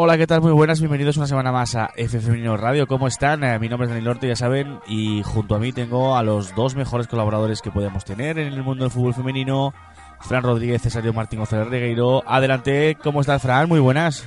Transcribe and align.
Hola, 0.00 0.16
¿qué 0.16 0.28
tal? 0.28 0.40
Muy 0.40 0.52
buenas, 0.52 0.78
bienvenidos 0.78 1.16
una 1.16 1.26
semana 1.26 1.50
más 1.50 1.74
a 1.74 1.90
F 1.96 2.20
Femenino 2.20 2.56
Radio. 2.56 2.86
¿Cómo 2.86 3.08
están? 3.08 3.42
Eh, 3.42 3.58
mi 3.58 3.68
nombre 3.68 3.86
es 3.86 3.90
Daniel 3.90 4.04
Norte, 4.04 4.28
ya 4.28 4.36
saben, 4.36 4.78
y 4.86 5.24
junto 5.24 5.56
a 5.56 5.58
mí 5.58 5.72
tengo 5.72 6.16
a 6.16 6.22
los 6.22 6.54
dos 6.54 6.76
mejores 6.76 7.08
colaboradores 7.08 7.60
que 7.60 7.72
podemos 7.72 8.04
tener 8.04 8.38
en 8.38 8.52
el 8.52 8.62
mundo 8.62 8.84
del 8.84 8.92
fútbol 8.92 9.14
femenino, 9.14 9.74
Fran 10.20 10.44
Rodríguez, 10.44 10.82
Cesario 10.82 11.12
Martín 11.12 11.40
González 11.40 11.66
Regueiro. 11.66 12.22
Adelante, 12.24 12.96
¿cómo 13.02 13.22
estás, 13.22 13.42
Fran? 13.42 13.68
Muy 13.68 13.80
buenas. 13.80 14.24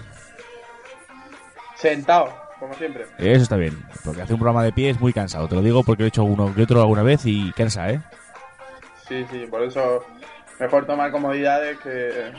Sentado, 1.77 2.40
como 2.61 2.75
siempre. 2.75 3.05
Eso 3.17 3.41
está 3.41 3.57
bien, 3.57 3.75
porque 4.05 4.21
hacer 4.21 4.35
un 4.35 4.39
programa 4.39 4.63
de 4.63 4.71
pie 4.71 4.91
es 4.91 5.01
muy 5.01 5.11
cansado. 5.11 5.47
Te 5.47 5.55
lo 5.55 5.63
digo 5.63 5.83
porque 5.83 6.03
lo 6.03 6.05
he 6.05 6.09
hecho 6.09 6.23
uno 6.23 6.53
que 6.53 6.61
otro 6.61 6.79
alguna 6.79 7.01
vez 7.01 7.25
y 7.25 7.51
cansa, 7.53 7.89
¿eh? 7.89 7.99
Sí, 9.07 9.25
sí, 9.31 9.47
por 9.49 9.63
eso 9.63 10.05
mejor 10.59 10.85
tomar 10.85 11.11
comodidades 11.11 11.79
que, 11.79 12.31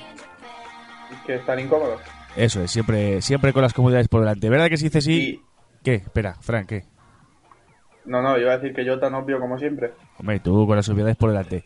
que 1.27 1.35
estar 1.35 1.59
incómodos. 1.59 2.01
Eso 2.37 2.63
es, 2.63 2.71
siempre, 2.71 3.21
siempre 3.21 3.53
con 3.53 3.63
las 3.63 3.75
comodidades 3.75 4.07
por 4.07 4.21
delante. 4.21 4.49
¿Verdad 4.49 4.69
que 4.69 4.77
si 4.77 4.85
dices 4.85 5.05
sí? 5.05 5.13
Y, 5.13 5.43
¿Qué? 5.83 5.95
Espera, 5.95 6.37
Fran, 6.41 6.67
¿qué? 6.67 6.85
no, 8.05 8.23
no, 8.23 8.39
iba 8.39 8.53
a 8.53 8.59
decir 8.59 8.75
que 8.75 8.85
yo 8.85 9.01
tan 9.01 9.15
obvio 9.15 9.41
como 9.41 9.59
siempre. 9.59 9.93
Hombre, 10.19 10.39
tú 10.39 10.67
con 10.69 10.77
las 10.77 10.89
obviedades 10.89 11.17
por 11.17 11.31
delante. 11.31 11.65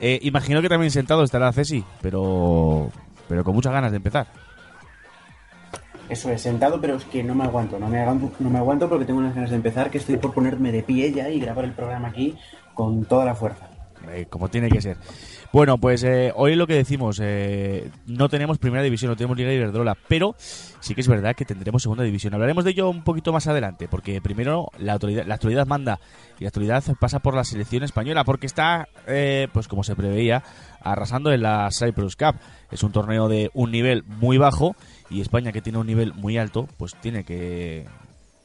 Eh, 0.00 0.20
imagino 0.22 0.62
que 0.62 0.68
también 0.68 0.92
sentado 0.92 1.24
estará 1.24 1.52
Ceci, 1.52 1.84
pero, 2.00 2.92
pero 3.28 3.42
con 3.42 3.54
muchas 3.54 3.72
ganas 3.72 3.90
de 3.90 3.96
empezar. 3.96 4.28
Eso 6.08 6.30
es, 6.30 6.40
sentado, 6.40 6.80
pero 6.80 6.96
es 6.96 7.04
que 7.04 7.22
no 7.22 7.34
me 7.34 7.44
aguanto, 7.44 7.78
no 7.78 7.88
me 7.88 8.00
aguanto, 8.00 8.32
no 8.38 8.50
me 8.50 8.58
aguanto 8.58 8.88
porque 8.88 9.04
tengo 9.04 9.20
unas 9.20 9.34
ganas 9.34 9.50
de 9.50 9.56
empezar, 9.56 9.90
que 9.90 9.98
estoy 9.98 10.16
por 10.16 10.32
ponerme 10.32 10.72
de 10.72 10.82
pie 10.82 11.12
ya 11.12 11.28
y 11.28 11.38
grabar 11.38 11.64
el 11.64 11.72
programa 11.72 12.08
aquí 12.08 12.36
con 12.74 13.04
toda 13.04 13.24
la 13.24 13.34
fuerza. 13.34 13.68
Eh, 14.10 14.26
como 14.30 14.48
tiene 14.48 14.70
que 14.70 14.80
ser. 14.80 14.96
Bueno, 15.50 15.78
pues 15.78 16.04
eh, 16.04 16.30
hoy 16.36 16.56
lo 16.56 16.66
que 16.66 16.74
decimos, 16.74 17.18
eh, 17.22 17.90
no 18.06 18.28
tenemos 18.28 18.58
primera 18.58 18.82
división, 18.82 19.10
no 19.10 19.16
tenemos 19.16 19.38
Liga 19.38 19.50
Iberdrola, 19.50 19.96
pero 20.06 20.34
sí 20.38 20.94
que 20.94 21.00
es 21.00 21.08
verdad 21.08 21.34
que 21.34 21.46
tendremos 21.46 21.82
segunda 21.82 22.04
división. 22.04 22.34
Hablaremos 22.34 22.64
de 22.64 22.72
ello 22.72 22.90
un 22.90 23.02
poquito 23.02 23.32
más 23.32 23.46
adelante, 23.46 23.88
porque 23.88 24.20
primero 24.20 24.68
la, 24.78 24.92
autoridad, 24.92 25.24
la 25.24 25.36
actualidad 25.36 25.66
manda 25.66 26.00
y 26.38 26.44
la 26.44 26.48
actualidad 26.48 26.84
pasa 27.00 27.20
por 27.20 27.34
la 27.34 27.44
selección 27.44 27.82
española, 27.82 28.24
porque 28.24 28.46
está, 28.46 28.88
eh, 29.06 29.48
pues 29.50 29.68
como 29.68 29.84
se 29.84 29.96
preveía, 29.96 30.42
arrasando 30.82 31.32
en 31.32 31.40
la 31.40 31.70
Cyprus 31.72 32.14
Cup. 32.14 32.36
Es 32.70 32.82
un 32.82 32.92
torneo 32.92 33.28
de 33.28 33.50
un 33.54 33.72
nivel 33.72 34.04
muy 34.04 34.36
bajo 34.36 34.76
y 35.08 35.22
España, 35.22 35.50
que 35.50 35.62
tiene 35.62 35.78
un 35.78 35.86
nivel 35.86 36.12
muy 36.12 36.36
alto, 36.36 36.68
pues 36.76 36.94
tiene 36.96 37.24
que 37.24 37.86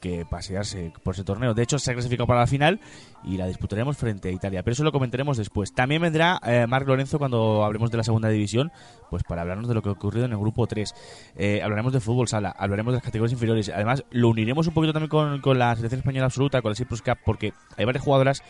que 0.03 0.25
pasearse 0.25 0.91
por 1.01 1.13
ese 1.13 1.23
torneo. 1.23 1.53
De 1.53 1.63
hecho, 1.63 1.79
se 1.79 1.89
ha 1.89 1.93
clasificado 1.93 2.27
para 2.27 2.41
la 2.41 2.47
final 2.47 2.81
y 3.23 3.37
la 3.37 3.47
disputaremos 3.47 3.95
frente 3.95 4.27
a 4.27 4.31
Italia. 4.33 4.61
Pero 4.61 4.73
eso 4.73 4.83
lo 4.83 4.91
comentaremos 4.91 5.37
después. 5.37 5.73
También 5.73 6.01
vendrá 6.01 6.41
eh, 6.45 6.67
Marc 6.67 6.85
Lorenzo 6.85 7.17
cuando 7.19 7.63
hablemos 7.63 7.89
de 7.89 7.95
la 7.97 8.03
segunda 8.03 8.27
división, 8.27 8.73
pues 9.09 9.23
para 9.23 9.43
hablarnos 9.43 9.69
de 9.69 9.75
lo 9.75 9.81
que 9.81 9.87
ha 9.87 9.93
ocurrido 9.93 10.25
en 10.25 10.33
el 10.33 10.37
grupo 10.37 10.67
3. 10.67 10.93
Eh, 11.37 11.61
hablaremos 11.63 11.93
de 11.93 12.01
fútbol 12.01 12.27
sala, 12.27 12.53
hablaremos 12.57 12.91
de 12.91 12.97
las 12.97 13.03
categorías 13.05 13.31
inferiores. 13.31 13.69
Además, 13.69 14.03
lo 14.11 14.27
uniremos 14.27 14.67
un 14.67 14.73
poquito 14.73 14.91
también 14.91 15.09
con, 15.09 15.39
con 15.39 15.57
la 15.57 15.73
selección 15.77 15.99
española 15.99 16.25
absoluta, 16.25 16.61
con 16.61 16.71
la 16.71 16.75
Cyprus 16.75 17.01
Cup, 17.01 17.19
porque 17.25 17.53
hay 17.77 17.85
varias 17.85 18.03
jugadoras 18.03 18.43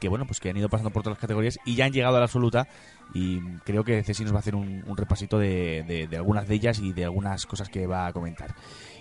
que 0.00 0.08
bueno 0.08 0.24
pues 0.26 0.40
que 0.40 0.48
han 0.48 0.56
ido 0.56 0.70
pasando 0.70 0.88
por 0.88 1.02
todas 1.02 1.16
las 1.16 1.20
categorías 1.20 1.58
y 1.66 1.74
ya 1.74 1.84
han 1.84 1.92
llegado 1.92 2.16
a 2.16 2.20
la 2.20 2.24
absoluta 2.24 2.66
y 3.12 3.38
creo 3.66 3.84
que 3.84 4.02
Ceci 4.02 4.22
nos 4.22 4.32
va 4.32 4.36
a 4.36 4.38
hacer 4.38 4.54
un, 4.54 4.82
repasito 4.96 5.38
de- 5.38 6.06
de 6.08 6.16
algunas 6.16 6.48
de 6.48 6.54
ellas 6.54 6.78
y 6.78 6.94
de 6.94 7.04
algunas 7.04 7.44
cosas 7.44 7.68
que 7.68 7.86
va 7.86 8.06
a 8.06 8.12
comentar. 8.14 8.54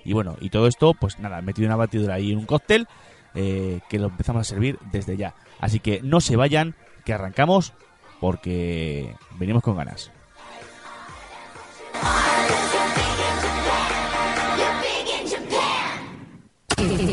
Y 0.05 0.13
bueno, 0.13 0.37
y 0.39 0.49
todo 0.49 0.67
esto, 0.67 0.93
pues 0.93 1.19
nada, 1.19 1.41
metido 1.41 1.65
en 1.65 1.71
una 1.71 1.77
batidora 1.77 2.19
y 2.19 2.31
en 2.31 2.39
un 2.39 2.45
cóctel 2.45 2.87
eh, 3.35 3.79
que 3.89 3.99
lo 3.99 4.07
empezamos 4.07 4.41
a 4.41 4.43
servir 4.43 4.79
desde 4.91 5.17
ya. 5.17 5.35
Así 5.59 5.79
que 5.79 6.01
no 6.01 6.21
se 6.21 6.35
vayan, 6.35 6.75
que 7.05 7.13
arrancamos 7.13 7.73
porque 8.19 9.15
venimos 9.37 9.63
con 9.63 9.77
ganas. 9.77 10.11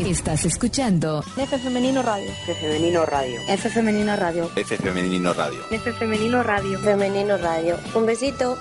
Estás 0.07 0.45
escuchando 0.45 1.23
F 1.37 1.57
Femenino 1.59 2.01
Radio. 2.01 2.31
F 2.47 2.55
Femenino 2.55 3.05
Radio. 3.05 3.39
F 3.47 3.69
Femenino 3.69 4.15
Radio. 4.15 4.49
F 4.55 4.77
Femenino 4.77 5.33
Radio. 5.33 5.59
F 5.69 5.93
Femenino 5.93 6.43
Radio. 6.43 6.79
Femenino 6.79 7.37
Radio. 7.37 7.77
Un 7.93 8.05
besito. 8.05 8.57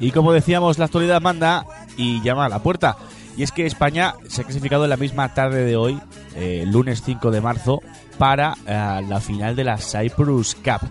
Y 0.00 0.10
como 0.10 0.32
decíamos, 0.32 0.78
la 0.78 0.86
actualidad 0.86 1.20
manda 1.22 1.64
y 1.96 2.20
llama 2.22 2.46
a 2.46 2.48
la 2.48 2.58
puerta. 2.62 2.96
Y 3.36 3.42
es 3.42 3.52
que 3.52 3.66
España 3.66 4.14
se 4.28 4.40
ha 4.40 4.44
clasificado 4.44 4.84
en 4.84 4.90
la 4.90 4.96
misma 4.96 5.32
tarde 5.34 5.64
de 5.64 5.76
hoy, 5.76 5.98
eh, 6.34 6.64
lunes 6.66 7.02
5 7.02 7.30
de 7.30 7.40
marzo, 7.40 7.80
para 8.18 8.54
eh, 8.66 9.02
la 9.08 9.20
final 9.20 9.54
de 9.56 9.64
la 9.64 9.76
Cyprus 9.78 10.54
Cup. 10.54 10.88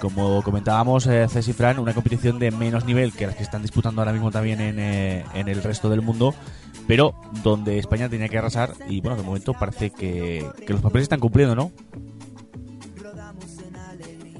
Como 0.00 0.42
comentábamos, 0.42 1.06
eh, 1.06 1.26
Fran, 1.28 1.78
una 1.78 1.94
competición 1.94 2.38
de 2.38 2.50
menos 2.50 2.84
nivel 2.84 3.12
que 3.12 3.26
las 3.26 3.36
que 3.36 3.42
están 3.44 3.62
disputando 3.62 4.00
ahora 4.02 4.12
mismo 4.12 4.30
también 4.30 4.60
en, 4.60 4.78
eh, 4.78 5.24
en 5.34 5.48
el 5.48 5.62
resto 5.62 5.88
del 5.88 6.02
mundo, 6.02 6.34
pero 6.86 7.14
donde 7.42 7.78
España 7.78 8.08
tenía 8.08 8.28
que 8.28 8.36
arrasar 8.38 8.72
y 8.88 9.00
bueno, 9.00 9.16
de 9.16 9.22
momento 9.22 9.54
parece 9.54 9.90
que, 9.90 10.44
que 10.66 10.72
los 10.72 10.82
papeles 10.82 11.04
están 11.04 11.20
cumpliendo, 11.20 11.54
¿no? 11.54 11.70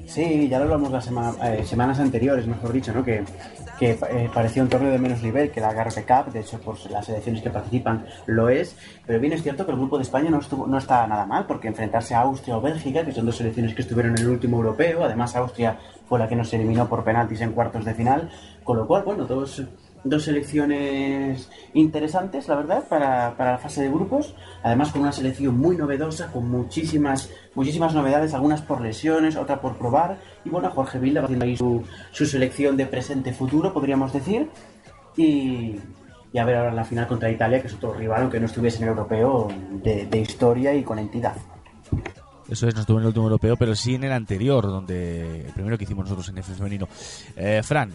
Sí, 0.07 0.49
ya 0.49 0.59
lo 0.59 0.65
hablamos 0.65 0.91
las 0.91 1.05
sema- 1.07 1.35
semanas 1.65 1.99
anteriores, 2.01 2.47
mejor 2.47 2.73
dicho, 2.73 2.93
¿no? 2.93 3.05
Que, 3.05 3.25
que 3.79 3.91
eh, 3.91 4.31
parecía 4.33 4.63
un 4.63 4.69
torneo 4.69 4.91
de 4.91 4.99
menos 4.99 5.23
nivel 5.23 5.51
que 5.51 5.61
la 5.61 5.73
Garpe 5.73 6.05
Cup, 6.05 6.33
de 6.33 6.41
hecho, 6.41 6.59
pues 6.61 6.91
las 6.91 7.07
selecciones 7.07 7.43
que 7.43 7.51
participan 7.51 8.07
lo 8.27 8.49
es, 8.49 8.77
pero 9.07 9.21
bien 9.21 9.33
es 9.33 9.43
cierto 9.43 9.65
que 9.65 9.73
el 9.73 9.79
grupo 9.79 9.97
de 9.97 10.03
España 10.03 10.31
no, 10.31 10.39
estuvo, 10.39 10.67
no 10.67 10.79
está 10.79 11.07
nada 11.07 11.27
mal, 11.27 11.47
porque 11.47 11.69
enfrentarse 11.69 12.15
a 12.15 12.21
Austria 12.21 12.57
o 12.57 12.61
Bélgica, 12.61 13.05
que 13.05 13.13
son 13.13 13.27
dos 13.27 13.37
selecciones 13.37 13.75
que 13.75 13.83
estuvieron 13.83 14.17
en 14.17 14.23
el 14.23 14.31
último 14.31 14.57
europeo, 14.57 15.05
además 15.05 15.37
Austria 15.37 15.79
fue 16.09 16.19
la 16.19 16.29
que 16.29 16.37
nos 16.37 16.53
eliminó 16.53 16.89
por 16.89 17.05
penaltis 17.05 17.41
en 17.41 17.53
cuartos 17.53 17.85
de 17.85 17.95
final, 17.95 18.31
con 18.65 18.77
lo 18.77 18.87
cual, 18.87 19.03
bueno, 19.03 19.25
dos, 19.25 19.63
dos 20.09 20.25
selecciones 20.25 21.51
interesantes, 21.75 22.49
la 22.49 22.57
verdad, 22.57 22.85
para, 22.89 23.37
para 23.37 23.53
la 23.53 23.59
fase 23.59 23.83
de 23.83 23.89
grupos. 23.89 24.35
Además, 24.63 24.93
con 24.93 25.03
una 25.03 25.13
selección 25.13 25.57
muy 25.59 25.77
novedosa, 25.77 26.33
con 26.33 26.51
muchísimas, 26.51 27.31
muchísimas 27.55 27.95
novedades, 27.95 28.35
algunas 28.35 28.63
por 28.63 28.81
lesiones, 28.81 29.37
otra 29.37 29.61
por 29.61 29.77
probar. 29.77 30.19
Y 30.45 30.51
bueno, 30.51 30.71
Jorge 30.71 30.99
Vilda 30.99 31.21
va 31.21 31.27
haciendo 31.27 31.45
ahí 31.45 31.57
su, 31.57 31.83
su 32.13 32.27
selección 32.27 32.77
de 32.77 32.87
presente-futuro, 32.87 33.73
podríamos 33.73 34.13
decir. 34.13 34.49
Y, 35.17 35.77
y 36.33 36.39
a 36.39 36.45
ver 36.45 36.57
ahora 36.57 36.73
la 36.73 36.85
final 36.85 37.07
contra 37.07 37.31
Italia, 37.31 37.61
que 37.63 37.69
es 37.69 37.75
otro 37.75 37.95
rival, 37.95 38.23
aunque 38.23 38.39
no 38.39 38.45
estuviese 38.45 38.77
en 38.79 38.85
el 38.85 38.89
europeo, 38.91 39.49
de, 39.83 40.21
historia 40.21 40.75
y 40.75 40.83
con 40.83 40.99
entidad. 40.99 41.35
Eso 42.49 42.69
es, 42.69 42.75
no 42.75 42.83
estuvo 42.83 42.99
en 42.99 43.05
el 43.05 43.09
último 43.09 43.25
europeo, 43.25 43.57
pero 43.57 43.75
sí 43.75 43.95
en 43.95 44.05
el 44.05 44.13
anterior, 44.13 44.67
donde 44.67 45.47
el 45.47 45.53
primero 45.53 45.79
que 45.79 45.85
hicimos 45.85 46.05
nosotros 46.05 46.29
en 46.29 46.39
F 46.39 46.53
femenino. 46.53 46.89
Eh, 47.37 47.63
Fran, 47.65 47.91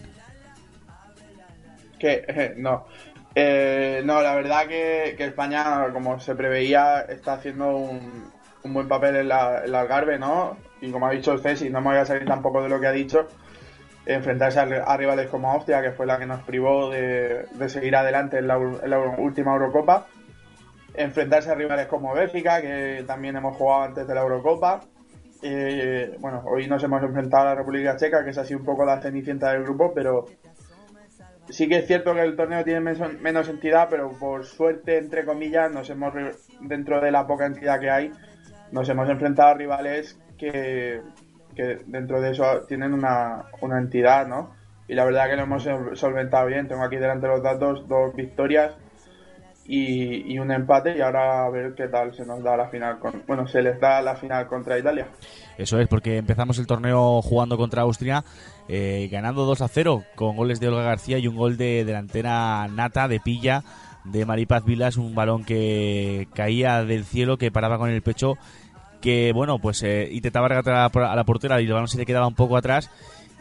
Que 2.02 2.24
eh, 2.26 2.54
no. 2.56 2.84
Eh, 3.32 4.02
no, 4.04 4.20
la 4.22 4.34
verdad 4.34 4.66
que, 4.66 5.14
que 5.16 5.26
España, 5.26 5.86
como 5.92 6.18
se 6.18 6.34
preveía, 6.34 7.02
está 7.02 7.34
haciendo 7.34 7.76
un, 7.76 8.28
un 8.64 8.74
buen 8.74 8.88
papel 8.88 9.14
en 9.14 9.28
la, 9.28 9.62
en 9.64 9.70
la 9.70 9.82
Algarve, 9.82 10.18
¿no? 10.18 10.56
Y 10.80 10.90
como 10.90 11.06
ha 11.06 11.12
dicho 11.12 11.32
el 11.32 11.72
no 11.72 11.80
me 11.80 11.90
voy 11.90 11.98
a 11.98 12.04
salir 12.04 12.26
tampoco 12.26 12.60
de 12.60 12.68
lo 12.68 12.80
que 12.80 12.88
ha 12.88 12.92
dicho, 12.92 13.28
enfrentarse 14.04 14.58
a, 14.58 14.96
rivales 14.96 15.28
como 15.28 15.52
Austria, 15.52 15.80
que 15.80 15.92
fue 15.92 16.04
la 16.04 16.18
que 16.18 16.26
nos 16.26 16.42
privó 16.42 16.90
de, 16.90 17.46
de 17.52 17.68
seguir 17.68 17.94
adelante 17.94 18.38
en 18.38 18.48
la, 18.48 18.56
en 18.56 18.90
la 18.90 18.98
última 18.98 19.52
Eurocopa, 19.52 20.08
enfrentarse 20.94 21.52
a 21.52 21.54
rivales 21.54 21.86
como 21.86 22.12
Bélgica, 22.14 22.60
que 22.60 23.04
también 23.06 23.36
hemos 23.36 23.56
jugado 23.56 23.84
antes 23.84 24.08
de 24.08 24.14
la 24.16 24.22
Eurocopa. 24.22 24.80
Eh, 25.40 26.16
bueno, 26.18 26.42
hoy 26.46 26.66
nos 26.66 26.82
hemos 26.82 27.00
enfrentado 27.02 27.44
a 27.44 27.50
la 27.50 27.54
República 27.54 27.96
Checa, 27.96 28.24
que 28.24 28.30
es 28.30 28.38
así 28.38 28.54
un 28.56 28.64
poco 28.64 28.84
la 28.84 29.00
cenicienta 29.00 29.52
del 29.52 29.62
grupo, 29.62 29.92
pero 29.94 30.26
sí 31.52 31.68
que 31.68 31.78
es 31.78 31.86
cierto 31.86 32.14
que 32.14 32.22
el 32.22 32.34
torneo 32.36 32.64
tiene 32.64 32.80
menos, 32.80 33.48
entidad, 33.48 33.88
pero 33.90 34.10
por 34.18 34.44
suerte, 34.44 34.98
entre 34.98 35.24
comillas, 35.24 35.70
nos 35.70 35.88
hemos, 35.90 36.12
dentro 36.60 37.00
de 37.00 37.10
la 37.10 37.26
poca 37.26 37.46
entidad 37.46 37.78
que 37.78 37.90
hay, 37.90 38.12
nos 38.72 38.88
hemos 38.88 39.08
enfrentado 39.08 39.50
a 39.50 39.54
rivales 39.54 40.18
que, 40.38 41.00
que 41.54 41.78
dentro 41.86 42.20
de 42.20 42.30
eso 42.32 42.62
tienen 42.66 42.92
una, 42.94 43.44
una 43.60 43.78
entidad, 43.78 44.26
¿no? 44.26 44.54
Y 44.88 44.94
la 44.94 45.04
verdad 45.04 45.28
que 45.28 45.36
lo 45.36 45.42
hemos 45.42 45.62
sol- 45.62 45.96
solventado 45.96 46.46
bien. 46.46 46.68
Tengo 46.68 46.82
aquí 46.82 46.96
delante 46.96 47.26
los 47.26 47.42
datos, 47.42 47.86
dos 47.86 48.14
victorias 48.14 48.72
y, 49.66 50.38
un 50.38 50.50
empate 50.50 50.96
y 50.96 51.00
ahora 51.00 51.46
a 51.46 51.50
ver 51.50 51.74
qué 51.74 51.88
tal 51.88 52.14
se 52.14 52.26
nos 52.26 52.42
da 52.42 52.56
la 52.56 52.68
final. 52.68 52.98
Con, 52.98 53.22
bueno, 53.26 53.46
se 53.46 53.62
les 53.62 53.80
da 53.80 54.02
la 54.02 54.16
final 54.16 54.46
contra 54.46 54.78
Italia. 54.78 55.06
Eso 55.56 55.78
es, 55.78 55.88
porque 55.88 56.16
empezamos 56.16 56.58
el 56.58 56.66
torneo 56.66 57.22
jugando 57.22 57.56
contra 57.56 57.82
Austria, 57.82 58.24
eh, 58.68 59.08
ganando 59.10 59.44
2 59.44 59.60
a 59.62 59.68
0 59.68 60.04
con 60.14 60.36
goles 60.36 60.60
de 60.60 60.68
Olga 60.68 60.82
García 60.82 61.18
y 61.18 61.28
un 61.28 61.36
gol 61.36 61.56
de 61.56 61.84
delantera 61.84 62.66
nata 62.68 63.08
de 63.08 63.20
pilla 63.20 63.62
de 64.04 64.26
Maripaz 64.26 64.64
Vilas, 64.64 64.96
un 64.96 65.14
balón 65.14 65.44
que 65.44 66.26
caía 66.34 66.84
del 66.84 67.04
cielo, 67.04 67.38
que 67.38 67.52
paraba 67.52 67.78
con 67.78 67.90
el 67.90 68.02
pecho, 68.02 68.36
que 69.00 69.32
bueno, 69.32 69.58
pues 69.58 69.82
eh, 69.82 70.08
intentaba 70.10 70.48
regatar 70.48 70.90
a 70.92 71.16
la 71.16 71.24
portera 71.24 71.60
y 71.60 71.66
el 71.66 71.72
balón 71.72 71.88
se 71.88 71.98
le 71.98 72.06
quedaba 72.06 72.26
un 72.26 72.34
poco 72.34 72.56
atrás 72.56 72.90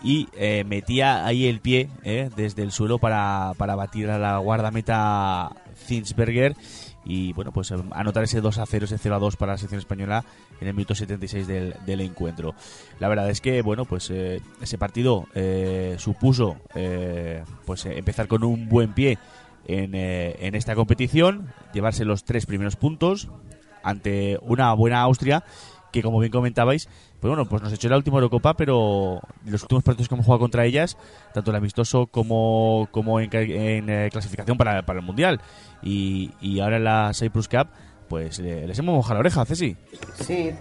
y 0.03 0.27
eh, 0.35 0.63
metía 0.65 1.25
ahí 1.25 1.47
el 1.47 1.59
pie 1.59 1.89
eh, 2.03 2.29
desde 2.35 2.63
el 2.63 2.71
suelo 2.71 2.97
para, 2.97 3.51
para 3.57 3.75
batir 3.75 4.09
a 4.09 4.17
la 4.17 4.37
guardameta 4.37 5.51
Zinsberger 5.85 6.55
y 7.03 7.33
bueno, 7.33 7.51
pues 7.51 7.71
eh, 7.71 7.75
anotar 7.91 8.23
ese 8.23 8.41
2 8.41 8.57
a 8.59 8.65
0, 8.65 8.85
ese 8.85 8.97
0 8.97 9.15
a 9.15 9.19
2 9.19 9.35
para 9.35 9.53
la 9.53 9.57
selección 9.57 9.79
española 9.79 10.23
en 10.59 10.67
el 10.67 10.73
minuto 10.73 10.95
76 10.95 11.47
del, 11.47 11.75
del 11.85 12.01
encuentro. 12.01 12.53
La 12.99 13.07
verdad 13.07 13.29
es 13.29 13.41
que, 13.41 13.61
bueno, 13.61 13.85
pues 13.85 14.09
eh, 14.11 14.41
ese 14.61 14.77
partido 14.77 15.27
eh, 15.33 15.95
supuso 15.97 16.57
eh, 16.75 17.43
pues 17.65 17.85
empezar 17.85 18.27
con 18.27 18.43
un 18.43 18.69
buen 18.69 18.93
pie 18.93 19.17
en, 19.67 19.95
en 19.95 20.55
esta 20.55 20.75
competición, 20.75 21.47
llevarse 21.73 22.05
los 22.05 22.23
tres 22.23 22.45
primeros 22.45 22.75
puntos 22.75 23.29
ante 23.83 24.37
una 24.41 24.73
buena 24.73 25.01
Austria 25.01 25.43
que 25.91 26.01
como 26.01 26.19
bien 26.19 26.31
comentabais, 26.31 26.87
pues 27.19 27.29
bueno, 27.29 27.45
pues 27.45 27.61
nos 27.61 27.73
echó 27.73 27.89
la 27.89 27.97
última 27.97 28.17
Eurocopa, 28.17 28.55
pero 28.55 29.19
los 29.45 29.61
últimos 29.63 29.83
partidos 29.83 30.07
que 30.07 30.15
hemos 30.15 30.25
jugado 30.25 30.39
contra 30.39 30.65
ellas, 30.65 30.97
tanto 31.33 31.51
el 31.51 31.57
amistoso 31.57 32.07
como, 32.07 32.87
como 32.91 33.19
en, 33.19 33.29
en, 33.33 33.89
eh, 33.89 34.09
clasificación 34.11 34.57
para, 34.57 34.85
para 34.85 34.99
el 34.99 35.05
Mundial 35.05 35.41
y, 35.83 36.31
y 36.41 36.59
ahora 36.59 36.77
en 36.77 36.83
la 36.83 37.11
Cyprus 37.13 37.47
Cup, 37.47 37.67
pues 38.11 38.39
eh, 38.39 38.65
les 38.67 38.77
hemos 38.77 38.93
mojado 38.93 39.13
la 39.13 39.19
oreja, 39.21 39.45
Ceci. 39.45 39.77
Sí, 40.15 40.51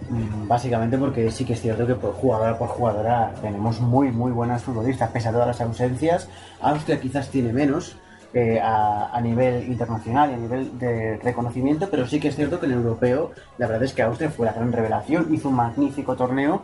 básicamente 0.47 0.97
porque 0.97 1.29
sí 1.31 1.43
que 1.43 1.51
es 1.51 1.61
cierto 1.61 1.85
que 1.85 1.95
por 1.95 2.13
jugadora 2.13 2.57
por 2.57 2.69
jugadora 2.69 3.33
tenemos 3.41 3.81
muy, 3.81 4.09
muy 4.09 4.31
buenas 4.31 4.63
futbolistas, 4.63 5.09
pese 5.11 5.27
a 5.27 5.33
todas 5.33 5.47
las 5.47 5.59
ausencias. 5.59 6.29
Austria 6.61 7.01
quizás 7.01 7.29
tiene 7.29 7.51
menos 7.51 7.97
eh, 8.33 8.59
a, 8.61 9.19
nivel 9.21 9.67
internacional 9.67 10.31
y 10.31 10.33
a 10.33 10.37
nivel 10.37 10.79
de 10.79 11.17
reconocimiento, 11.17 11.89
pero 11.89 12.07
sí 12.07 12.19
que 12.19 12.29
es 12.29 12.35
cierto 12.35 12.59
que 12.59 12.65
en 12.65 12.73
el 12.73 12.77
europeo, 12.79 13.31
la 13.57 13.67
verdad 13.67 13.83
es 13.83 13.93
que 13.93 14.01
Austria 14.01 14.29
fue 14.29 14.45
la 14.45 14.53
gran 14.53 14.71
revelación, 14.71 15.33
hizo 15.33 15.49
un 15.49 15.55
magnífico 15.55 16.15
torneo 16.15 16.63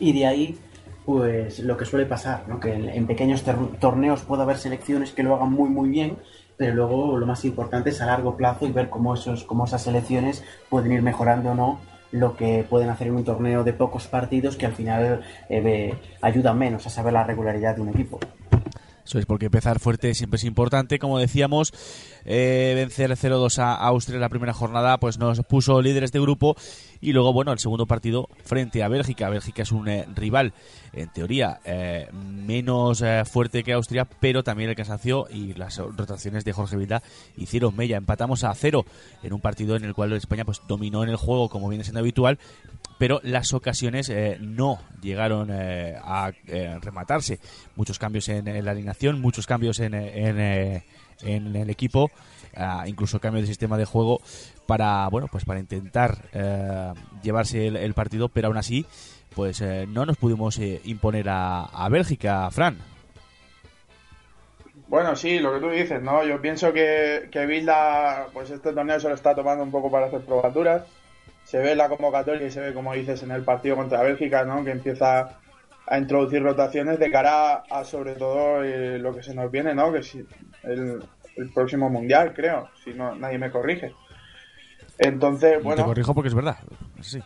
y 0.00 0.12
de 0.12 0.26
ahí 0.26 0.58
pues 1.04 1.60
lo 1.60 1.76
que 1.76 1.84
suele 1.84 2.06
pasar, 2.06 2.44
que 2.60 2.72
en, 2.72 3.06
pequeños 3.06 3.44
tor- 3.44 3.78
torneos 3.78 4.22
puede 4.22 4.42
haber 4.42 4.56
selecciones 4.58 5.12
que 5.12 5.22
lo 5.22 5.34
hagan 5.36 5.52
muy 5.52 5.68
muy 5.68 5.88
bien, 5.88 6.16
pero 6.56 6.74
luego 6.74 7.18
lo 7.18 7.26
más 7.26 7.44
importante 7.44 7.90
es 7.90 8.00
a 8.00 8.06
largo 8.06 8.36
plazo 8.36 8.66
y 8.66 8.72
ver 8.72 8.88
cómo, 8.88 9.14
esos, 9.14 9.44
cómo 9.44 9.66
esas 9.66 9.82
selecciones 9.82 10.42
pueden 10.68 10.92
ir 10.92 11.02
mejorando 11.02 11.50
o 11.50 11.54
no 11.54 11.78
lo 12.12 12.36
que 12.36 12.64
pueden 12.68 12.88
hacer 12.88 13.08
en 13.08 13.16
un 13.16 13.24
torneo 13.24 13.62
de 13.62 13.72
pocos 13.72 14.06
partidos 14.06 14.56
que 14.56 14.64
al 14.66 14.72
final 14.72 15.22
eh, 15.48 15.94
ayudan 16.22 16.56
menos 16.58 16.86
a 16.86 16.90
saber 16.90 17.12
la 17.12 17.24
regularidad 17.24 17.76
de 17.76 17.82
un 17.82 17.88
equipo. 17.90 18.18
Eso 19.06 19.20
es 19.20 19.26
porque 19.26 19.46
empezar 19.46 19.78
fuerte 19.78 20.14
siempre 20.14 20.36
es 20.36 20.44
importante. 20.44 20.98
Como 20.98 21.18
decíamos, 21.18 21.72
eh, 22.28 22.72
vencer 22.74 23.10
0-2 23.12 23.58
a 23.60 23.74
Austria 23.74 24.16
en 24.16 24.20
la 24.20 24.28
primera 24.28 24.52
jornada 24.52 24.98
pues 24.98 25.16
nos 25.16 25.40
puso 25.42 25.80
líderes 25.80 26.10
de 26.10 26.20
grupo 26.20 26.56
y 27.00 27.12
luego, 27.12 27.32
bueno, 27.32 27.52
el 27.52 27.60
segundo 27.60 27.86
partido 27.86 28.28
frente 28.44 28.82
a 28.82 28.88
Bélgica. 28.88 29.28
Bélgica 29.28 29.62
es 29.62 29.70
un 29.70 29.86
eh, 29.88 30.06
rival, 30.14 30.52
en 30.92 31.08
teoría, 31.10 31.60
eh, 31.64 32.08
menos 32.12 33.04
fuerte 33.30 33.62
que 33.62 33.74
Austria, 33.74 34.06
pero 34.06 34.42
también 34.42 34.70
el 34.70 34.76
cansancio 34.76 35.28
y 35.30 35.54
las 35.54 35.78
rotaciones 35.78 36.44
de 36.44 36.52
Jorge 36.52 36.76
Vilda 36.76 37.02
hicieron 37.36 37.76
mella. 37.76 37.96
Empatamos 37.96 38.42
a 38.42 38.52
cero 38.54 38.84
en 39.22 39.32
un 39.32 39.40
partido 39.40 39.76
en 39.76 39.84
el 39.84 39.94
cual 39.94 40.12
España 40.14 40.44
pues 40.44 40.62
dominó 40.66 41.04
en 41.04 41.10
el 41.10 41.16
juego 41.16 41.48
como 41.48 41.68
viene 41.68 41.84
siendo 41.84 42.00
habitual, 42.00 42.38
pero 42.98 43.20
las 43.22 43.52
ocasiones 43.52 44.10
no 44.40 44.80
llegaron 45.02 45.50
a 45.52 46.32
rematarse. 46.80 47.38
Muchos 47.76 47.98
cambios 47.98 48.28
en, 48.30 48.64
la 48.64 48.70
alineación, 48.70 49.20
muchos 49.20 49.46
cambios 49.46 49.78
en, 49.80 49.94
en 51.22 51.54
el 51.56 51.70
equipo, 51.70 52.10
ah, 52.56 52.84
incluso 52.86 53.20
cambio 53.20 53.40
de 53.40 53.46
sistema 53.46 53.78
de 53.78 53.84
juego 53.84 54.20
para 54.66 55.08
bueno 55.08 55.28
pues 55.30 55.44
para 55.44 55.60
intentar 55.60 56.18
eh, 56.32 56.92
llevarse 57.22 57.66
el, 57.66 57.94
partido, 57.94 58.28
pero 58.28 58.48
aún 58.48 58.56
así 58.56 58.86
pues 59.34 59.60
eh, 59.60 59.86
no 59.88 60.06
nos 60.06 60.16
pudimos 60.16 60.58
eh, 60.58 60.80
imponer 60.84 61.28
a, 61.28 61.64
a 61.64 61.88
Bélgica, 61.88 62.50
Fran. 62.50 62.78
Bueno, 64.88 65.16
sí, 65.16 65.40
lo 65.40 65.52
que 65.52 65.60
tú 65.60 65.70
dices, 65.70 66.00
¿no? 66.00 66.24
Yo 66.24 66.40
pienso 66.40 66.72
que, 66.72 67.28
que 67.32 67.44
Bilda, 67.44 68.28
pues 68.32 68.50
este 68.50 68.72
torneo 68.72 69.00
se 69.00 69.08
lo 69.08 69.14
está 69.14 69.34
tomando 69.34 69.64
un 69.64 69.70
poco 69.70 69.90
para 69.90 70.06
hacer 70.06 70.20
probaturas. 70.20 70.84
Se 71.44 71.58
ve 71.58 71.74
la 71.74 71.88
convocatoria 71.88 72.46
y 72.46 72.50
se 72.50 72.60
ve, 72.60 72.72
como 72.72 72.92
dices, 72.92 73.22
en 73.22 73.32
el 73.32 73.42
partido 73.42 73.76
contra 73.76 74.02
Bélgica, 74.02 74.44
¿no? 74.44 74.64
Que 74.64 74.70
empieza 74.70 75.38
a 75.86 75.98
introducir 75.98 76.42
rotaciones 76.42 76.98
de 76.98 77.10
cara 77.10 77.62
a, 77.70 77.84
sobre 77.84 78.14
todo, 78.14 78.62
eh, 78.64 78.98
lo 78.98 79.14
que 79.14 79.22
se 79.22 79.34
nos 79.34 79.50
viene, 79.50 79.74
¿no? 79.74 79.92
Que 79.92 80.02
si 80.02 80.26
el, 80.64 81.02
el 81.36 81.52
próximo 81.52 81.88
Mundial, 81.90 82.32
creo, 82.34 82.68
si 82.84 82.92
no 82.92 83.14
nadie 83.14 83.38
me 83.38 83.50
corrige. 83.50 83.94
Entonces, 84.98 85.58
Te 85.58 85.62
bueno... 85.62 85.84
corrijo 85.84 86.14
porque 86.14 86.28
es 86.28 86.34
verdad. 86.34 86.56
Sí. 87.00 87.22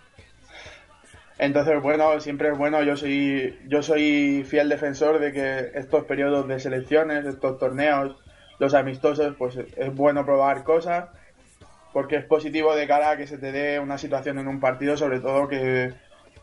Entonces, 1.38 1.80
bueno, 1.80 2.20
siempre 2.20 2.50
es 2.50 2.58
bueno, 2.58 2.82
yo 2.82 2.96
soy, 2.96 3.58
yo 3.66 3.82
soy 3.82 4.44
fiel 4.46 4.68
defensor 4.68 5.20
de 5.20 5.32
que 5.32 5.70
estos 5.74 6.04
periodos 6.04 6.46
de 6.46 6.60
selecciones, 6.60 7.24
estos 7.24 7.58
torneos, 7.58 8.16
los 8.58 8.74
amistosos, 8.74 9.34
pues 9.38 9.56
es 9.56 9.94
bueno 9.94 10.26
probar 10.26 10.64
cosas, 10.64 11.08
porque 11.94 12.16
es 12.16 12.26
positivo 12.26 12.74
de 12.74 12.86
cara 12.86 13.12
a 13.12 13.16
que 13.16 13.26
se 13.26 13.38
te 13.38 13.52
dé 13.52 13.80
una 13.80 13.96
situación 13.96 14.38
en 14.38 14.48
un 14.48 14.60
partido, 14.60 14.98
sobre 14.98 15.20
todo 15.20 15.48
que, 15.48 15.94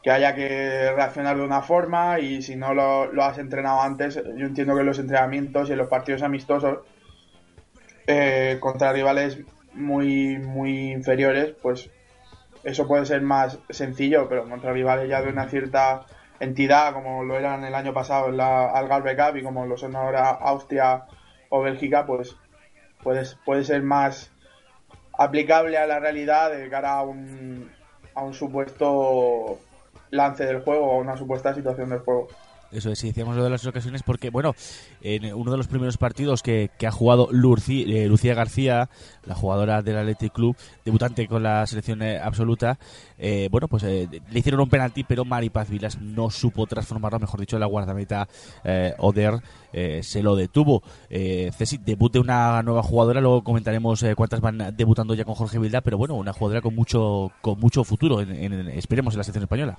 que 0.03 0.11
haya 0.11 0.35
que 0.35 0.91
reaccionar 0.95 1.37
de 1.37 1.43
una 1.43 1.61
forma 1.61 2.19
y 2.19 2.41
si 2.41 2.55
no 2.55 2.73
lo, 2.73 3.23
has 3.23 3.37
entrenado 3.37 3.81
antes, 3.81 4.15
yo 4.15 4.45
entiendo 4.45 4.75
que 4.75 4.81
en 4.81 4.85
los 4.85 4.99
entrenamientos 4.99 5.69
y 5.69 5.73
en 5.73 5.79
los 5.79 5.87
partidos 5.87 6.21
amistosos 6.23 6.79
eh, 8.05 8.57
contra 8.59 8.93
rivales 8.93 9.39
muy, 9.73 10.37
muy 10.37 10.91
inferiores, 10.91 11.53
pues 11.61 11.89
eso 12.63 12.87
puede 12.87 13.05
ser 13.05 13.21
más 13.21 13.59
sencillo, 13.69 14.27
pero 14.29 14.47
contra 14.47 14.71
rivales 14.71 15.09
ya 15.09 15.21
de 15.21 15.29
una 15.29 15.47
cierta 15.49 16.05
entidad, 16.39 16.93
como 16.93 17.23
lo 17.23 17.37
eran 17.37 17.63
el 17.63 17.75
año 17.75 17.93
pasado 17.93 18.29
en 18.29 18.37
la 18.37 18.71
Algarve 18.71 19.15
Cup 19.15 19.37
y 19.37 19.43
como 19.43 19.65
lo 19.65 19.77
son 19.77 19.95
ahora 19.95 20.29
Austria 20.29 21.05
o 21.49 21.61
Bélgica, 21.61 22.05
pues 22.05 22.35
puede, 23.03 23.23
puede 23.45 23.63
ser 23.63 23.83
más 23.83 24.31
aplicable 25.17 25.77
a 25.77 25.87
la 25.87 25.99
realidad 25.99 26.51
de 26.51 26.69
cara 26.69 26.93
a 26.93 27.01
un, 27.01 27.71
a 28.13 28.23
un 28.23 28.33
supuesto 28.33 29.59
lance 30.11 30.45
del 30.45 30.61
juego 30.61 30.91
o 30.91 30.99
una 30.99 31.17
supuesta 31.17 31.53
situación 31.53 31.89
del 31.89 31.99
juego. 31.99 32.27
Eso 32.69 32.91
es, 32.91 33.01
decíamos 33.01 33.37
lo 33.37 33.45
de 33.45 33.49
las 33.49 33.65
ocasiones 33.65 34.03
porque, 34.03 34.29
bueno, 34.29 34.53
en 35.01 35.33
uno 35.33 35.51
de 35.51 35.57
los 35.57 35.67
primeros 35.69 35.95
partidos 35.95 36.43
que, 36.43 36.69
que 36.77 36.85
ha 36.85 36.91
jugado 36.91 37.29
eh, 37.31 38.07
Lucía 38.09 38.33
García, 38.33 38.89
la 39.25 39.35
jugadora 39.35 39.81
del 39.81 39.95
Athletic 39.97 40.33
Club, 40.33 40.53
debutante 40.83 41.29
con 41.29 41.43
la 41.43 41.65
selección 41.65 42.01
eh, 42.01 42.19
absoluta, 42.19 42.77
eh, 43.17 43.47
bueno, 43.51 43.69
pues 43.69 43.83
eh, 43.83 44.09
le 44.29 44.39
hicieron 44.39 44.59
un 44.59 44.67
penalti, 44.69 45.05
pero 45.05 45.23
Mari 45.23 45.49
Paz 45.49 45.69
Vilas 45.69 45.97
no 46.01 46.29
supo 46.29 46.67
transformarlo, 46.67 47.19
mejor 47.19 47.39
dicho, 47.39 47.57
la 47.57 47.67
guardameta 47.67 48.27
Oder 48.97 49.39
se 50.01 50.21
lo 50.21 50.35
detuvo. 50.35 50.83
Ceci, 51.09 51.77
debut 51.77 52.11
de 52.11 52.19
una 52.19 52.61
nueva 52.63 52.83
jugadora, 52.83 53.21
luego 53.21 53.45
comentaremos 53.45 54.03
cuántas 54.17 54.41
van 54.41 54.73
debutando 54.75 55.13
ya 55.13 55.23
con 55.23 55.35
Jorge 55.35 55.57
Vilda, 55.57 55.79
pero 55.79 55.97
bueno, 55.97 56.15
una 56.15 56.33
jugadora 56.33 56.59
con 56.59 56.75
mucho 56.75 57.31
con 57.41 57.57
mucho 57.61 57.85
futuro, 57.85 58.19
en- 58.19 58.67
esperemos, 58.71 59.13
en 59.13 59.19
la 59.19 59.23
selección 59.23 59.43
española. 59.43 59.77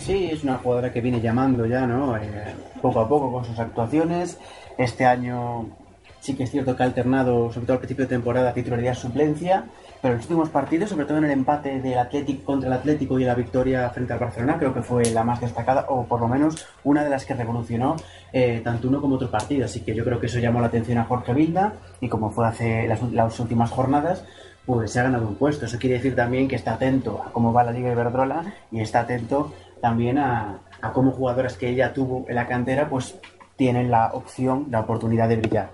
Sí, 0.00 0.30
es 0.32 0.44
una 0.44 0.56
jugadora 0.56 0.90
que 0.90 1.02
viene 1.02 1.20
llamando 1.20 1.66
ya, 1.66 1.86
¿no? 1.86 2.16
Eh, 2.16 2.54
poco 2.80 3.00
a 3.00 3.08
poco 3.08 3.30
con 3.30 3.44
sus 3.44 3.58
actuaciones. 3.58 4.38
Este 4.78 5.04
año 5.04 5.68
sí 6.20 6.34
que 6.34 6.44
es 6.44 6.50
cierto 6.50 6.74
que 6.74 6.82
ha 6.82 6.86
alternado, 6.86 7.52
sobre 7.52 7.66
todo 7.66 7.74
al 7.74 7.80
principio 7.80 8.06
de 8.06 8.08
temporada, 8.08 8.54
titularidad-suplencia, 8.54 9.64
pero 10.00 10.14
en 10.14 10.18
los 10.18 10.26
últimos 10.26 10.48
partidos, 10.48 10.88
sobre 10.88 11.04
todo 11.04 11.18
en 11.18 11.24
el 11.24 11.30
empate 11.32 11.80
del 11.80 11.98
Atlético 11.98 12.44
contra 12.44 12.68
el 12.68 12.72
Atlético 12.72 13.18
y 13.18 13.24
la 13.24 13.34
victoria 13.34 13.90
frente 13.90 14.14
al 14.14 14.18
Barcelona, 14.18 14.56
creo 14.58 14.72
que 14.72 14.80
fue 14.80 15.04
la 15.10 15.22
más 15.22 15.42
destacada, 15.42 15.84
o 15.90 16.06
por 16.06 16.20
lo 16.20 16.28
menos 16.28 16.66
una 16.82 17.04
de 17.04 17.10
las 17.10 17.26
que 17.26 17.34
revolucionó 17.34 17.96
eh, 18.32 18.62
tanto 18.64 18.88
uno 18.88 19.02
como 19.02 19.16
otro 19.16 19.30
partido. 19.30 19.66
Así 19.66 19.80
que 19.80 19.94
yo 19.94 20.02
creo 20.02 20.18
que 20.18 20.26
eso 20.26 20.38
llamó 20.38 20.62
la 20.62 20.68
atención 20.68 20.96
a 20.96 21.04
Jorge 21.04 21.34
Vilda, 21.34 21.74
y 22.00 22.08
como 22.08 22.30
fue 22.30 22.48
hace 22.48 22.88
las, 22.88 23.02
las 23.12 23.38
últimas 23.38 23.70
jornadas, 23.70 24.24
pues 24.64 24.92
se 24.92 25.00
ha 25.00 25.04
ganado 25.04 25.26
un 25.26 25.34
puesto. 25.34 25.66
Eso 25.66 25.78
quiere 25.78 25.96
decir 25.96 26.16
también 26.16 26.48
que 26.48 26.56
está 26.56 26.74
atento 26.74 27.22
a 27.26 27.32
cómo 27.32 27.52
va 27.52 27.64
la 27.64 27.72
Liga 27.72 27.92
Iberdrola 27.92 28.54
y 28.70 28.80
está 28.80 29.00
atento 29.00 29.52
también 29.80 30.18
a, 30.18 30.60
a 30.82 30.92
cómo 30.92 31.10
jugadoras 31.12 31.56
que 31.56 31.68
ella 31.68 31.92
tuvo 31.92 32.24
en 32.28 32.34
la 32.34 32.46
cantera, 32.46 32.88
pues 32.88 33.16
tienen 33.56 33.90
la 33.90 34.12
opción, 34.12 34.66
la 34.70 34.80
oportunidad 34.80 35.28
de 35.28 35.36
brillar. 35.36 35.70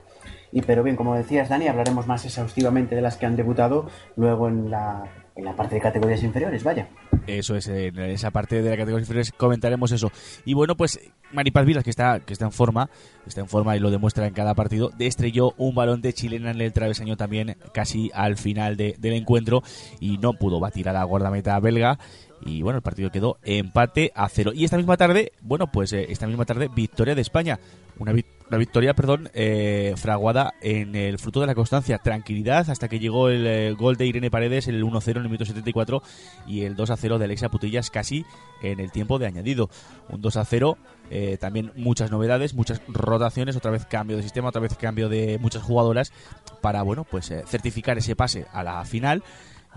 Y 0.52 0.62
pero 0.62 0.82
bien, 0.82 0.96
como 0.96 1.14
decías 1.14 1.48
Dani, 1.48 1.68
hablaremos 1.68 2.06
más 2.06 2.24
exhaustivamente 2.24 2.94
de 2.94 3.02
las 3.02 3.16
que 3.16 3.26
han 3.26 3.36
debutado 3.36 3.88
luego 4.16 4.48
en 4.48 4.70
la, 4.70 5.04
en 5.34 5.44
la 5.44 5.54
parte 5.54 5.74
de 5.74 5.80
categorías 5.80 6.22
inferiores, 6.22 6.64
vaya. 6.64 6.88
Eso 7.26 7.56
es, 7.56 7.66
en 7.68 7.98
esa 7.98 8.30
parte 8.30 8.62
de 8.62 8.70
la 8.70 8.76
categoría 8.76 9.00
inferiores 9.02 9.32
comentaremos 9.32 9.90
eso. 9.92 10.10
Y 10.44 10.54
bueno, 10.54 10.76
pues 10.76 11.00
Maripaz 11.32 11.66
Vilas, 11.66 11.82
que 11.84 11.90
está, 11.90 12.20
que 12.20 12.32
está 12.32 12.44
en 12.46 12.52
forma, 12.52 12.88
está 13.26 13.40
en 13.40 13.48
forma 13.48 13.76
y 13.76 13.80
lo 13.80 13.90
demuestra 13.90 14.26
en 14.28 14.32
cada 14.32 14.54
partido, 14.54 14.92
estrelló 14.98 15.52
un 15.58 15.74
balón 15.74 16.00
de 16.00 16.12
chilena 16.12 16.52
en 16.52 16.60
el 16.60 16.72
travesaño 16.72 17.16
también 17.16 17.56
casi 17.74 18.10
al 18.14 18.36
final 18.36 18.76
de- 18.76 18.94
del 18.98 19.14
encuentro 19.14 19.62
y 20.00 20.18
no 20.18 20.32
pudo 20.34 20.60
batir 20.60 20.88
a 20.88 20.92
la 20.92 21.02
guardameta 21.04 21.58
belga. 21.58 21.98
Y 22.44 22.62
bueno, 22.62 22.76
el 22.78 22.82
partido 22.82 23.10
quedó 23.10 23.38
empate 23.44 24.12
a 24.14 24.28
cero. 24.28 24.52
Y 24.54 24.64
esta 24.64 24.76
misma 24.76 24.96
tarde, 24.96 25.32
bueno, 25.40 25.66
pues 25.72 25.92
eh, 25.94 26.06
esta 26.10 26.26
misma 26.26 26.44
tarde, 26.44 26.68
victoria 26.74 27.14
de 27.14 27.22
España. 27.22 27.58
Una, 27.98 28.12
vi- 28.12 28.26
una 28.48 28.58
victoria, 28.58 28.92
perdón, 28.92 29.30
eh, 29.32 29.94
fraguada 29.96 30.52
en 30.60 30.94
el 30.94 31.18
fruto 31.18 31.40
de 31.40 31.46
la 31.46 31.54
constancia. 31.54 31.96
Tranquilidad 31.96 32.68
hasta 32.68 32.88
que 32.88 32.98
llegó 32.98 33.30
el 33.30 33.46
eh, 33.46 33.72
gol 33.72 33.96
de 33.96 34.04
Irene 34.06 34.30
Paredes, 34.30 34.68
el 34.68 34.84
1-0 34.84 35.12
en 35.12 35.16
el 35.16 35.22
minuto 35.24 35.46
74 35.46 36.02
y 36.46 36.64
el 36.64 36.76
2-0 36.76 37.16
de 37.16 37.24
Alexia 37.24 37.48
Putillas 37.48 37.90
casi 37.90 38.26
en 38.62 38.80
el 38.80 38.92
tiempo 38.92 39.18
de 39.18 39.26
añadido. 39.28 39.70
Un 40.10 40.20
2-0, 40.20 40.76
eh, 41.10 41.38
también 41.40 41.72
muchas 41.74 42.10
novedades, 42.10 42.52
muchas 42.52 42.82
rotaciones, 42.86 43.56
otra 43.56 43.70
vez 43.70 43.86
cambio 43.86 44.18
de 44.18 44.22
sistema, 44.22 44.50
otra 44.50 44.60
vez 44.60 44.76
cambio 44.76 45.08
de 45.08 45.38
muchas 45.40 45.62
jugadoras 45.62 46.12
para, 46.60 46.82
bueno, 46.82 47.04
pues 47.10 47.32
certificar 47.46 47.96
ese 47.96 48.14
pase 48.14 48.44
a 48.52 48.62
la 48.62 48.84
final 48.84 49.22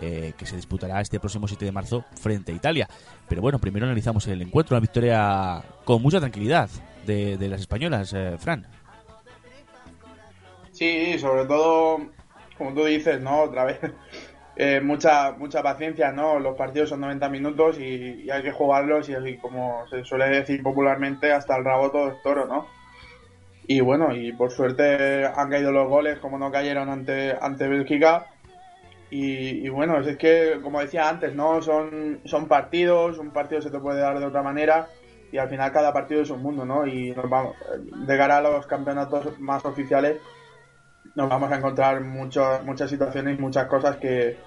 eh, 0.01 0.33
que 0.37 0.45
se 0.45 0.55
disputará 0.55 1.01
este 1.01 1.19
próximo 1.19 1.47
7 1.47 1.65
de 1.65 1.71
marzo 1.71 2.05
frente 2.19 2.51
a 2.51 2.55
Italia. 2.55 2.87
Pero 3.27 3.41
bueno, 3.41 3.59
primero 3.59 3.85
analizamos 3.85 4.27
el 4.27 4.41
encuentro, 4.41 4.75
una 4.75 4.81
victoria 4.81 5.61
con 5.83 6.01
mucha 6.01 6.19
tranquilidad 6.19 6.69
de, 7.05 7.37
de 7.37 7.49
las 7.49 7.61
españolas, 7.61 8.13
eh, 8.13 8.35
Fran. 8.39 8.65
Sí, 10.71 11.17
sobre 11.19 11.45
todo, 11.45 11.99
como 12.57 12.73
tú 12.73 12.85
dices, 12.85 13.19
¿no? 13.21 13.41
Otra 13.41 13.65
vez, 13.65 13.79
eh, 14.55 14.79
mucha 14.81 15.33
mucha 15.33 15.61
paciencia, 15.61 16.11
¿no? 16.11 16.39
Los 16.39 16.55
partidos 16.55 16.89
son 16.89 17.01
90 17.01 17.29
minutos 17.29 17.79
y, 17.79 18.23
y 18.23 18.29
hay 18.29 18.43
que 18.43 18.51
jugarlos 18.51 19.09
y, 19.09 19.15
así 19.15 19.37
como 19.37 19.85
se 19.89 20.03
suele 20.05 20.29
decir 20.29 20.63
popularmente, 20.63 21.31
hasta 21.31 21.57
el 21.57 21.65
rabo 21.65 21.91
todo 21.91 22.11
es 22.11 22.21
toro, 22.23 22.45
¿no? 22.45 22.67
Y 23.71 23.81
bueno, 23.81 24.15
y 24.15 24.31
por 24.31 24.49
suerte 24.49 25.27
han 25.27 25.51
caído 25.51 25.71
los 25.71 25.87
goles 25.87 26.17
como 26.17 26.39
no 26.39 26.51
cayeron 26.51 26.89
ante, 26.89 27.37
ante 27.39 27.67
Bélgica. 27.67 28.25
Y, 29.11 29.65
y 29.65 29.69
bueno, 29.69 29.99
es 29.99 30.17
que, 30.17 30.59
como 30.61 30.79
decía 30.79 31.09
antes, 31.09 31.33
¿no? 31.33 31.61
Son, 31.61 32.19
son 32.25 32.47
partidos, 32.47 33.17
un 33.17 33.31
partido 33.31 33.61
se 33.61 33.71
te 33.71 33.79
puede 33.79 33.99
dar 33.99 34.19
de 34.19 34.25
otra 34.25 34.43
manera 34.43 34.87
y 35.31 35.37
al 35.37 35.49
final 35.49 35.71
cada 35.71 35.93
partido 35.93 36.21
es 36.21 36.29
un 36.29 36.41
mundo, 36.41 36.65
¿no? 36.65 36.85
Y 36.85 37.11
nos 37.11 37.29
vamos, 37.29 37.55
de 38.07 38.21
a 38.21 38.41
los 38.41 38.67
campeonatos 38.67 39.39
más 39.39 39.63
oficiales, 39.65 40.17
nos 41.15 41.29
vamos 41.29 41.51
a 41.51 41.55
encontrar 41.57 42.01
mucho- 42.01 42.59
muchas 42.63 42.89
situaciones, 42.89 43.39
muchas 43.39 43.67
cosas 43.67 43.97
que, 43.97 44.37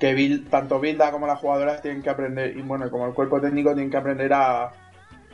que 0.00 0.40
tanto 0.50 0.80
Bilda 0.80 1.10
como 1.10 1.26
las 1.26 1.38
jugadoras 1.40 1.82
tienen 1.82 2.02
que 2.02 2.10
aprender, 2.10 2.56
y 2.56 2.62
bueno, 2.62 2.90
como 2.90 3.06
el 3.06 3.14
cuerpo 3.14 3.40
técnico 3.40 3.74
tienen 3.74 3.90
que 3.90 3.96
aprender 3.96 4.32
a, 4.32 4.70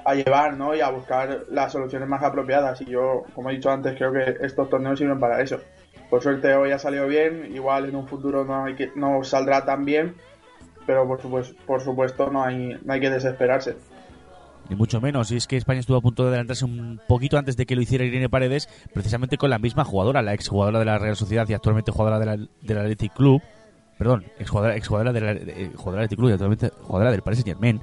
a 0.04 0.14
llevar, 0.14 0.56
¿no? 0.56 0.74
Y 0.74 0.80
a 0.80 0.90
buscar 0.90 1.44
las 1.50 1.72
soluciones 1.72 2.08
más 2.08 2.22
apropiadas. 2.22 2.80
Y 2.82 2.86
yo, 2.86 3.24
como 3.34 3.50
he 3.50 3.54
dicho 3.54 3.70
antes, 3.70 3.96
creo 3.96 4.12
que 4.12 4.36
estos 4.40 4.68
torneos 4.68 4.98
sirven 4.98 5.20
para 5.20 5.40
eso. 5.42 5.60
Por 6.14 6.22
suerte 6.22 6.54
hoy 6.54 6.70
ha 6.70 6.78
salido 6.78 7.08
bien, 7.08 7.50
igual 7.56 7.88
en 7.88 7.96
un 7.96 8.06
futuro 8.06 8.44
no, 8.44 8.66
hay 8.66 8.76
que, 8.76 8.92
no 8.94 9.24
saldrá 9.24 9.64
tan 9.64 9.84
bien, 9.84 10.14
pero 10.86 11.08
por 11.08 11.20
supuesto, 11.20 11.56
por 11.66 11.80
supuesto 11.80 12.30
no, 12.30 12.44
hay, 12.44 12.78
no 12.84 12.92
hay 12.92 13.00
que 13.00 13.10
desesperarse. 13.10 13.74
Ni 14.68 14.76
mucho 14.76 15.00
menos, 15.00 15.32
y 15.32 15.36
es 15.36 15.48
que 15.48 15.56
España 15.56 15.80
estuvo 15.80 15.96
a 15.96 16.00
punto 16.00 16.22
de 16.22 16.28
adelantarse 16.28 16.64
un 16.66 17.00
poquito 17.08 17.36
antes 17.36 17.56
de 17.56 17.66
que 17.66 17.74
lo 17.74 17.82
hiciera 17.82 18.04
Irene 18.04 18.28
Paredes, 18.28 18.68
precisamente 18.92 19.36
con 19.38 19.50
la 19.50 19.58
misma 19.58 19.82
jugadora, 19.84 20.22
la 20.22 20.34
exjugadora 20.34 20.78
de 20.78 20.84
la 20.84 20.98
Real 20.98 21.16
Sociedad 21.16 21.48
y 21.48 21.54
actualmente 21.54 21.90
jugadora 21.90 22.20
de 22.20 22.26
la- 22.26 22.48
del 22.62 22.78
Athletic 22.78 23.12
Club, 23.12 23.42
perdón, 23.98 24.22
exjugadora, 24.38 24.76
exjugadora 24.76 25.12
de 25.12 25.20
la- 25.20 25.32
eh, 25.32 25.70
jugadora 25.74 26.02
del 26.02 26.04
Athletic 26.04 26.18
Club 26.20 26.28
y 26.30 26.32
actualmente 26.34 26.70
jugadora 26.80 27.10
del 27.10 27.22
Paris 27.22 27.40
Saint 27.40 27.48
Germain, 27.56 27.80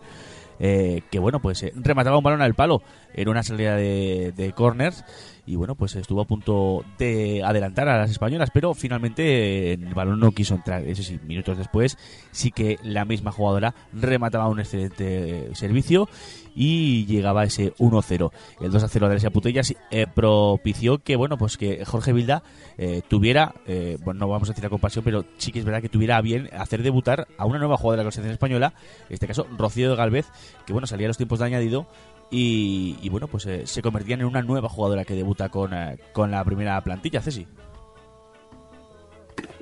eh, 0.63 1.01
que 1.11 1.19
bueno, 1.19 1.41
pues 1.41 1.63
eh, 1.63 1.73
remataba 1.75 2.17
un 2.17 2.23
balón 2.23 2.41
al 2.41 2.53
palo 2.53 2.81
en 3.13 3.27
una 3.27 3.43
salida 3.43 3.75
de, 3.75 4.31
de 4.37 4.53
corners 4.53 5.03
y 5.45 5.55
bueno, 5.55 5.75
pues 5.75 5.95
estuvo 5.95 6.21
a 6.21 6.25
punto 6.25 6.85
de 6.97 7.43
adelantar 7.43 7.89
a 7.89 7.97
las 7.97 8.11
españolas, 8.11 8.49
pero 8.53 8.73
finalmente 8.73 9.71
eh, 9.71 9.73
el 9.73 9.93
balón 9.93 10.19
no 10.19 10.31
quiso 10.31 10.55
entrar. 10.55 10.83
Eso 10.83 11.03
sí, 11.03 11.19
minutos 11.25 11.57
después 11.57 11.97
sí 12.31 12.51
que 12.51 12.77
la 12.83 13.05
misma 13.05 13.31
jugadora 13.31 13.73
remataba 13.93 14.47
un 14.47 14.59
excelente 14.59 15.47
eh, 15.47 15.55
servicio 15.55 16.07
y 16.55 17.05
llegaba 17.05 17.43
ese 17.43 17.73
1-0. 17.75 18.31
El 18.59 18.71
2-0 18.71 18.99
de 18.99 19.05
Alessia 19.05 19.31
Putellas 19.31 19.73
eh, 19.89 20.05
propició 20.13 20.99
que, 20.99 21.15
bueno, 21.15 21.37
pues 21.37 21.57
que 21.57 21.85
Jorge 21.85 22.13
Vilda 22.13 22.43
tuviera, 23.07 23.53
bueno, 24.03 24.21
no 24.21 24.27
vamos 24.27 24.49
a 24.49 24.53
decir 24.53 24.63
la 24.63 24.69
compasión, 24.71 25.03
pero 25.03 25.23
sí 25.37 25.51
que 25.51 25.59
es 25.59 25.65
verdad 25.65 25.83
que 25.83 25.89
tuviera 25.89 26.19
bien 26.21 26.49
hacer 26.57 26.81
debutar 26.81 27.27
a 27.37 27.45
una 27.45 27.59
nueva 27.59 27.77
jugadora 27.77 28.01
de 28.01 28.05
la 28.05 28.11
selección 28.11 28.33
española, 28.33 28.73
en 29.07 29.13
este 29.13 29.27
caso 29.27 29.45
Rocío 29.55 29.91
de 29.91 29.95
Galvez, 29.95 30.25
que 30.65 30.73
bueno, 30.73 30.87
salía 30.87 31.05
a 31.05 31.09
los 31.09 31.17
tiempos 31.17 31.37
de 31.39 31.45
añadido 31.45 31.87
y, 32.31 32.97
y, 33.01 33.09
bueno, 33.09 33.27
pues 33.27 33.45
eh, 33.45 33.67
se 33.67 33.81
convertía 33.81 34.15
en 34.15 34.25
una 34.25 34.41
nueva 34.41 34.69
jugadora 34.69 35.05
que 35.05 35.13
debuta 35.13 35.49
con, 35.49 35.73
eh, 35.73 35.99
con 36.13 36.31
la 36.31 36.43
primera 36.43 36.81
plantilla, 36.81 37.21
Ceci. 37.21 37.45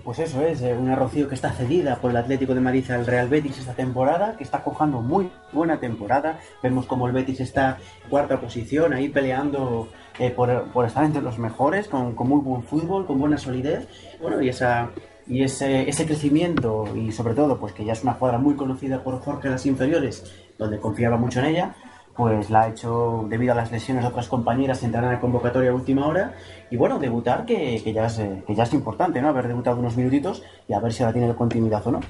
Pues 0.03 0.19
eso 0.19 0.41
es, 0.41 0.61
eh, 0.61 0.73
una 0.73 0.95
Rocío 0.95 1.27
que 1.27 1.35
está 1.35 1.51
cedida 1.51 1.97
por 1.97 2.11
el 2.11 2.17
Atlético 2.17 2.55
de 2.55 2.61
Madrid 2.61 2.89
al 2.91 3.05
Real 3.05 3.27
Betis 3.27 3.57
esta 3.59 3.73
temporada, 3.73 4.37
que 4.37 4.43
está 4.43 4.63
cojando 4.63 5.01
muy 5.01 5.29
buena 5.51 5.79
temporada. 5.79 6.39
Vemos 6.63 6.85
como 6.85 7.07
el 7.07 7.13
Betis 7.13 7.41
está 7.41 7.77
cuarta 8.09 8.39
posición, 8.39 8.93
ahí 8.93 9.09
peleando 9.09 9.89
eh, 10.17 10.31
por, 10.31 10.71
por 10.71 10.85
estar 10.85 11.03
entre 11.03 11.21
los 11.21 11.37
mejores, 11.37 11.87
con, 11.87 12.15
con 12.15 12.29
muy 12.29 12.39
buen 12.39 12.63
fútbol, 12.63 13.05
con 13.05 13.19
buena 13.19 13.37
solidez. 13.37 13.87
Bueno, 14.21 14.41
y 14.41 14.49
esa 14.49 14.89
y 15.27 15.43
ese, 15.43 15.87
ese 15.87 16.07
crecimiento, 16.07 16.85
y 16.95 17.11
sobre 17.11 17.35
todo, 17.35 17.59
pues 17.59 17.73
que 17.73 17.85
ya 17.85 17.93
es 17.93 18.01
una 18.01 18.13
jugadora 18.13 18.39
muy 18.39 18.55
conocida 18.55 19.03
por 19.03 19.19
Jorge 19.19 19.47
en 19.47 19.53
las 19.53 19.65
inferiores, 19.67 20.23
donde 20.57 20.79
confiaba 20.79 21.17
mucho 21.17 21.39
en 21.39 21.45
ella, 21.45 21.75
pues 22.19 22.49
la 22.49 22.63
ha 22.63 22.67
hecho 22.67 23.25
debido 23.29 23.53
a 23.53 23.55
las 23.55 23.71
lesiones 23.71 24.03
de 24.03 24.09
otras 24.09 24.27
compañeras 24.27 24.83
entrar 24.83 25.05
en 25.05 25.11
la 25.11 25.21
convocatoria 25.21 25.71
a 25.71 25.73
última 25.73 26.05
hora 26.05 26.35
y 26.69 26.75
bueno, 26.75 26.99
debutar 26.99 27.45
que, 27.45 27.81
que 27.81 27.93
ya 27.93 28.07
es, 28.07 28.19
eh, 28.19 28.43
que 28.45 28.53
ya 28.53 28.63
es 28.63 28.73
importante, 28.73 29.21
¿no? 29.21 29.29
Haber 29.29 29.47
debutado 29.47 29.79
unos 29.79 29.95
minutitos 29.95 30.43
y 30.67 30.73
a 30.73 30.81
ver 30.81 30.91
si 30.91 31.01
ahora 31.01 31.13
tiene 31.13 31.33
continuidad 31.33 31.87
o 31.87 31.91
no. 31.93 32.01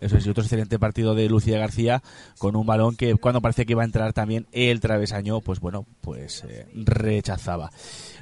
Eso 0.00 0.16
es, 0.16 0.28
otro 0.28 0.44
excelente 0.44 0.78
partido 0.78 1.16
de 1.16 1.28
Lucía 1.28 1.58
García 1.58 2.02
con 2.38 2.54
un 2.54 2.66
balón 2.66 2.94
que 2.94 3.16
cuando 3.16 3.40
parecía 3.40 3.64
que 3.64 3.72
iba 3.72 3.82
a 3.82 3.84
entrar 3.84 4.12
también 4.12 4.46
el 4.52 4.78
travesaño, 4.78 5.40
pues 5.40 5.58
bueno, 5.58 5.86
pues 6.02 6.44
eh, 6.48 6.68
rechazaba. 6.74 7.72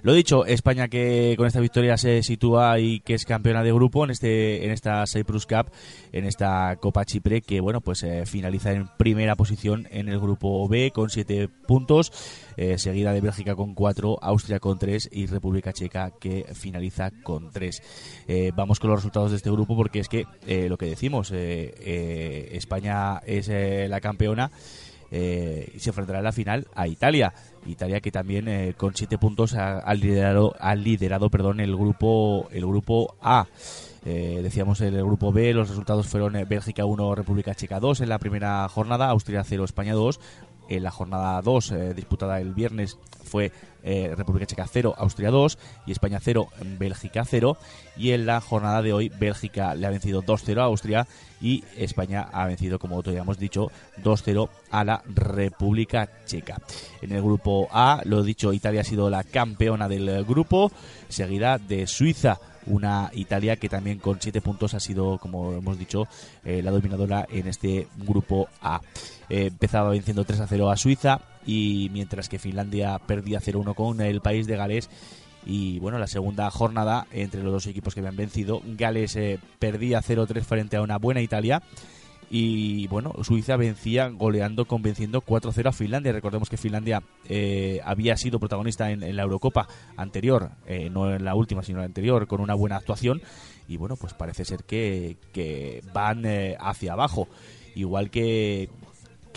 Lo 0.02 0.12
dicho, 0.12 0.46
España 0.46 0.88
que 0.88 1.34
con 1.36 1.46
esta 1.46 1.60
victoria 1.60 1.96
se 1.96 2.22
sitúa 2.22 2.78
y 2.78 3.00
que 3.00 3.14
es 3.14 3.24
campeona 3.24 3.62
de 3.62 3.72
grupo 3.72 4.04
en 4.04 4.10
este 4.10 4.64
en 4.64 4.70
esta 4.70 5.04
Cyprus 5.06 5.46
Cup, 5.46 5.70
en 6.12 6.24
esta 6.24 6.76
Copa 6.76 7.04
Chipre 7.04 7.40
que 7.40 7.60
bueno, 7.60 7.80
pues 7.80 8.02
eh, 8.02 8.24
finaliza 8.26 8.72
en 8.72 8.88
primera 8.98 9.36
posición 9.36 9.88
en 9.90 10.08
el 10.08 10.20
grupo 10.20 10.68
B 10.68 10.90
con 10.92 11.10
siete 11.10 11.48
puntos, 11.48 12.12
eh, 12.56 12.78
seguida 12.78 13.12
de 13.12 13.20
Bélgica 13.20 13.54
con 13.54 13.74
cuatro, 13.74 14.18
Austria 14.22 14.60
con 14.60 14.78
tres 14.78 15.08
y 15.10 15.26
República 15.26 15.72
Checa 15.72 16.12
que 16.18 16.46
finaliza 16.54 17.10
con 17.22 17.50
tres. 17.50 17.82
Eh, 18.28 18.52
vamos 18.54 18.80
con 18.80 18.90
los 18.90 18.98
resultados 18.98 19.30
de 19.30 19.36
este 19.36 19.50
grupo 19.50 19.76
porque 19.76 20.00
es 20.00 20.08
que 20.08 20.26
eh, 20.46 20.68
lo 20.68 20.76
que 20.76 20.86
decimos, 20.86 21.30
eh, 21.32 22.48
España 22.52 23.18
es 23.26 23.48
la 23.48 24.00
campeona 24.00 24.50
eh, 25.10 25.72
y 25.74 25.78
se 25.78 25.90
enfrentará 25.90 26.18
en 26.18 26.24
la 26.24 26.32
final 26.32 26.66
a 26.74 26.88
Italia. 26.88 27.32
Italia 27.66 28.00
que 28.00 28.10
también 28.12 28.48
eh, 28.48 28.74
con 28.76 28.94
siete 28.94 29.18
puntos 29.18 29.54
ha, 29.54 29.92
liderado, 29.94 30.54
ha 30.60 30.74
liderado 30.74 31.30
perdón, 31.30 31.60
el 31.60 31.74
grupo 31.76 32.48
el 32.52 32.66
grupo 32.66 33.16
A. 33.20 33.46
Eh, 34.04 34.38
decíamos 34.40 34.80
en 34.82 34.94
el 34.94 35.04
grupo 35.04 35.32
B, 35.32 35.52
los 35.52 35.68
resultados 35.68 36.06
fueron 36.06 36.34
Bélgica 36.48 36.84
1, 36.84 37.16
República 37.16 37.56
Checa 37.56 37.80
2 37.80 38.02
en 38.02 38.08
la 38.08 38.20
primera 38.20 38.68
jornada, 38.68 39.08
Austria 39.10 39.42
0, 39.42 39.64
España 39.64 39.94
2. 39.94 40.20
En 40.68 40.82
la 40.82 40.90
jornada 40.90 41.40
2, 41.42 41.70
eh, 41.72 41.94
disputada 41.94 42.40
el 42.40 42.54
viernes, 42.54 42.98
fue 43.24 43.52
eh, 43.82 44.12
República 44.16 44.46
Checa 44.46 44.66
0, 44.66 44.94
Austria 44.98 45.30
2 45.30 45.58
y 45.86 45.92
España 45.92 46.18
0, 46.20 46.48
Bélgica 46.78 47.24
0. 47.24 47.56
Y 47.96 48.12
en 48.12 48.26
la 48.26 48.40
jornada 48.40 48.82
de 48.82 48.92
hoy, 48.92 49.08
Bélgica 49.08 49.74
le 49.74 49.86
ha 49.86 49.90
vencido 49.90 50.22
2-0 50.22 50.60
a 50.60 50.64
Austria 50.64 51.06
y 51.40 51.64
España 51.76 52.28
ha 52.32 52.46
vencido, 52.46 52.78
como 52.78 53.02
ya 53.02 53.20
hemos 53.20 53.38
dicho, 53.38 53.70
2-0 54.02 54.48
a 54.70 54.84
la 54.84 55.02
República 55.06 56.08
Checa. 56.24 56.60
En 57.02 57.12
el 57.12 57.22
grupo 57.22 57.68
A, 57.70 58.00
lo 58.04 58.22
dicho, 58.22 58.52
Italia 58.52 58.80
ha 58.80 58.84
sido 58.84 59.10
la 59.10 59.24
campeona 59.24 59.88
del 59.88 60.24
grupo, 60.24 60.72
seguida 61.08 61.58
de 61.58 61.86
Suiza 61.86 62.40
una 62.66 63.10
Italia 63.14 63.56
que 63.56 63.68
también 63.68 63.98
con 63.98 64.20
7 64.20 64.40
puntos 64.40 64.74
ha 64.74 64.80
sido, 64.80 65.18
como 65.18 65.52
hemos 65.52 65.78
dicho, 65.78 66.06
eh, 66.44 66.62
la 66.62 66.70
dominadora 66.70 67.26
en 67.30 67.46
este 67.46 67.88
grupo 67.96 68.48
A. 68.60 68.80
Eh, 69.28 69.46
empezaba 69.46 69.90
venciendo 69.90 70.24
3 70.24 70.40
a 70.40 70.46
0 70.46 70.70
a 70.70 70.76
Suiza 70.76 71.20
y 71.44 71.90
mientras 71.92 72.28
que 72.28 72.38
Finlandia 72.38 72.98
perdía 72.98 73.40
0-1 73.40 73.74
con 73.74 74.00
el 74.00 74.20
país 74.20 74.46
de 74.46 74.56
Gales. 74.56 74.90
Y 75.44 75.78
bueno, 75.78 75.98
la 75.98 76.08
segunda 76.08 76.50
jornada 76.50 77.06
entre 77.12 77.42
los 77.42 77.52
dos 77.52 77.66
equipos 77.68 77.94
que 77.94 78.00
habían 78.00 78.16
vencido, 78.16 78.60
Gales 78.64 79.14
eh, 79.14 79.38
perdía 79.58 80.02
0-3 80.02 80.42
frente 80.42 80.76
a 80.76 80.82
una 80.82 80.98
buena 80.98 81.20
Italia. 81.20 81.62
Y 82.28 82.88
bueno, 82.88 83.12
Suiza 83.22 83.56
vencía 83.56 84.08
goleando, 84.08 84.64
convenciendo 84.64 85.22
4-0 85.22 85.68
a 85.68 85.72
Finlandia. 85.72 86.12
Recordemos 86.12 86.50
que 86.50 86.56
Finlandia 86.56 87.02
eh, 87.28 87.80
había 87.84 88.16
sido 88.16 88.40
protagonista 88.40 88.90
en, 88.90 89.16
la 89.16 89.22
Eurocopa 89.22 89.68
anterior, 89.96 90.50
eh, 90.66 90.90
no 90.90 91.14
en 91.14 91.24
la 91.24 91.34
última, 91.34 91.62
sino 91.62 91.78
en 91.78 91.82
la 91.82 91.86
anterior, 91.86 92.26
con 92.26 92.40
una 92.40 92.54
buena 92.54 92.76
actuación. 92.76 93.22
Y 93.68 93.76
bueno, 93.76 93.96
pues 93.96 94.14
parece 94.14 94.44
ser 94.44 94.64
que, 94.64 95.16
que 95.32 95.82
van 95.92 96.24
eh, 96.24 96.56
hacia 96.58 96.94
abajo. 96.94 97.28
Igual 97.76 98.10
que, 98.10 98.70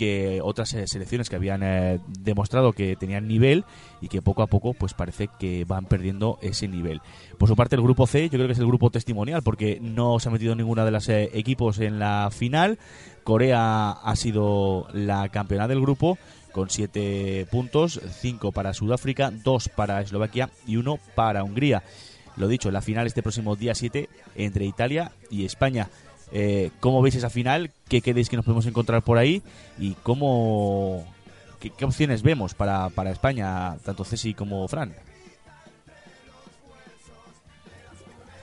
que 0.00 0.40
otras 0.42 0.72
eh, 0.72 0.86
selecciones 0.86 1.28
que 1.28 1.36
habían 1.36 1.62
eh, 1.62 2.00
demostrado 2.06 2.72
que 2.72 2.96
tenían 2.96 3.28
nivel 3.28 3.66
y 4.00 4.08
que 4.08 4.22
poco 4.22 4.42
a 4.42 4.46
poco 4.46 4.72
pues 4.72 4.94
parece 4.94 5.28
que 5.38 5.66
van 5.66 5.84
perdiendo 5.84 6.38
ese 6.40 6.68
nivel. 6.68 7.02
Por 7.36 7.50
su 7.50 7.54
parte 7.54 7.76
el 7.76 7.82
grupo 7.82 8.06
C 8.06 8.22
yo 8.22 8.30
creo 8.30 8.46
que 8.46 8.54
es 8.54 8.58
el 8.58 8.66
grupo 8.66 8.88
testimonial 8.88 9.42
porque 9.42 9.78
no 9.78 10.18
se 10.18 10.30
ha 10.30 10.32
metido 10.32 10.54
ninguna 10.54 10.86
de 10.86 10.90
las 10.90 11.06
eh, 11.10 11.28
equipos 11.34 11.80
en 11.80 11.98
la 11.98 12.30
final. 12.32 12.78
Corea 13.24 13.90
ha 13.90 14.16
sido 14.16 14.88
la 14.94 15.28
campeona 15.28 15.68
del 15.68 15.82
grupo 15.82 16.16
con 16.50 16.70
7 16.70 17.46
puntos, 17.50 18.00
5 18.22 18.52
para 18.52 18.72
Sudáfrica, 18.72 19.30
2 19.30 19.68
para 19.68 20.00
Eslovaquia 20.00 20.48
y 20.66 20.76
1 20.76 20.98
para 21.14 21.44
Hungría. 21.44 21.82
Lo 22.38 22.48
dicho, 22.48 22.70
la 22.70 22.80
final 22.80 23.06
este 23.06 23.22
próximo 23.22 23.54
día 23.54 23.74
7 23.74 24.08
entre 24.34 24.64
Italia 24.64 25.12
y 25.28 25.44
España. 25.44 25.90
Eh, 26.32 26.70
¿Cómo 26.80 27.02
veis 27.02 27.16
esa 27.16 27.30
final? 27.30 27.70
¿Qué 27.88 28.00
queréis 28.00 28.28
que 28.28 28.36
nos 28.36 28.44
podemos 28.44 28.66
encontrar 28.66 29.02
por 29.02 29.18
ahí? 29.18 29.42
¿Y 29.78 29.94
cómo, 30.02 31.04
qué, 31.58 31.84
opciones 31.84 32.22
vemos 32.22 32.54
para, 32.54 32.88
para 32.90 33.10
España, 33.10 33.76
tanto 33.84 34.04
Ceci 34.04 34.34
como 34.34 34.66
Fran? 34.68 34.94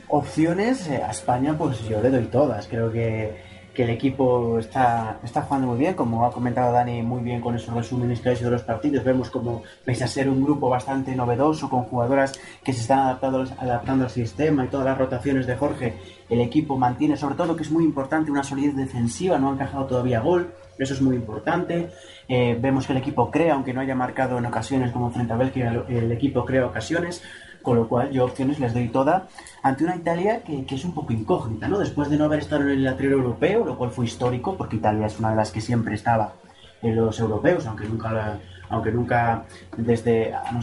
Opciones 0.10 0.88
eh, 0.88 1.02
a 1.04 1.12
España, 1.12 1.58
pues 1.58 1.88
yo 1.88 2.02
le 2.02 2.10
doy 2.10 2.26
todas. 2.26 2.68
Creo 2.68 2.92
que, 2.92 3.36
que 3.78 3.84
el 3.84 3.92
equipo 3.92 4.58
está, 4.58 5.20
está 5.24 5.44
jugando 5.44 5.68
muy 5.68 5.78
bien, 5.78 5.94
como 5.94 6.26
ha 6.26 6.32
comentado 6.32 6.72
Dani 6.72 7.04
muy 7.04 7.22
bien 7.22 7.40
con 7.40 7.56
esos 7.56 7.76
resúmenes 7.76 8.20
que 8.20 8.30
ha 8.30 8.32
hecho 8.32 8.46
de 8.46 8.52
los 8.52 8.64
partidos. 8.64 9.04
Vemos 9.04 9.30
como, 9.30 9.62
pese 9.86 10.04
a 10.04 10.08
ser 10.08 10.30
un 10.30 10.44
grupo 10.44 10.68
bastante 10.68 11.16
novedoso, 11.16 11.70
con 11.70 11.84
jugadoras 11.84 12.40
que 12.64 12.74
se 12.74 12.82
están 12.82 13.00
adaptando, 13.00 13.46
adaptando 13.60 14.06
al 14.06 14.10
sistema 14.10 14.66
y 14.66 14.70
todas 14.70 14.88
las 14.88 14.98
rotaciones 14.98 15.46
de 15.46 15.56
Jorge, 15.56 15.94
el 16.30 16.42
equipo 16.42 16.78
mantiene, 16.78 17.16
sobre 17.16 17.36
todo, 17.36 17.56
que 17.56 17.64
es 17.64 17.72
muy 17.72 17.84
importante, 17.84 18.32
una 18.32 18.44
solidez 18.44 18.76
defensiva. 18.76 19.38
No 19.38 19.50
ha 19.50 19.54
encajado 19.54 19.86
todavía 19.86 20.20
gol. 20.20 20.54
Eso 20.78 20.94
es 20.94 21.02
muy 21.02 21.16
importante. 21.16 21.90
Eh, 22.28 22.58
vemos 22.60 22.86
que 22.86 22.94
el 22.94 23.00
equipo 23.00 23.32
crea, 23.32 23.54
aunque 23.54 23.74
no 23.74 23.82
haya 23.82 23.96
marcado 23.96 24.38
en 24.38 24.46
ocasiones 24.46 24.92
como 24.92 25.10
frente 25.10 25.34
a 25.34 25.38
Bélgica, 25.38 25.86
el, 25.88 26.12
equipo 26.12 26.46
crea 26.46 26.66
ocasiones. 26.66 27.24
Con 27.62 27.78
lo 27.78 27.88
cual, 27.88 28.12
yo 28.12 28.26
opciones 28.26 28.60
les 28.60 28.74
doy 28.74 28.88
toda 28.88 29.28
ante 29.62 29.84
una 29.84 29.96
Italia 29.96 30.42
que, 30.44 30.64
es 30.70 30.86
un 30.86 30.94
poco 30.94 31.12
incógnita, 31.12 31.68
¿no? 31.68 31.80
Después 31.80 32.10
de 32.10 32.18
no 32.18 32.26
haber 32.26 32.40
estado 32.40 32.62
en 32.62 32.70
el 32.70 32.88
anterior 32.88 33.16
europeo, 33.16 33.66
lo 33.66 33.78
cual 33.78 33.92
fue 33.92 34.06
histórico, 34.06 34.56
porque 34.56 34.78
Italia 34.78 35.08
es 35.08 35.20
una 35.20 35.32
de 35.32 35.36
las 35.36 35.52
que 35.52 35.60
siempre 35.60 35.96
estaba 35.96 36.34
en 36.82 36.96
los 36.96 37.20
europeos, 37.20 37.66
aunque 37.66 37.86
nunca, 37.86 38.40
aunque 38.70 38.92
nunca 38.92 39.46
desde. 39.76 40.34
no 40.54 40.62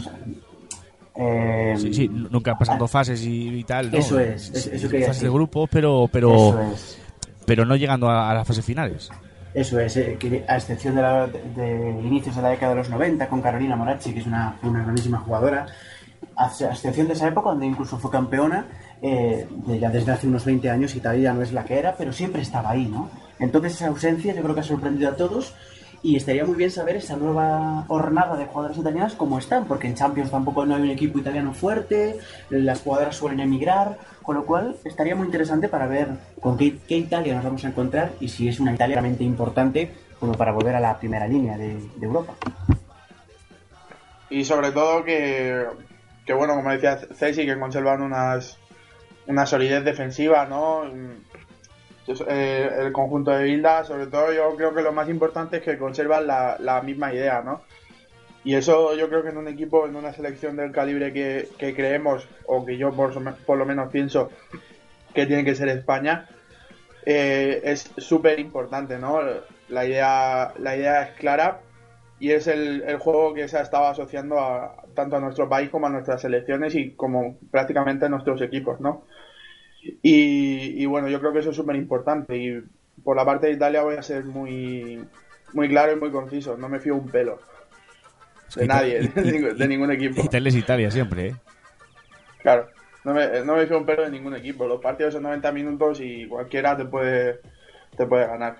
eh, 1.17 1.75
Sí, 1.77 1.93
sí, 1.93 2.07
nunca 2.09 2.57
pasando 2.57 2.87
fases 2.87 3.23
y, 3.23 3.59
y 3.59 3.63
tal. 3.63 3.91
¿no? 3.91 3.97
Eso 3.97 4.19
es, 4.19 4.49
es- 4.51 4.67
eso 4.67 4.89
quería 4.89 5.07
Fases 5.07 5.23
de 5.23 5.29
grupo, 5.29 5.67
pero, 5.67 6.09
pero, 6.11 6.59
es. 6.73 6.97
pero 7.45 7.65
no 7.65 7.75
llegando 7.75 8.09
a, 8.09 8.29
a 8.29 8.33
las 8.33 8.47
fases 8.47 8.65
finales. 8.65 9.09
Eso 9.53 9.79
es, 9.79 9.95
eh, 9.95 10.17
que 10.19 10.43
a 10.47 10.57
excepción 10.57 10.95
de, 10.95 11.01
la- 11.01 11.27
de- 11.27 11.41
de 11.55 11.89
inicios 12.01 12.35
de 12.35 12.41
la 12.41 12.49
década 12.49 12.71
de 12.73 12.77
los 12.79 12.89
90 12.89 13.27
con 13.29 13.41
Carolina 13.41 13.75
Morachi, 13.75 14.11
que 14.13 14.19
es 14.19 14.27
una, 14.27 14.57
una 14.63 14.83
grandísima 14.83 15.19
jugadora, 15.19 15.65
a 16.35 16.45
a 16.47 16.71
excepción 16.71 17.07
de 17.07 17.13
esa 17.13 17.27
época 17.29 17.51
donde 17.51 17.65
incluso 17.65 17.97
fue 17.97 18.11
campeona, 18.11 18.65
eh, 19.01 19.47
de- 19.67 19.79
ya 19.79 19.89
desde 19.89 20.11
hace 20.11 20.27
unos 20.27 20.43
20 20.43 20.69
años 20.69 20.95
Italia 20.95 21.31
no 21.33 21.41
es 21.41 21.53
la 21.53 21.63
que 21.63 21.79
era, 21.79 21.95
pero 21.95 22.11
siempre 22.11 22.41
estaba 22.41 22.71
ahí, 22.71 22.85
¿no? 22.87 23.09
Entonces 23.39 23.75
esa 23.75 23.87
ausencia 23.87 24.33
yo 24.35 24.41
creo 24.41 24.55
que 24.55 24.61
ha 24.61 24.63
sorprendido 24.63 25.09
a 25.09 25.15
todos 25.15 25.53
y 26.05 26.15
estaría 26.17 26.45
muy 26.45 26.55
bien 26.55 26.69
saber 26.69 26.97
esa 26.97 27.17
nueva 27.17 27.83
hornada 27.87 28.37
de 28.37 28.45
jugadoras 28.45 28.77
italianas 28.77 29.15
cómo 29.15 29.39
están, 29.39 29.65
porque 29.65 29.87
en 29.87 29.95
Champions 29.95 30.29
tampoco 30.29 30.63
no 30.63 30.75
hay 30.75 30.83
un 30.83 30.91
equipo 30.91 31.17
italiano 31.17 31.51
fuerte, 31.51 32.19
las 32.51 32.81
jugadoras 32.81 33.15
suelen 33.15 33.39
emigrar, 33.39 33.97
con 34.21 34.35
lo 34.35 34.45
cual 34.45 34.75
estaría 34.83 35.15
muy 35.15 35.25
interesante 35.25 35.67
para 35.67 35.87
ver 35.87 36.09
con 36.39 36.57
qué, 36.57 36.77
qué 36.87 36.97
Italia 36.97 37.33
nos 37.33 37.43
vamos 37.43 37.65
a 37.65 37.69
encontrar 37.69 38.11
y 38.19 38.27
si 38.27 38.47
es 38.47 38.59
una 38.59 38.75
Italia 38.75 38.97
realmente 38.97 39.23
importante 39.23 39.91
como 40.19 40.33
para 40.33 40.51
volver 40.51 40.75
a 40.75 40.79
la 40.79 40.95
primera 40.99 41.27
línea 41.27 41.57
de, 41.57 41.73
de 41.95 42.05
Europa. 42.05 42.35
Y 44.29 44.45
sobre 44.45 44.71
todo 44.73 45.03
que, 45.03 45.65
que 46.23 46.33
bueno, 46.33 46.53
como 46.53 46.69
decía 46.69 46.99
Ceci, 47.15 47.47
que 47.47 47.59
conservan 47.59 48.03
unas, 48.03 48.59
una 49.25 49.47
solidez 49.47 49.83
defensiva, 49.83 50.45
¿no? 50.45 50.83
Eh, 52.07 52.69
el 52.79 52.91
conjunto 52.91 53.31
de 53.31 53.45
Bilda, 53.45 53.83
sobre 53.83 54.07
todo 54.07 54.31
yo 54.31 54.55
creo 54.55 54.73
que 54.75 54.83
lo 54.83 54.91
más 54.91 55.09
importante 55.09 55.57
es 55.57 55.63
que 55.63 55.77
conservan 55.77 56.27
la, 56.27 56.57
la 56.59 56.81
misma 56.81 57.13
idea, 57.13 57.41
¿no? 57.41 57.61
Y 58.43 58.53
eso 58.53 58.95
yo 58.95 59.09
creo 59.09 59.23
que 59.23 59.29
en 59.29 59.37
un 59.37 59.47
equipo, 59.47 59.87
en 59.87 59.95
una 59.95 60.13
selección 60.13 60.55
del 60.55 60.71
calibre 60.71 61.11
que, 61.11 61.49
que 61.57 61.73
creemos, 61.73 62.27
o 62.45 62.63
que 62.63 62.77
yo 62.77 62.91
por 62.93 63.57
lo 63.57 63.65
menos 63.65 63.91
pienso 63.91 64.29
que 65.15 65.25
tiene 65.25 65.43
que 65.43 65.55
ser 65.55 65.67
España, 65.69 66.29
eh, 67.05 67.61
es 67.63 67.91
súper 67.97 68.39
importante, 68.39 68.99
¿no? 68.99 69.19
La 69.69 69.85
idea, 69.85 70.53
la 70.59 70.75
idea 70.75 71.03
es 71.03 71.11
clara 71.17 71.61
y 72.19 72.31
es 72.31 72.45
el, 72.45 72.83
el 72.83 72.97
juego 72.97 73.33
que 73.33 73.47
se 73.47 73.57
ha 73.57 73.61
estado 73.61 73.85
asociando 73.85 74.39
a, 74.39 74.83
tanto 74.93 75.15
a 75.15 75.19
nuestro 75.19 75.49
país 75.49 75.69
como 75.69 75.87
a 75.87 75.89
nuestras 75.89 76.21
selecciones 76.21 76.75
y 76.75 76.91
como 76.91 77.37
prácticamente 77.51 78.05
a 78.05 78.09
nuestros 78.09 78.41
equipos, 78.41 78.79
¿no? 78.79 79.05
Y, 80.01 80.81
y 80.81 80.85
bueno, 80.85 81.07
yo 81.09 81.19
creo 81.19 81.31
que 81.33 81.39
eso 81.39 81.51
es 81.51 81.55
súper 81.55 81.75
importante 81.75 82.35
y 82.37 82.61
por 83.03 83.15
la 83.15 83.25
parte 83.25 83.47
de 83.47 83.53
Italia 83.53 83.83
voy 83.83 83.95
a 83.95 84.01
ser 84.03 84.25
muy, 84.25 85.03
muy 85.53 85.69
claro 85.69 85.93
y 85.93 85.99
muy 85.99 86.11
conciso, 86.11 86.57
no 86.57 86.67
me 86.69 86.79
fío 86.79 86.95
un 86.95 87.07
pelo 87.09 87.39
de 88.55 88.65
nadie, 88.67 89.01
y- 89.03 89.07
de, 89.21 89.27
y- 89.29 89.31
ningún- 89.31 89.57
de 89.57 89.67
ningún 89.67 89.91
equipo. 89.91 90.21
Italia 90.23 90.49
es 90.49 90.55
Italia 90.55 90.89
siempre, 90.91 91.27
¿eh? 91.27 91.35
Claro, 92.41 92.67
no 93.03 93.13
me, 93.13 93.41
no 93.45 93.55
me 93.55 93.67
fío 93.67 93.77
un 93.77 93.85
pelo 93.85 94.03
de 94.03 94.11
ningún 94.11 94.35
equipo. 94.35 94.65
Los 94.67 94.81
partidos 94.81 95.13
son 95.13 95.23
90 95.23 95.51
minutos 95.51 95.99
y 96.01 96.25
cualquiera 96.27 96.75
te 96.77 96.85
puede, 96.85 97.39
te 97.97 98.05
puede 98.07 98.25
ganar. 98.27 98.57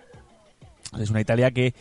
Es 1.00 1.10
una 1.10 1.22
Italia 1.22 1.50
que 1.52 1.74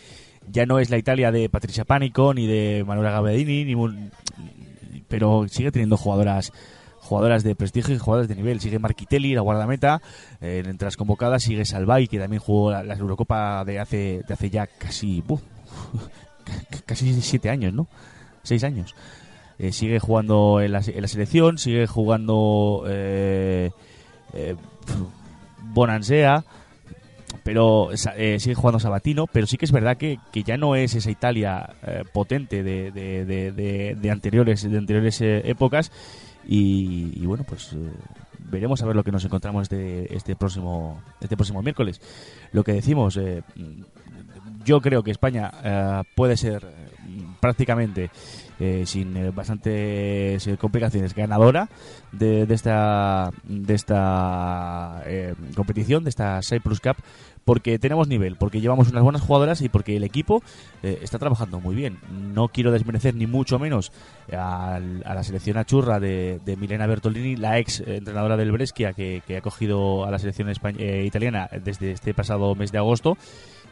ya 0.48 0.64
no 0.66 0.78
es 0.78 0.90
la 0.90 0.98
Italia 0.98 1.30
de 1.32 1.48
Patricia 1.48 1.84
Pánico 1.84 2.32
ni 2.34 2.46
de 2.46 2.84
Manuela 2.86 3.10
Gabedini, 3.10 3.64
ni 3.64 4.10
pero 5.08 5.46
sigue 5.48 5.70
teniendo 5.70 5.96
jugadoras 5.96 6.52
jugadoras 7.04 7.44
de 7.44 7.54
prestigio 7.54 7.94
y 7.94 7.98
jugadoras 7.98 8.28
de 8.28 8.34
nivel. 8.34 8.60
Sigue 8.60 8.78
Marquitelli, 8.78 9.34
la 9.34 9.42
guardameta, 9.42 10.00
eh, 10.40 10.62
entre 10.64 10.86
las 10.86 10.96
convocadas 10.96 11.42
sigue 11.42 11.64
Salvay, 11.64 12.08
que 12.08 12.18
también 12.18 12.40
jugó 12.40 12.72
la, 12.72 12.94
Eurocopa 12.94 13.64
de 13.64 13.78
hace, 13.78 14.22
de 14.26 14.34
hace 14.34 14.50
ya 14.50 14.66
casi 14.66 15.22
casi 16.86 17.20
siete 17.22 17.50
años, 17.50 17.72
¿no? 17.72 17.86
Seis 18.42 18.64
años. 18.64 18.94
Eh, 19.58 19.70
sigue 19.72 20.00
jugando 20.00 20.60
en 20.60 20.72
la, 20.72 20.80
en 20.84 21.00
la 21.02 21.08
selección, 21.08 21.58
sigue 21.58 21.86
jugando 21.86 22.84
eh, 22.88 23.70
eh, 24.32 24.56
Bonansea, 25.62 26.44
pero 27.42 27.90
eh, 28.16 28.38
sigue 28.40 28.54
jugando 28.54 28.80
Sabatino, 28.80 29.26
pero 29.26 29.46
sí 29.46 29.56
que 29.56 29.64
es 29.64 29.72
verdad 29.72 29.96
que, 29.96 30.18
que 30.32 30.42
ya 30.42 30.56
no 30.56 30.74
es 30.76 30.94
esa 30.94 31.10
Italia 31.10 31.70
potente 32.12 32.62
de, 32.62 32.90
de, 32.90 33.24
de- 33.24 33.94
de- 33.94 34.10
anteriores 34.10 34.68
de 34.68 34.76
anteriores 34.78 35.20
épocas 35.20 35.90
y, 36.46 37.12
y 37.14 37.26
bueno 37.26 37.44
pues 37.44 37.72
eh, 37.72 37.90
veremos 38.50 38.82
a 38.82 38.86
ver 38.86 38.96
lo 38.96 39.04
que 39.04 39.12
nos 39.12 39.24
encontramos 39.24 39.62
este, 39.62 40.14
este 40.14 40.36
próximo 40.36 41.02
este 41.20 41.36
próximo 41.36 41.62
miércoles. 41.62 42.00
Lo 42.52 42.64
que 42.64 42.72
decimos 42.72 43.16
eh, 43.16 43.42
yo 44.64 44.80
creo 44.80 45.02
que 45.02 45.10
España 45.10 45.52
eh, 45.62 46.02
puede 46.14 46.36
ser 46.36 46.64
prácticamente 47.44 48.08
eh, 48.58 48.84
sin 48.86 49.14
eh, 49.18 49.30
bastantes 49.30 50.46
eh, 50.46 50.56
complicaciones 50.58 51.14
ganadora 51.14 51.68
de, 52.10 52.46
de 52.46 52.54
esta 52.54 53.30
de 53.44 53.74
esta 53.74 55.02
competición 55.54 56.04
de 56.04 56.10
esta 56.10 56.40
Cyprus 56.42 56.80
Cup 56.80 56.96
porque 57.44 57.78
tenemos 57.78 58.08
nivel, 58.08 58.36
porque 58.36 58.62
llevamos 58.62 58.88
unas 58.90 59.02
buenas 59.02 59.20
jugadoras 59.20 59.60
y 59.60 59.68
porque 59.68 59.96
el 59.98 60.04
equipo 60.04 60.42
está 60.82 61.18
trabajando 61.18 61.60
muy 61.60 61.74
bien. 61.74 61.98
No 62.32 62.48
quiero 62.48 62.72
desmerecer 62.72 63.14
ni 63.14 63.26
mucho 63.26 63.58
menos 63.58 63.92
al- 64.32 65.02
a 65.04 65.14
la 65.14 65.22
selección 65.22 65.58
achurra 65.58 66.00
de, 66.00 66.40
Milena 66.58 66.86
Bertolini, 66.86 67.36
la 67.36 67.58
ex 67.58 67.80
entrenadora 67.80 68.38
del 68.38 68.50
Brescia 68.50 68.94
que, 68.94 69.22
que 69.26 69.36
ha 69.36 69.42
cogido 69.42 70.06
a 70.06 70.10
la 70.10 70.18
selección 70.18 70.48
italiana 71.04 71.50
desde 71.62 71.90
este 71.92 72.14
pasado 72.14 72.54
mes 72.54 72.72
de 72.72 72.78
agosto 72.78 73.18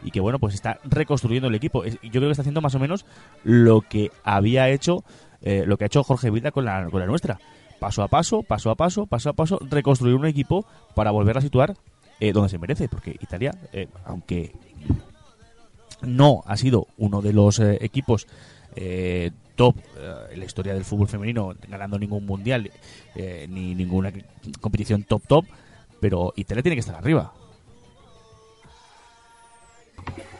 y 0.03 0.11
que 0.11 0.19
bueno 0.19 0.39
pues 0.39 0.53
está 0.53 0.79
reconstruyendo 0.83 1.47
el 1.47 1.55
equipo. 1.55 1.83
Yo 1.85 1.97
creo 2.11 2.23
que 2.23 2.31
está 2.31 2.41
haciendo 2.41 2.61
más 2.61 2.75
o 2.75 2.79
menos 2.79 3.05
lo 3.43 3.81
que 3.81 4.11
había 4.23 4.69
hecho, 4.69 5.03
eh, 5.41 5.63
lo 5.65 5.77
que 5.77 5.85
ha 5.85 5.87
hecho 5.87 6.03
Jorge 6.03 6.29
Vilda 6.29 6.51
con 6.51 6.65
la, 6.65 6.89
con 6.89 6.99
la 6.99 7.07
nuestra. 7.07 7.39
Paso 7.79 8.01
a 8.01 8.07
paso, 8.07 8.43
paso 8.43 8.71
a 8.71 8.75
paso, 8.75 9.05
paso 9.07 9.29
a 9.29 9.33
paso, 9.33 9.59
reconstruir 9.69 10.15
un 10.15 10.25
equipo 10.25 10.65
para 10.95 11.11
volver 11.11 11.37
a 11.37 11.41
situar 11.41 11.75
eh, 12.19 12.31
donde 12.31 12.47
se 12.47 12.57
merece, 12.57 12.87
porque 12.87 13.17
Italia, 13.19 13.53
eh, 13.73 13.89
aunque 14.05 14.53
no 16.03 16.41
ha 16.45 16.55
sido 16.55 16.87
uno 16.97 17.21
de 17.21 17.33
los 17.33 17.59
eh, 17.59 17.79
equipos 17.81 18.27
top 19.55 19.75
en 20.31 20.39
la 20.39 20.45
historia 20.45 20.73
del 20.73 20.85
fútbol 20.85 21.07
femenino, 21.07 21.53
ganando 21.67 21.99
ningún 21.99 22.25
mundial 22.25 22.71
ni 23.49 23.75
ninguna 23.75 24.11
competición 24.61 25.03
top 25.03 25.21
top, 25.27 25.45
pero 25.99 26.33
Italia 26.37 26.63
tiene 26.63 26.75
que 26.77 26.79
estar 26.79 26.95
arriba. 26.95 27.33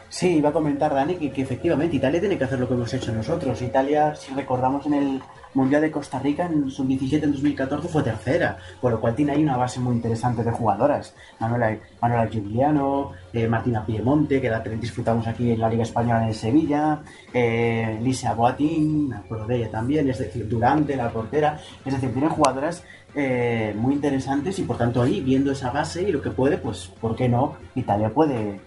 Sí, 0.08 0.36
iba 0.36 0.50
a 0.50 0.52
comentar 0.52 0.94
Dani 0.94 1.16
que, 1.16 1.32
que 1.32 1.42
efectivamente 1.42 1.96
Italia 1.96 2.20
tiene 2.20 2.38
que 2.38 2.44
hacer 2.44 2.60
lo 2.60 2.68
que 2.68 2.74
hemos 2.74 2.92
hecho 2.94 3.12
nosotros. 3.12 3.60
Italia, 3.62 4.14
si 4.14 4.32
recordamos 4.32 4.86
en 4.86 4.94
el 4.94 5.22
Mundial 5.54 5.82
de 5.82 5.90
Costa 5.90 6.18
Rica 6.18 6.46
en 6.46 6.68
sub-17 6.68 7.22
en 7.22 7.32
2014 7.32 7.88
fue 7.88 8.02
tercera, 8.02 8.58
por 8.80 8.92
lo 8.92 9.00
cual 9.00 9.14
tiene 9.14 9.32
ahí 9.32 9.42
una 9.42 9.56
base 9.56 9.78
muy 9.78 9.94
interesante 9.94 10.42
de 10.42 10.50
jugadoras. 10.50 11.14
Manuela, 11.38 11.76
Manuela 12.02 12.28
Giuliano, 12.28 13.12
eh, 13.32 13.46
Martina 13.46 13.86
Piemonte, 13.86 14.40
que 14.40 14.50
la 14.50 14.60
disfrutamos 14.60 15.26
aquí 15.26 15.52
en 15.52 15.60
la 15.60 15.68
Liga 15.68 15.84
Española 15.84 16.26
en 16.26 16.34
Sevilla, 16.34 17.00
eh, 17.32 17.98
Lisa 18.02 18.34
Boatín, 18.34 19.08
me 19.08 19.16
acuerdo 19.16 19.46
de 19.46 19.56
ella 19.56 19.70
también, 19.70 20.08
es 20.10 20.18
decir, 20.18 20.48
Durante, 20.48 20.96
la 20.96 21.10
portera, 21.10 21.60
es 21.84 21.94
decir, 21.94 22.12
tienen 22.12 22.30
jugadoras 22.30 22.82
eh, 23.14 23.74
muy 23.76 23.94
interesantes 23.94 24.58
y 24.58 24.62
por 24.62 24.76
tanto 24.76 25.02
ahí, 25.02 25.20
viendo 25.20 25.52
esa 25.52 25.70
base 25.70 26.02
y 26.02 26.10
lo 26.12 26.20
que 26.20 26.30
puede, 26.30 26.58
pues, 26.58 26.90
¿por 27.00 27.14
qué 27.14 27.28
no? 27.28 27.54
Italia 27.76 28.10
puede, 28.10 28.60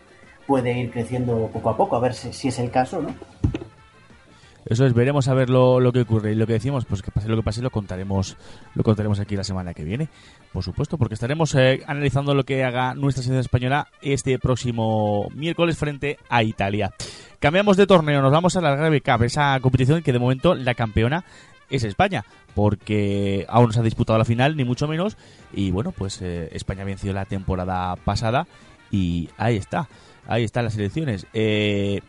puede 0.47 0.79
ir 0.79 0.91
creciendo 0.91 1.49
poco 1.53 1.69
a 1.69 1.77
poco, 1.77 1.95
a 1.95 1.99
ver 1.99 2.13
si, 2.13 2.33
si 2.33 2.47
es 2.47 2.57
el 2.59 2.71
caso, 2.71 3.01
¿no? 3.01 3.13
Eso 4.69 4.85
es, 4.85 4.93
veremos 4.93 5.29
a 5.29 5.33
ver 5.33 5.49
lo, 5.49 5.79
lo 5.79 5.93
que 5.93 6.01
ocurre. 6.01 6.33
Y 6.33 6.35
lo 6.35 6.45
que 6.45 6.53
decimos, 6.53 6.83
pues 6.85 7.01
que 7.01 7.09
pase 7.09 7.29
lo 7.29 7.37
que 7.37 7.43
pase, 7.43 7.61
lo 7.61 7.69
contaremos, 7.69 8.35
lo 8.75 8.83
contaremos 8.83 9.19
aquí 9.19 9.35
la 9.37 9.45
semana 9.45 9.73
que 9.73 9.85
viene. 9.85 10.09
Por 10.51 10.61
supuesto, 10.61 10.97
porque 10.97 11.13
estaremos 11.13 11.55
eh, 11.55 11.83
analizando 11.87 12.33
lo 12.33 12.43
que 12.43 12.65
haga 12.65 12.93
nuestra 12.93 13.23
selección 13.23 13.39
española 13.39 13.87
este 14.01 14.37
próximo 14.39 15.29
miércoles 15.33 15.77
frente 15.77 16.17
a 16.29 16.43
Italia. 16.43 16.91
Cambiamos 17.39 17.77
de 17.77 17.87
torneo, 17.87 18.21
nos 18.21 18.31
vamos 18.31 18.57
a 18.57 18.61
la 18.61 18.73
Algarve 18.73 18.99
Cup, 18.99 19.23
esa 19.23 19.57
competición 19.61 20.03
que 20.03 20.11
de 20.11 20.19
momento 20.19 20.53
la 20.53 20.73
campeona 20.73 21.23
es 21.69 21.83
España, 21.83 22.25
porque 22.53 23.45
aún 23.47 23.67
no 23.67 23.71
se 23.71 23.79
ha 23.79 23.83
disputado 23.83 24.19
la 24.19 24.25
final, 24.25 24.57
ni 24.57 24.65
mucho 24.65 24.87
menos. 24.87 25.17
Y 25.53 25.71
bueno, 25.71 25.93
pues 25.93 26.21
eh, 26.21 26.49
España 26.51 26.83
venció 26.83 27.13
la 27.13 27.23
temporada 27.23 27.95
pasada 27.95 28.47
y 28.91 29.29
ahí 29.37 29.55
está, 29.55 29.87
ahí 30.27 30.43
están 30.43 30.65
las 30.65 30.77
elecciones. 30.77 31.25
Eh, 31.33 32.01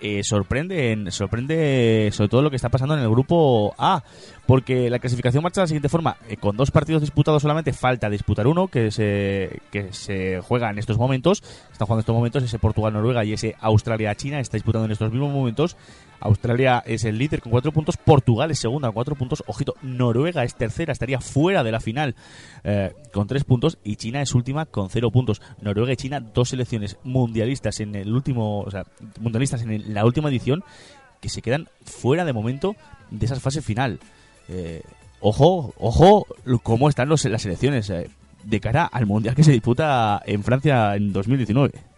eh, 0.00 0.22
sorprende, 0.22 1.06
sorprende 1.10 2.10
sobre 2.12 2.28
todo 2.28 2.42
lo 2.42 2.50
que 2.50 2.56
está 2.56 2.68
pasando 2.68 2.94
en 2.94 3.00
el 3.00 3.08
grupo 3.08 3.74
A, 3.78 4.02
porque 4.44 4.90
la 4.90 4.98
clasificación 4.98 5.42
marcha 5.42 5.60
de 5.60 5.62
la 5.62 5.68
siguiente 5.68 5.88
forma, 5.88 6.18
eh, 6.28 6.36
con 6.36 6.56
dos 6.56 6.70
partidos 6.70 7.00
disputados 7.00 7.40
solamente, 7.40 7.72
falta 7.72 8.10
disputar 8.10 8.46
uno 8.46 8.68
que 8.68 8.90
se, 8.90 9.62
que 9.70 9.94
se 9.94 10.40
juega 10.42 10.68
en 10.68 10.78
estos 10.78 10.98
momentos, 10.98 11.42
está 11.72 11.86
jugando 11.86 12.00
en 12.00 12.00
estos 12.00 12.14
momentos, 12.14 12.42
ese 12.42 12.58
Portugal-Noruega 12.58 13.24
y 13.24 13.32
ese 13.32 13.56
Australia-China, 13.60 14.40
está 14.40 14.58
disputando 14.58 14.84
en 14.84 14.92
estos 14.92 15.10
mismos 15.10 15.32
momentos, 15.32 15.76
Australia 16.24 16.82
es 16.86 17.04
el 17.04 17.18
líder 17.18 17.40
con 17.42 17.52
cuatro 17.52 17.70
puntos, 17.70 17.98
Portugal 17.98 18.50
es 18.50 18.58
segunda 18.58 18.88
con 18.88 18.94
cuatro 18.94 19.14
puntos, 19.14 19.44
ojito, 19.46 19.74
Noruega 19.82 20.42
es 20.42 20.54
tercera, 20.54 20.92
estaría 20.92 21.20
fuera 21.20 21.62
de 21.62 21.70
la 21.70 21.80
final 21.80 22.16
eh, 22.64 22.92
con 23.12 23.26
tres 23.26 23.44
puntos 23.44 23.78
y 23.84 23.96
China 23.96 24.22
es 24.22 24.34
última 24.34 24.64
con 24.64 24.88
cero 24.88 25.10
puntos. 25.10 25.42
Noruega 25.60 25.92
y 25.92 25.96
China, 25.96 26.20
dos 26.20 26.48
selecciones 26.48 26.96
mundialistas 27.04 27.78
en 27.80 27.94
el 27.94 28.12
último, 28.12 28.60
o 28.60 28.70
sea, 28.70 28.84
mundialistas 29.20 29.62
en 29.62 29.92
la 29.92 30.04
última 30.04 30.30
edición 30.30 30.64
que 31.20 31.28
se 31.28 31.42
quedan 31.42 31.68
fuera 31.84 32.24
de 32.24 32.32
momento 32.32 32.74
de 33.10 33.26
esa 33.26 33.38
fase 33.38 33.60
final. 33.60 34.00
Eh, 34.48 34.82
ojo, 35.20 35.74
ojo, 35.78 36.26
cómo 36.62 36.88
están 36.88 37.08
los, 37.10 37.24
las 37.26 37.42
selecciones 37.42 37.90
eh, 37.90 38.08
de 38.42 38.60
cara 38.60 38.86
al 38.86 39.04
mundial 39.04 39.34
que 39.34 39.44
se 39.44 39.52
disputa 39.52 40.22
en 40.24 40.42
Francia 40.42 40.96
en 40.96 41.12
2019. 41.12 41.93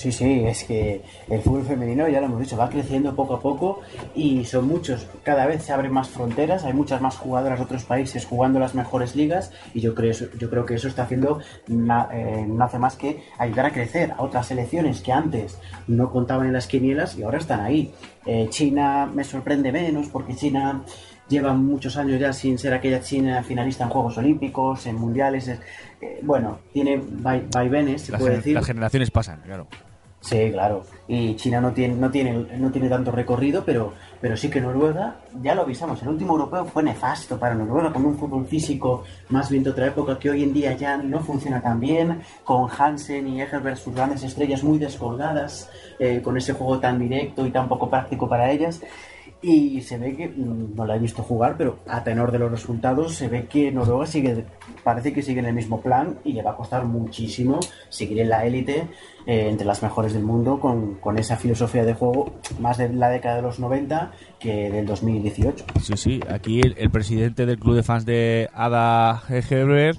Sí, 0.00 0.12
sí, 0.12 0.44
es 0.46 0.64
que 0.64 1.02
el 1.28 1.42
fútbol 1.42 1.62
femenino, 1.66 2.08
ya 2.08 2.20
lo 2.20 2.26
hemos 2.26 2.40
dicho, 2.40 2.56
va 2.56 2.70
creciendo 2.70 3.14
poco 3.14 3.34
a 3.34 3.40
poco 3.40 3.80
y 4.14 4.46
son 4.46 4.66
muchos, 4.66 5.06
cada 5.24 5.44
vez 5.44 5.62
se 5.62 5.74
abren 5.74 5.92
más 5.92 6.08
fronteras, 6.08 6.64
hay 6.64 6.72
muchas 6.72 7.02
más 7.02 7.18
jugadoras 7.18 7.58
de 7.58 7.66
otros 7.66 7.84
países 7.84 8.24
jugando 8.24 8.58
las 8.58 8.74
mejores 8.74 9.14
ligas 9.14 9.52
y 9.74 9.80
yo 9.82 9.94
creo, 9.94 10.14
yo 10.38 10.48
creo 10.48 10.64
que 10.64 10.72
eso 10.76 10.88
está 10.88 11.02
haciendo, 11.02 11.40
na- 11.68 12.08
eh, 12.14 12.46
no 12.48 12.64
hace 12.64 12.78
más 12.78 12.96
que 12.96 13.22
ayudar 13.36 13.66
a 13.66 13.72
crecer 13.72 14.12
a 14.16 14.22
otras 14.22 14.46
selecciones 14.46 15.02
que 15.02 15.12
antes 15.12 15.58
no 15.86 16.10
contaban 16.10 16.46
en 16.46 16.54
las 16.54 16.66
quinielas 16.66 17.18
y 17.18 17.22
ahora 17.22 17.36
están 17.36 17.60
ahí. 17.60 17.92
Eh, 18.24 18.46
China 18.48 19.04
me 19.04 19.22
sorprende 19.22 19.70
menos 19.70 20.08
porque 20.08 20.34
China 20.34 20.80
lleva 21.28 21.52
muchos 21.52 21.98
años 21.98 22.18
ya 22.18 22.32
sin 22.32 22.56
ser 22.58 22.72
aquella 22.72 23.02
China 23.02 23.42
finalista 23.42 23.84
en 23.84 23.90
Juegos 23.90 24.16
Olímpicos, 24.16 24.86
en 24.86 24.96
Mundiales, 24.96 25.46
es- 25.46 25.60
eh, 26.00 26.20
bueno, 26.22 26.58
tiene 26.72 26.98
vai- 27.02 27.44
vaivenes, 27.52 28.00
se 28.00 28.12
Las, 28.12 28.20
puede 28.22 28.36
decir. 28.36 28.54
las 28.54 28.64
generaciones 28.66 29.10
pasan, 29.10 29.42
claro. 29.44 29.66
Sí, 30.20 30.50
claro. 30.52 30.84
Y 31.08 31.34
China 31.36 31.62
no 31.62 31.72
tiene, 31.72 31.94
no 31.94 32.10
tiene, 32.10 32.32
no 32.58 32.70
tiene 32.70 32.90
tanto 32.90 33.10
recorrido, 33.10 33.64
pero, 33.64 33.94
pero 34.20 34.36
sí 34.36 34.50
que 34.50 34.60
Noruega, 34.60 35.16
ya 35.42 35.54
lo 35.54 35.62
avisamos, 35.62 36.02
el 36.02 36.08
último 36.08 36.34
europeo 36.34 36.66
fue 36.66 36.82
nefasto 36.82 37.38
para 37.38 37.54
Noruega, 37.54 37.90
con 37.90 38.04
un 38.04 38.18
fútbol 38.18 38.46
físico 38.46 39.02
más 39.30 39.50
bien 39.50 39.64
de 39.64 39.70
otra 39.70 39.86
época 39.86 40.18
que 40.18 40.28
hoy 40.28 40.42
en 40.42 40.52
día 40.52 40.76
ya 40.76 40.98
no 40.98 41.20
funciona 41.20 41.62
tan 41.62 41.80
bien, 41.80 42.20
con 42.44 42.68
Hansen 42.70 43.28
y 43.28 43.40
Egerberg, 43.40 43.78
sus 43.78 43.94
grandes 43.94 44.22
estrellas 44.22 44.62
muy 44.62 44.78
descolgadas, 44.78 45.70
eh, 45.98 46.20
con 46.22 46.36
ese 46.36 46.52
juego 46.52 46.78
tan 46.78 46.98
directo 46.98 47.46
y 47.46 47.50
tan 47.50 47.66
poco 47.66 47.88
práctico 47.88 48.28
para 48.28 48.50
ellas. 48.50 48.82
Y 49.42 49.80
se 49.80 49.96
ve 49.96 50.14
que, 50.14 50.28
mm, 50.28 50.74
no 50.76 50.84
la 50.84 50.96
he 50.96 50.98
visto 50.98 51.22
jugar, 51.22 51.56
pero 51.56 51.78
a 51.88 52.04
tenor 52.04 52.30
de 52.30 52.38
los 52.38 52.50
resultados, 52.50 53.14
se 53.14 53.28
ve 53.28 53.46
que 53.46 53.72
Noruega 53.72 54.06
sigue, 54.06 54.44
parece 54.84 55.12
que 55.12 55.22
sigue 55.22 55.40
en 55.40 55.46
el 55.46 55.54
mismo 55.54 55.80
plan 55.80 56.18
y 56.24 56.34
le 56.34 56.42
va 56.42 56.50
a 56.50 56.56
costar 56.56 56.84
muchísimo 56.84 57.58
seguir 57.88 58.20
en 58.20 58.28
la 58.28 58.44
élite, 58.44 58.88
eh, 59.26 59.48
entre 59.48 59.66
las 59.66 59.82
mejores 59.82 60.12
del 60.12 60.24
mundo, 60.24 60.60
con, 60.60 60.96
con 60.96 61.18
esa 61.18 61.36
filosofía 61.36 61.84
de 61.84 61.94
juego 61.94 62.34
más 62.58 62.76
de 62.76 62.92
la 62.92 63.08
década 63.08 63.36
de 63.36 63.42
los 63.42 63.58
90 63.58 64.12
que 64.38 64.70
del 64.70 64.84
2018. 64.84 65.64
Sí, 65.80 65.96
sí, 65.96 66.20
aquí 66.28 66.60
el, 66.60 66.74
el 66.76 66.90
presidente 66.90 67.46
del 67.46 67.58
club 67.58 67.76
de 67.76 67.82
fans 67.82 68.04
de 68.04 68.50
Ada 68.52 69.22
Hegerberg 69.28 69.96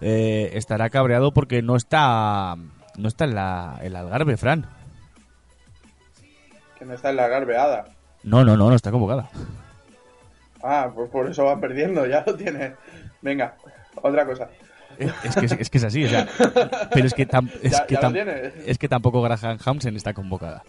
eh, 0.00 0.50
estará 0.52 0.90
cabreado 0.90 1.32
porque 1.32 1.62
no 1.62 1.76
está 1.76 2.56
no 2.98 3.08
está 3.08 3.24
en 3.24 3.34
la 3.34 3.78
el 3.82 3.96
Algarve, 3.96 4.36
Fran. 4.36 4.66
Que 6.78 6.84
no 6.84 6.92
está 6.92 7.08
en 7.08 7.16
la 7.16 7.28
garbeada. 7.28 7.93
No, 8.24 8.44
no, 8.44 8.56
no, 8.56 8.68
no 8.70 8.74
está 8.74 8.90
convocada. 8.90 9.28
Ah, 10.62 10.90
pues 10.94 11.10
por 11.10 11.28
eso 11.30 11.44
va 11.44 11.60
perdiendo, 11.60 12.06
ya 12.06 12.24
lo 12.26 12.34
tiene. 12.36 12.74
Venga, 13.22 13.54
otra 14.02 14.24
cosa. 14.26 14.48
Es 14.98 15.12
es 15.24 15.34
que, 15.54 15.62
es 15.62 15.70
que 15.70 15.78
es 15.78 15.84
así, 15.84 16.04
o 16.04 16.08
sea, 16.08 16.26
pero 16.92 17.06
es 17.06 17.14
que, 17.14 17.26
tam- 17.28 17.50
es, 17.62 17.72
Ya- 17.72 17.86
que 17.86 17.94
ya 17.94 18.00
lo 18.00 18.08
tam- 18.08 18.12
tiene. 18.12 18.52
es 18.66 18.78
que 18.78 18.88
tampoco 18.88 19.20
Graham 19.22 19.58
Hamsen 19.64 19.96
está 19.96 20.14
convocada. 20.14 20.62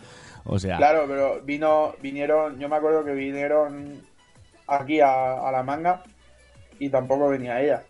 O 0.45 0.59
sea, 0.59 0.77
Claro, 0.77 1.05
pero 1.07 1.41
vino, 1.43 1.93
vinieron, 2.01 2.59
yo 2.59 2.67
me 2.69 2.75
acuerdo 2.75 3.03
que 3.05 3.13
vinieron 3.13 4.01
aquí 4.67 4.99
a, 4.99 5.47
a 5.47 5.51
la 5.51 5.63
manga 5.63 6.01
y 6.79 6.89
tampoco 6.89 7.29
venía 7.29 7.61
ella. 7.61 7.83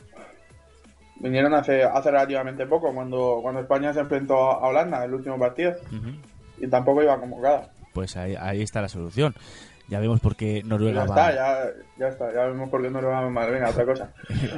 Vinieron 1.17 1.53
hace, 1.53 1.83
hace 1.83 2.11
relativamente 2.11 2.65
poco, 2.65 2.93
cuando, 2.93 3.39
cuando 3.41 3.61
España 3.61 3.93
se 3.93 4.01
enfrentó 4.01 4.35
a 4.51 4.67
Holanda 4.67 4.97
en 4.97 5.03
el 5.05 5.13
último 5.15 5.39
partido. 5.39 5.73
Y 6.57 6.67
tampoco 6.67 7.01
iba 7.01 7.17
convocada. 7.19 7.69
Pues 7.95 8.15
ahí, 8.17 8.35
ahí 8.39 8.61
está 8.61 8.81
la 8.81 8.89
solución. 8.89 9.33
Ya 9.87 9.99
vemos 9.99 10.19
por 10.19 10.35
qué 10.35 10.63
Noruega 10.63 11.05
ya 11.05 11.11
va 11.11 11.29
está, 11.29 11.35
ya, 11.35 11.73
ya 11.97 12.07
está, 12.07 12.33
ya 12.33 12.45
vemos 12.45 12.69
por 12.69 12.81
qué 12.81 12.89
no 12.89 13.01
lo 13.01 13.09
vamos 13.09 13.31
mal. 13.31 13.49
Venga, 13.51 13.69
otra 13.69 13.85
cosa. 13.85 14.13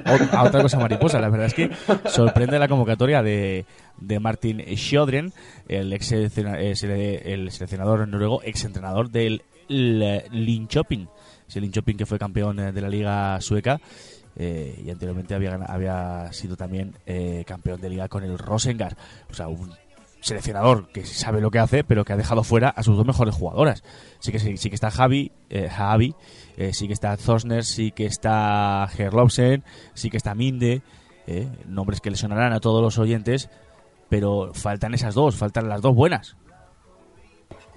A 0.32 0.43
otra 0.43 0.62
cosa 0.62 0.80
mariposa. 0.80 1.19
La 1.19 1.30
verdad 1.30 1.47
es 1.47 1.54
que 1.54 1.69
sorprende 2.10 2.58
la 2.58 2.67
convocatoria 2.67 3.21
de, 3.21 3.65
de 3.97 4.19
Martin 4.19 4.63
Sjögren, 4.76 5.34
el 5.67 5.93
ex 5.93 6.12
eh, 6.13 7.21
el 7.26 7.52
seleccionador 7.52 8.08
noruego, 8.08 8.41
ex 8.43 8.63
entrenador 8.63 9.10
del 9.10 9.43
Linköping. 9.67 11.10
Ese 11.47 11.62
Linköping 11.62 11.97
que 11.97 12.06
fue 12.06 12.17
campeón 12.17 12.60
eh, 12.60 12.71
de 12.71 12.82
la 12.82 12.89
liga 12.89 13.39
sueca 13.41 13.80
eh, 14.39 14.84
y 14.86 14.89
anteriormente 14.91 15.34
había, 15.34 15.56
había 15.56 16.32
sido 16.32 16.56
también 16.56 16.93
eh, 17.06 17.43
campeón 17.47 17.82
de 17.82 17.89
liga 17.89 18.08
con 18.08 18.23
el 18.23 18.38
Rosengard. 18.38 18.95
O 19.30 19.34
sea, 19.34 19.47
un 19.47 19.73
seleccionador 20.22 20.90
que 20.90 21.06
sabe 21.06 21.42
lo 21.42 21.52
que 21.52 21.60
hace, 21.60 21.84
pero 21.84 22.04
que 22.06 22.14
ha 22.14 22.18
dejado 22.18 22.44
fuera 22.44 22.70
a 22.70 22.84
sus 22.84 22.98
dos 22.98 23.06
mejores 23.06 23.36
jugadoras. 23.36 23.84
Sí 24.20 24.32
que 24.32 24.40
sí, 24.40 24.58
sí 24.58 24.70
que 24.70 24.76
está 24.76 24.92
Javi, 24.92 25.32
eh, 25.50 25.70
Javi 25.70 26.16
eh, 26.58 26.74
sí 26.74 26.88
que 26.88 26.94
está 26.94 27.16
Zosner, 27.18 27.64
sí 27.64 27.92
que 27.92 28.06
está 28.06 28.88
Gerlopsen, 28.92 29.64
sí 29.94 30.10
que 30.10 30.18
está 30.18 30.34
Minde, 30.34 30.82
eh, 31.28 31.48
nombres 31.68 32.02
que 32.02 32.10
le 32.10 32.18
sonarán 32.18 32.52
a 32.52 32.60
todos 32.60 32.82
los 32.82 32.98
oyentes, 32.98 33.50
pero 34.10 34.54
faltan 34.54 34.96
esas 34.96 35.14
dos, 35.14 35.36
faltan 35.36 35.70
las 35.70 35.82
dos 35.82 35.96
buenas. 35.96 36.36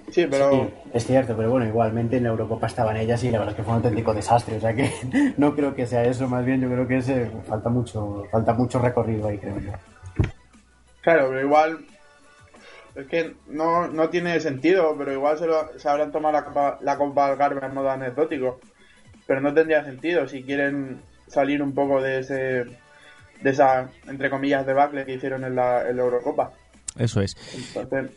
Sí, 0.09 0.25
pero 0.29 0.51
Sí, 0.51 0.69
es 0.93 1.05
cierto, 1.05 1.37
pero 1.37 1.51
bueno, 1.51 1.67
igualmente 1.67 2.17
en 2.17 2.23
la 2.23 2.29
Eurocopa 2.29 2.67
estaban 2.67 2.97
ellas 2.97 3.23
y 3.23 3.31
la 3.31 3.37
verdad 3.37 3.53
es 3.53 3.57
que 3.57 3.63
fue 3.63 3.73
un 3.73 3.77
auténtico 3.77 4.13
desastre. 4.13 4.57
O 4.57 4.59
sea 4.59 4.73
que 4.73 4.91
no 5.37 5.55
creo 5.55 5.75
que 5.75 5.85
sea 5.85 6.03
eso, 6.03 6.27
más 6.27 6.43
bien 6.43 6.59
yo 6.59 6.69
creo 6.69 6.87
que 6.87 6.97
es, 6.97 7.07
eh, 7.09 7.31
falta 7.47 7.69
mucho 7.69 8.25
falta 8.31 8.53
mucho 8.53 8.79
recorrido 8.79 9.27
ahí, 9.27 9.37
creo 9.37 9.59
yo. 9.59 9.71
Claro, 11.01 11.27
pero 11.29 11.41
igual. 11.41 11.85
Es 12.95 13.07
que 13.07 13.35
no, 13.47 13.87
no 13.87 14.09
tiene 14.09 14.39
sentido, 14.39 14.95
pero 14.97 15.13
igual 15.13 15.37
se, 15.37 15.47
lo, 15.47 15.77
se 15.77 15.87
habrán 15.87 16.11
tomado 16.11 16.33
la 16.33 16.45
Copa, 16.45 16.77
la 16.81 16.97
Copa 16.97 17.27
Algarve 17.27 17.65
en 17.65 17.73
modo 17.73 17.89
anecdótico. 17.89 18.59
Pero 19.25 19.39
no 19.39 19.53
tendría 19.53 19.83
sentido 19.83 20.27
si 20.27 20.43
quieren 20.43 21.01
salir 21.27 21.61
un 21.63 21.73
poco 21.73 22.01
de 22.01 22.19
ese. 22.19 22.65
de 23.41 23.49
esa, 23.49 23.89
entre 24.07 24.29
comillas, 24.29 24.65
debacle 24.65 25.05
que 25.05 25.13
hicieron 25.13 25.45
en 25.45 25.55
la, 25.55 25.87
en 25.87 25.95
la 25.95 26.03
Eurocopa. 26.03 26.51
Eso 26.97 27.21
es. 27.21 27.35
Entonces, 27.55 28.11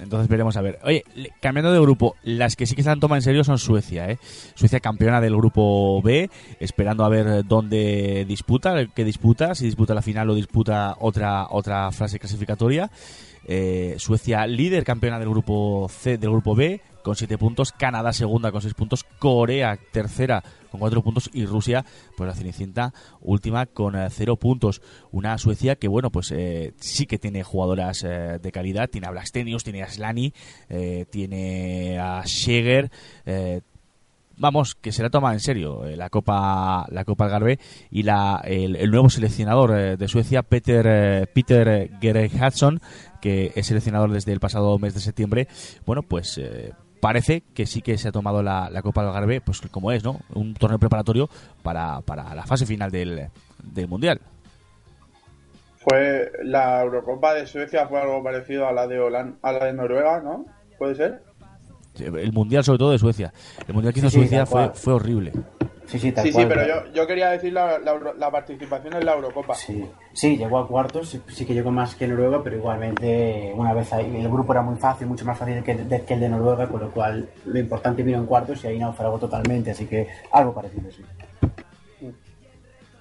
entonces 0.00 0.28
veremos 0.28 0.56
a 0.56 0.62
ver. 0.62 0.78
Oye, 0.84 1.04
cambiando 1.40 1.72
de 1.72 1.80
grupo, 1.80 2.16
las 2.22 2.56
que 2.56 2.66
sí 2.66 2.74
que 2.74 2.82
se 2.82 2.90
han 2.90 3.00
tomado 3.00 3.16
en 3.16 3.22
serio 3.22 3.44
son 3.44 3.58
Suecia, 3.58 4.10
¿eh? 4.10 4.18
Suecia 4.54 4.80
campeona 4.80 5.20
del 5.20 5.36
grupo 5.36 6.00
B, 6.02 6.30
esperando 6.58 7.04
a 7.04 7.08
ver 7.08 7.44
dónde 7.46 8.24
disputa, 8.26 8.86
qué 8.94 9.04
disputa, 9.04 9.54
si 9.54 9.64
disputa 9.64 9.94
la 9.94 10.02
final 10.02 10.30
o 10.30 10.34
disputa 10.34 10.96
otra 11.00 11.46
otra 11.50 11.90
fase 11.92 12.18
clasificatoria. 12.18 12.90
Eh, 13.44 13.96
Suecia 13.98 14.46
líder 14.46 14.84
campeona 14.84 15.18
del 15.18 15.28
grupo 15.28 15.88
C 15.88 16.18
del 16.18 16.30
grupo 16.30 16.54
B 16.54 16.80
con 17.02 17.16
7 17.16 17.38
puntos, 17.38 17.72
Canadá 17.72 18.12
segunda 18.12 18.52
con 18.52 18.60
6 18.60 18.74
puntos, 18.74 19.04
Corea 19.18 19.78
tercera 19.90 20.42
con 20.70 20.80
4 20.80 21.02
puntos. 21.02 21.30
Y 21.32 21.46
Rusia 21.46 21.84
pues 22.16 22.28
la 22.28 22.34
Cenicienta 22.34 22.92
última 23.20 23.66
con 23.66 23.96
0 24.08 24.36
puntos. 24.36 24.82
Una 25.10 25.38
Suecia 25.38 25.76
que 25.76 25.88
bueno 25.88 26.10
pues 26.10 26.32
eh, 26.32 26.74
sí 26.78 27.06
que 27.06 27.18
tiene 27.18 27.42
jugadoras 27.42 28.04
eh, 28.04 28.38
de 28.40 28.52
calidad, 28.52 28.88
tiene 28.88 29.06
a 29.06 29.10
Blastenius, 29.10 29.64
tiene 29.64 29.82
a 29.82 29.90
Slani, 29.90 30.32
eh, 30.68 31.06
tiene 31.10 31.98
a 31.98 32.22
Scheger, 32.26 32.90
eh, 33.24 33.62
vamos, 34.40 34.74
que 34.74 34.90
se 34.90 35.02
la 35.02 35.10
toma 35.10 35.32
en 35.32 35.40
serio 35.40 35.84
eh, 35.84 35.96
la 35.96 36.08
Copa 36.08 36.86
la 36.90 37.04
Copa 37.04 37.26
Algarve 37.26 37.58
y 37.90 38.02
la, 38.02 38.40
el, 38.44 38.90
nuevo 38.90 39.10
seleccionador 39.10 39.78
eh, 39.78 39.96
de 39.96 40.08
Suecia, 40.08 40.42
Peter, 40.42 40.86
eh, 40.88 41.26
Peter 41.32 41.90
Gerhardsson, 42.00 42.80
que 43.20 43.52
es 43.54 43.66
seleccionador 43.66 44.10
desde 44.10 44.32
el 44.32 44.40
pasado 44.40 44.78
mes 44.78 44.94
de 44.94 45.00
septiembre, 45.00 45.46
bueno, 45.84 46.02
pues 46.02 46.38
eh, 46.38 46.72
parece 47.00 47.42
que 47.54 47.66
sí 47.66 47.82
que 47.82 47.98
se 47.98 48.08
ha 48.08 48.12
tomado 48.12 48.42
la, 48.42 48.70
Copa 48.82 49.02
Algarve, 49.02 49.40
pues 49.40 49.60
como 49.70 49.92
es, 49.92 50.02
¿no? 50.02 50.20
Un 50.34 50.54
torneo 50.54 50.78
preparatorio 50.78 51.28
para, 51.62 52.00
para 52.00 52.34
la 52.34 52.46
fase 52.46 52.66
final 52.66 52.90
del, 52.90 53.28
del 53.62 53.88
Mundial. 53.88 54.20
Fue 55.76 56.30
la 56.42 56.82
Eurocopa 56.82 57.34
de 57.34 57.46
Suecia 57.46 57.86
fue 57.88 58.00
algo 58.00 58.22
parecido 58.22 58.66
a 58.66 58.72
la 58.72 58.86
de 58.86 58.98
a 59.42 59.52
la 59.52 59.64
de 59.64 59.72
Noruega, 59.72 60.20
¿no? 60.20 60.44
¿Puede 60.78 60.94
ser? 60.94 61.29
El 62.00 62.32
Mundial 62.32 62.64
sobre 62.64 62.78
todo 62.78 62.90
de 62.92 62.98
Suecia. 62.98 63.32
El 63.66 63.74
Mundial 63.74 63.92
que 63.92 64.00
hizo 64.00 64.10
Sí, 64.10 64.16
sí, 64.16 64.20
Suecia 64.28 64.46
fue, 64.46 64.70
fue 64.74 64.92
horrible. 64.94 65.32
Sí, 65.86 65.98
sí, 65.98 66.12
tal 66.12 66.24
Sí, 66.24 66.32
sí, 66.32 66.44
pero 66.46 66.62
claro. 66.64 66.86
yo, 66.86 66.92
yo 66.92 67.06
quería 67.08 67.30
decir 67.30 67.52
la, 67.52 67.78
la, 67.80 68.30
participación 68.30 68.94
en 68.94 69.04
la 69.04 69.14
Eurocopa. 69.14 69.54
Sí, 69.56 69.84
sí, 70.12 70.36
llegó 70.36 70.58
a 70.58 70.68
cuartos, 70.68 71.08
sí, 71.08 71.20
sí 71.26 71.44
que 71.44 71.52
llegó 71.52 71.72
más 71.72 71.96
que 71.96 72.06
Noruega, 72.06 72.44
pero 72.44 72.56
igualmente 72.56 73.52
una 73.56 73.74
vez 73.74 73.92
ahí 73.92 74.14
el 74.16 74.28
grupo 74.30 74.52
era 74.52 74.62
muy 74.62 74.76
fácil, 74.76 75.08
mucho 75.08 75.24
más 75.24 75.36
fácil 75.36 75.64
que, 75.64 75.74
de- 75.74 76.02
que 76.04 76.14
el 76.14 76.20
de 76.20 76.28
Noruega, 76.28 76.68
con 76.68 76.80
lo 76.80 76.90
cual 76.92 77.28
lo 77.44 77.58
importante 77.58 78.04
vino 78.04 78.18
en 78.18 78.26
cuartos 78.26 78.62
y 78.62 78.68
ahí 78.68 78.78
naufragó 78.78 79.18
totalmente, 79.18 79.72
así 79.72 79.86
que 79.86 80.06
algo 80.30 80.54
parecido, 80.54 80.92
sí. 80.92 81.02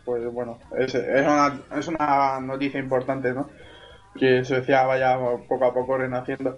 Pues 0.03 0.25
bueno, 0.33 0.57
es, 0.75 0.95
es, 0.95 1.21
una, 1.27 1.61
es 1.77 1.87
una 1.87 2.39
noticia 2.39 2.79
importante, 2.79 3.31
¿no? 3.33 3.47
Que 4.17 4.43
Suecia 4.43 4.83
vaya 4.85 5.15
poco 5.47 5.65
a 5.65 5.73
poco 5.73 5.95
renaciendo. 5.97 6.57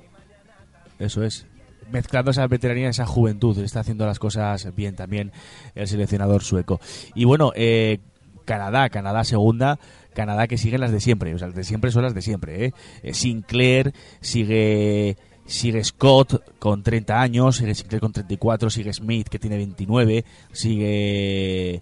Eso 0.98 1.24
es. 1.24 1.46
Mezclando 1.92 2.32
esa 2.32 2.48
veteranía, 2.48 2.90
esa 2.90 3.06
juventud, 3.06 3.58
está 3.60 3.82
haciendo 3.82 4.06
las 4.06 4.20
cosas 4.20 4.74
bien 4.76 4.96
también 4.96 5.32
el 5.76 5.88
seleccionador 5.88 6.44
sueco. 6.44 6.80
Y 7.16 7.26
bueno, 7.26 7.52
eh, 7.56 8.00
Canadá, 8.46 8.90
Canadá 8.90 9.24
segunda, 9.24 9.80
Canadá 10.14 10.48
que 10.48 10.58
siguen 10.58 10.82
las 10.82 10.92
de 10.92 11.00
siempre, 11.00 11.34
o 11.34 11.38
sea, 11.38 11.48
las 11.48 11.56
de 11.56 11.64
siempre 11.64 11.92
son 11.92 12.04
las 12.04 12.14
de 12.14 12.22
siempre. 12.22 12.66
¿eh? 12.66 12.74
Eh, 13.04 13.14
Sinclair, 13.14 13.94
sigue, 14.20 15.16
sigue 15.46 15.84
Scott 15.84 16.58
con 16.60 16.84
30 16.84 17.22
años, 17.22 17.58
sigue 17.58 17.76
Sinclair 17.76 18.02
con 18.02 18.12
34, 18.12 18.70
sigue 18.70 18.92
Smith 18.94 19.28
que 19.30 19.40
tiene 19.40 19.58
29, 19.58 20.26
sigue 20.52 21.82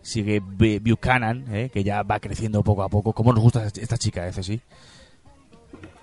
sigue 0.00 0.40
Bu- 0.40 0.80
Buchanan, 0.80 1.44
¿eh? 1.54 1.70
que 1.72 1.84
ya 1.84 2.02
va 2.02 2.18
creciendo 2.20 2.62
poco 2.62 2.82
a 2.82 2.88
poco. 2.88 3.12
¿Cómo 3.12 3.32
nos 3.32 3.42
gusta 3.42 3.66
esta 3.66 3.98
chica, 3.98 4.26
eh, 4.26 4.32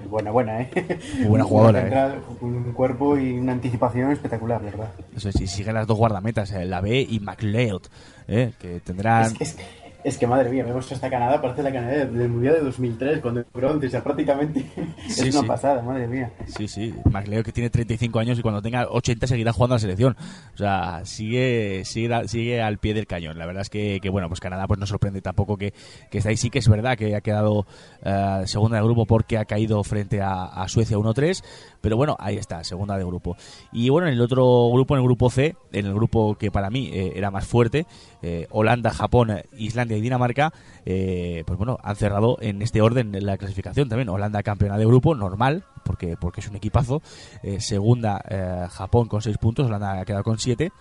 Buena, 0.09 0.31
buena, 0.31 0.61
¿eh? 0.61 0.99
Muy 1.19 1.27
buena 1.27 1.45
jugadora, 1.49 1.81
central, 1.81 2.21
Un 2.41 2.71
cuerpo 2.73 3.17
y 3.17 3.37
una 3.39 3.51
anticipación 3.53 4.11
espectacular, 4.11 4.61
¿verdad? 4.63 4.89
Eso 5.15 5.29
es, 5.29 5.39
y 5.41 5.47
siguen 5.47 5.73
las 5.75 5.87
dos 5.87 5.97
guardametas, 5.97 6.51
eh, 6.51 6.65
la 6.65 6.81
B 6.81 7.01
y 7.09 7.19
McLeod, 7.19 7.83
¿eh? 8.27 8.51
que 8.59 8.79
tendrán... 8.81 9.33
Es, 9.39 9.41
es- 9.41 9.57
es 10.05 10.19
que 10.19 10.27
madre 10.27 10.51
mía, 10.51 10.63
vemos 10.63 10.91
esta 10.91 11.09
Canadá, 11.09 11.41
parece 11.41 11.63
la 11.63 11.73
Canadá 11.73 12.05
del 12.05 12.29
Mundial 12.29 12.53
de 12.53 12.61
2003, 12.61 13.21
cuando 13.21 13.43
bronce, 13.51 13.87
o 13.87 13.89
sea, 13.89 14.03
prácticamente 14.03 14.63
Sí, 15.07 15.29
es 15.29 15.35
una 15.35 15.41
sí. 15.41 15.47
pasada, 15.47 15.81
madre 15.81 16.07
mía. 16.07 16.31
Sí, 16.45 16.67
sí, 16.67 16.93
McLeod 17.11 17.43
que 17.43 17.51
tiene 17.51 17.71
35 17.71 18.19
años 18.19 18.37
y 18.37 18.43
cuando 18.43 18.61
tenga 18.61 18.87
80 18.87 19.25
seguirá 19.25 19.51
jugando 19.51 19.73
a 19.73 19.77
la 19.77 19.79
selección. 19.79 20.15
O 20.53 20.57
sea, 20.57 21.01
sigue 21.05 21.81
sigue, 21.85 22.27
sigue 22.27 22.61
al 22.61 22.77
pie 22.77 22.93
del 22.93 23.07
cañón. 23.07 23.39
La 23.39 23.47
verdad 23.47 23.63
es 23.63 23.71
que, 23.71 23.99
que, 23.99 24.09
bueno, 24.09 24.27
pues 24.27 24.39
Canadá 24.39 24.67
pues 24.67 24.79
no 24.79 24.85
sorprende 24.85 25.21
tampoco 25.21 25.57
que, 25.57 25.73
que 26.11 26.19
está 26.19 26.29
ahí. 26.29 26.37
Sí 26.37 26.51
que 26.51 26.59
es 26.59 26.69
verdad 26.69 26.95
que 26.97 27.15
ha 27.15 27.21
quedado 27.21 27.65
eh, 28.03 28.43
segunda 28.45 28.77
de 28.77 28.83
grupo 28.83 29.07
porque 29.07 29.39
ha 29.39 29.45
caído 29.45 29.83
frente 29.83 30.21
a, 30.21 30.43
a 30.45 30.67
Suecia 30.67 30.97
1-3. 30.97 31.43
Pero 31.85 31.97
bueno, 31.97 32.15
ahí 32.19 32.35
está, 32.37 32.63
segunda 32.63 32.97
de 32.97 33.05
grupo. 33.05 33.37
Y 33.71 33.89
bueno, 33.89 34.07
en 34.07 34.15
el 34.15 34.21
otro 34.21 34.71
grupo, 34.73 34.95
en 34.95 35.01
el 35.01 35.05
grupo 35.05 35.29
C, 35.29 35.55
en 35.71 35.85
el 35.85 35.93
grupo 35.93 36.33
que 36.33 36.49
para 36.49 36.71
mí 36.71 36.89
eh, 36.91 37.13
era 37.15 37.29
más 37.29 37.45
fuerte, 37.45 37.85
eh, 38.23 38.47
Holanda, 38.49 38.89
Japón, 38.89 39.31
Islandia 39.55 39.95
y 39.95 40.01
Dinamarca, 40.01 40.51
eh, 40.83 41.43
pues 41.45 41.59
bueno, 41.59 41.77
han 41.83 41.95
cerrado 41.95 42.37
en 42.41 42.63
este 42.63 42.81
orden 42.81 43.11
la 43.23 43.37
clasificación 43.37 43.87
también. 43.87 44.09
Holanda 44.09 44.41
campeona 44.41 44.79
de 44.79 44.85
grupo, 44.87 45.13
normal, 45.13 45.63
porque, 45.83 46.17
porque 46.17 46.41
es 46.41 46.47
un 46.49 46.55
equipazo. 46.55 47.03
Eh, 47.43 47.59
segunda, 47.61 48.19
eh, 48.27 48.65
Japón 48.71 49.07
con 49.07 49.21
6 49.21 49.37
puntos, 49.37 49.67
Holanda 49.67 49.99
ha 50.01 50.05
quedado 50.05 50.23
con 50.23 50.39
7. 50.39 50.71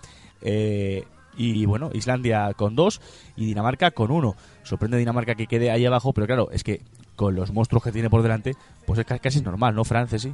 y 1.37 1.65
bueno, 1.65 1.89
Islandia 1.93 2.51
con 2.55 2.75
2 2.75 3.01
y 3.35 3.45
Dinamarca 3.45 3.91
con 3.91 4.09
1. 4.09 4.35
Sorprende 4.63 4.97
Dinamarca 4.97 5.35
que 5.35 5.45
quede 5.47 5.69
ahí 5.69 5.85
abajo, 5.85 6.13
pero 6.13 6.25
claro, 6.27 6.49
es 6.51 6.63
que 6.63 6.81
con 7.15 7.35
los 7.35 7.51
monstruos 7.51 7.83
que 7.83 7.91
tiene 7.91 8.09
por 8.09 8.21
delante, 8.21 8.53
pues 8.85 8.99
es 8.99 9.05
ca- 9.05 9.19
casi 9.19 9.41
normal, 9.41 9.75
¿no, 9.75 9.83
Frances? 9.83 10.21
Sí. 10.23 10.33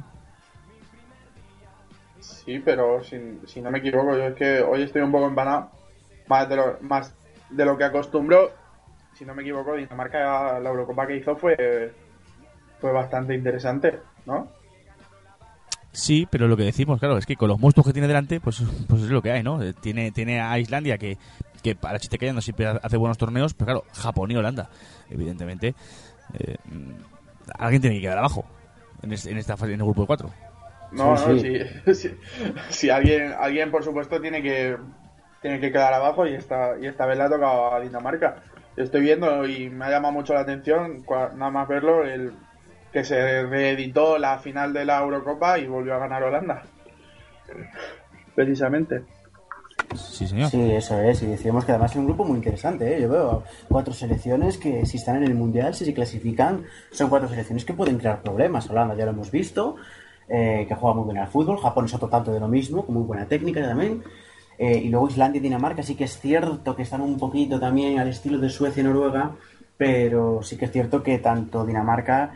Sí, 2.44 2.58
pero 2.64 3.02
si, 3.04 3.18
si 3.46 3.60
no 3.60 3.70
me 3.70 3.78
equivoco, 3.78 4.16
yo 4.16 4.24
es 4.24 4.34
que 4.34 4.60
hoy 4.62 4.82
estoy 4.82 5.02
un 5.02 5.12
poco 5.12 5.26
empanado. 5.28 5.70
Más 6.26 6.48
de 6.48 6.56
lo, 6.56 6.78
más 6.80 7.12
de 7.50 7.64
lo 7.64 7.76
que 7.76 7.84
acostumbro. 7.84 8.50
Si 9.14 9.24
no 9.24 9.34
me 9.34 9.42
equivoco, 9.42 9.74
Dinamarca, 9.76 10.58
la 10.58 10.70
Eurocopa 10.70 11.06
que 11.06 11.16
hizo 11.16 11.36
fue, 11.36 11.92
fue 12.80 12.92
bastante 12.92 13.34
interesante, 13.34 14.00
¿no? 14.26 14.48
Sí, 15.92 16.26
pero 16.30 16.48
lo 16.48 16.56
que 16.56 16.62
decimos, 16.64 16.98
claro, 16.98 17.18
es 17.18 17.26
que 17.26 17.36
con 17.36 17.48
los 17.48 17.60
monstruos 17.60 17.86
que 17.86 17.92
tiene 17.92 18.08
delante, 18.08 18.40
pues, 18.40 18.62
pues 18.88 19.02
es 19.02 19.10
lo 19.10 19.20
que 19.20 19.30
hay, 19.30 19.42
¿no? 19.42 19.62
Eh, 19.62 19.74
Tiene, 19.74 20.10
tiene 20.10 20.40
a 20.40 20.58
Islandia 20.58 20.96
que, 20.96 21.18
que 21.62 21.74
para 21.76 21.98
chiste 21.98 22.16
callando 22.18 22.40
siempre 22.40 22.66
hace 22.66 22.96
buenos 22.96 23.18
torneos, 23.18 23.52
pero 23.52 23.66
claro, 23.66 23.84
Japón 23.92 24.30
y 24.30 24.36
Holanda, 24.36 24.70
evidentemente. 25.10 25.74
eh, 26.38 26.56
mm, 26.64 26.92
alguien 27.58 27.82
tiene 27.82 27.96
que 27.96 28.02
quedar 28.02 28.18
abajo 28.18 28.44
en, 29.02 29.12
es- 29.12 29.26
en 29.26 29.36
esta 29.36 29.56
fase, 29.58 29.74
en 29.74 29.80
el 29.80 29.84
grupo 29.86 30.00
de 30.02 30.06
cuatro. 30.06 30.30
No, 30.92 31.16
Sí, 31.16 31.24
no, 31.28 31.38
sí. 31.38 31.94
si, 31.94 32.08
si, 32.08 32.16
si 32.68 32.90
alguien, 32.90 33.34
alguien 33.38 33.70
por 33.70 33.82
supuesto 33.82 34.20
tiene 34.20 34.42
que 34.42 34.76
tiene 35.40 35.58
que 35.58 35.72
quedar 35.72 35.92
abajo 35.92 36.26
y 36.26 36.34
esta, 36.34 36.78
y 36.80 36.86
esta 36.86 37.04
vez 37.04 37.18
le 37.18 37.24
ha 37.24 37.28
tocado 37.28 37.74
a 37.74 37.80
Dinamarca. 37.80 38.36
Yo 38.76 38.84
estoy 38.84 39.00
viendo 39.00 39.44
y 39.46 39.68
me 39.68 39.86
ha 39.86 39.90
llamado 39.90 40.12
mucho 40.12 40.34
la 40.34 40.40
atención, 40.40 41.04
nada 41.36 41.50
más 41.50 41.66
verlo, 41.68 42.04
el 42.04 42.32
que 42.92 43.04
se 43.04 43.42
reeditó 43.42 44.18
la 44.18 44.38
final 44.38 44.72
de 44.72 44.84
la 44.84 45.00
Eurocopa 45.00 45.58
y 45.58 45.66
volvió 45.66 45.94
a 45.94 45.98
ganar 45.98 46.22
Holanda. 46.22 46.62
Precisamente. 48.34 49.02
Sí, 49.96 50.26
señor. 50.26 50.48
Sí, 50.48 50.70
eso 50.72 50.98
es, 51.02 51.22
y 51.22 51.26
decíamos 51.26 51.64
que 51.64 51.72
además 51.72 51.90
es 51.90 51.98
un 51.98 52.06
grupo 52.06 52.24
muy 52.24 52.36
interesante, 52.36 52.96
¿eh? 52.96 53.02
Yo 53.02 53.08
veo 53.10 53.44
cuatro 53.68 53.92
selecciones 53.92 54.56
que 54.56 54.86
si 54.86 54.96
están 54.96 55.16
en 55.16 55.24
el 55.24 55.34
Mundial, 55.34 55.74
si 55.74 55.84
se 55.84 55.92
clasifican, 55.92 56.64
son 56.90 57.10
cuatro 57.10 57.28
selecciones 57.28 57.64
que 57.64 57.74
pueden 57.74 57.98
crear 57.98 58.22
problemas. 58.22 58.70
Holanda 58.70 58.94
ya 58.94 59.04
lo 59.04 59.10
hemos 59.10 59.30
visto, 59.30 59.76
eh, 60.34 60.64
que 60.66 60.74
juega 60.74 60.96
muy 60.96 61.04
bien 61.04 61.18
al 61.18 61.28
fútbol, 61.28 61.58
Japón 61.58 61.84
es 61.84 61.94
otro 61.94 62.08
tanto 62.08 62.32
de 62.32 62.40
lo 62.40 62.48
mismo, 62.48 62.86
con 62.86 62.94
muy 62.94 63.04
buena 63.04 63.26
técnica 63.26 63.60
también. 63.60 64.02
Eh, 64.58 64.78
y 64.84 64.88
luego 64.88 65.08
Islandia 65.08 65.38
y 65.38 65.42
Dinamarca 65.42 65.82
sí 65.82 65.94
que 65.94 66.04
es 66.04 66.18
cierto 66.18 66.74
que 66.76 66.82
están 66.82 67.00
un 67.02 67.18
poquito 67.18 67.58
también 67.60 67.98
al 67.98 68.08
estilo 68.08 68.38
de 68.38 68.48
Suecia 68.48 68.80
y 68.80 68.84
Noruega, 68.84 69.32
pero 69.76 70.42
sí 70.42 70.56
que 70.56 70.66
es 70.66 70.72
cierto 70.72 71.02
que 71.02 71.18
tanto 71.18 71.64
Dinamarca, 71.66 72.30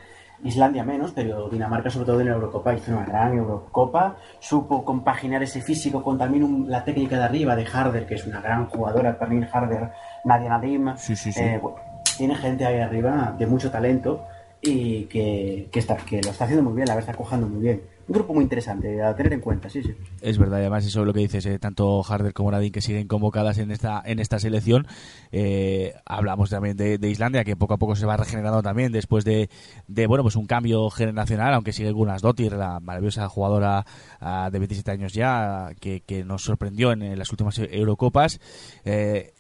Islandia 0.45 0.85
menos, 0.85 1.13
pero 1.13 1.49
Dinamarca 1.49 1.89
sobre 1.89 2.07
todo 2.07 2.21
en 2.21 2.27
la 2.29 2.35
Eurocopa 2.35 2.75
hizo 2.75 2.93
una 2.93 3.05
gran 3.07 3.37
Eurocopa, 3.39 4.17
supo 4.41 4.85
compaginar 4.85 5.43
ese 5.43 5.63
físico 5.63 6.03
con 6.03 6.19
también 6.19 6.45
un- 6.45 6.71
la 6.71 6.85
técnica 6.85 7.17
de 7.17 7.25
arriba 7.25 7.57
de 7.57 7.67
Harder, 7.67 8.07
que 8.07 8.17
es 8.17 8.27
una 8.27 8.41
gran 8.41 8.67
jugadora, 8.67 9.19
Pernil 9.19 9.49
Harder, 9.51 9.91
Nadia 10.25 10.49
Nadim, 10.51 10.95
Sí, 10.97 11.17
sí, 11.17 11.33
sí. 11.33 11.41
eh, 11.41 11.59
bueno, 11.63 11.79
tiene 12.19 12.35
gente 12.35 12.67
ahí 12.67 12.81
arriba 12.81 13.35
de 13.39 13.47
mucho 13.47 13.71
talento 13.71 14.25
y 14.63 15.05
que, 15.05 15.69
que, 15.71 15.79
está, 15.79 15.97
que 15.97 16.23
lo 16.23 16.31
está 16.31 16.45
haciendo 16.45 16.65
muy 16.65 16.75
bien, 16.75 16.89
la 16.89 16.95
verdad 16.95 17.11
está 17.11 17.17
cojando 17.17 17.47
muy 17.47 17.63
bien. 17.63 17.83
Un 18.09 18.15
grupo 18.15 18.35
muy 18.35 18.45
interesante 18.45 19.03
a 19.03 19.17
tener 19.17 19.33
en 19.33 19.41
cuenta, 19.41 19.69
sí, 19.69 19.83
sí. 19.83 19.93
Es 20.21 20.39
verdad, 20.39 20.61
además 20.61 20.87
eso 20.87 21.01
es 21.01 21.07
lo 21.07 21.13
que 21.13 21.21
dices, 21.21 21.45
eh, 21.47 21.59
tanto 21.59 22.05
Harder 22.05 22.33
como 22.33 22.53
Nadine 22.53 22.71
que 22.71 22.81
siguen 22.81 23.09
convocadas 23.09 23.59
en 23.59 23.73
esta 23.73 24.01
en 24.05 24.21
esta 24.21 24.39
selección. 24.39 24.87
Eh, 25.33 25.93
hablamos 26.05 26.51
también 26.51 26.77
de, 26.77 26.99
Islandia, 27.09 27.43
que 27.43 27.57
poco 27.57 27.75
a 27.75 27.79
poco 27.79 27.97
se 27.97 28.07
va 28.07 28.17
regenerando 28.17 28.63
también 28.63 28.93
después 28.93 29.25
de, 29.25 29.51
de 29.89 30.07
bueno 30.07 30.23
pues 30.23 30.37
un 30.37 30.47
cambio 30.47 30.89
generacional, 30.91 31.53
aunque 31.55 31.73
sigue 31.73 31.91
Gunas 31.91 32.23
Dottir, 32.23 32.53
la 32.53 32.79
maravillosa 32.79 33.29
jugadora 33.29 33.85
ah, 34.21 34.51
de 34.53 34.59
27 34.61 34.89
años 34.93 35.13
ya, 35.13 35.73
que, 35.81 36.03
que 36.03 36.23
nos 36.23 36.45
sorprendió 36.45 36.93
en, 36.93 37.03
en 37.03 37.19
las 37.19 37.33
últimas 37.33 37.59
Eurocopas. 37.59 38.41
Eh, 38.85 39.33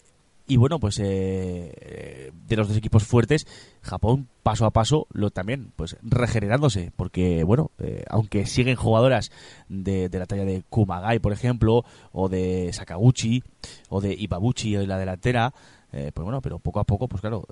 Y 0.48 0.58
bueno, 0.58 0.78
pues 0.78 1.00
eh, 1.02 2.30
de 2.46 2.56
los 2.56 2.68
dos 2.68 2.76
equipos 2.76 3.04
fuertes, 3.04 3.46
Japón 3.82 4.28
paso 4.44 4.64
a 4.64 4.70
paso 4.70 5.08
lo 5.10 5.30
también 5.30 5.72
pues 5.74 5.96
regenerándose, 6.02 6.92
porque 6.94 7.42
bueno, 7.42 7.72
eh, 7.78 8.04
aunque 8.08 8.46
siguen 8.46 8.76
jugadoras 8.76 9.32
de, 9.68 10.08
de 10.08 10.18
la 10.18 10.26
talla 10.26 10.44
de 10.44 10.62
Kumagai, 10.68 11.18
por 11.18 11.32
ejemplo, 11.32 11.84
o 12.12 12.28
de 12.28 12.72
Sakaguchi, 12.72 13.42
o 13.88 14.00
de 14.00 14.14
Ibabuchi 14.14 14.76
en 14.76 14.88
la 14.88 14.98
delantera, 14.98 15.52
eh, 15.92 16.12
pues 16.14 16.24
bueno, 16.24 16.40
pero 16.40 16.60
poco 16.60 16.78
a 16.78 16.84
poco, 16.84 17.08
pues 17.08 17.20
claro, 17.20 17.44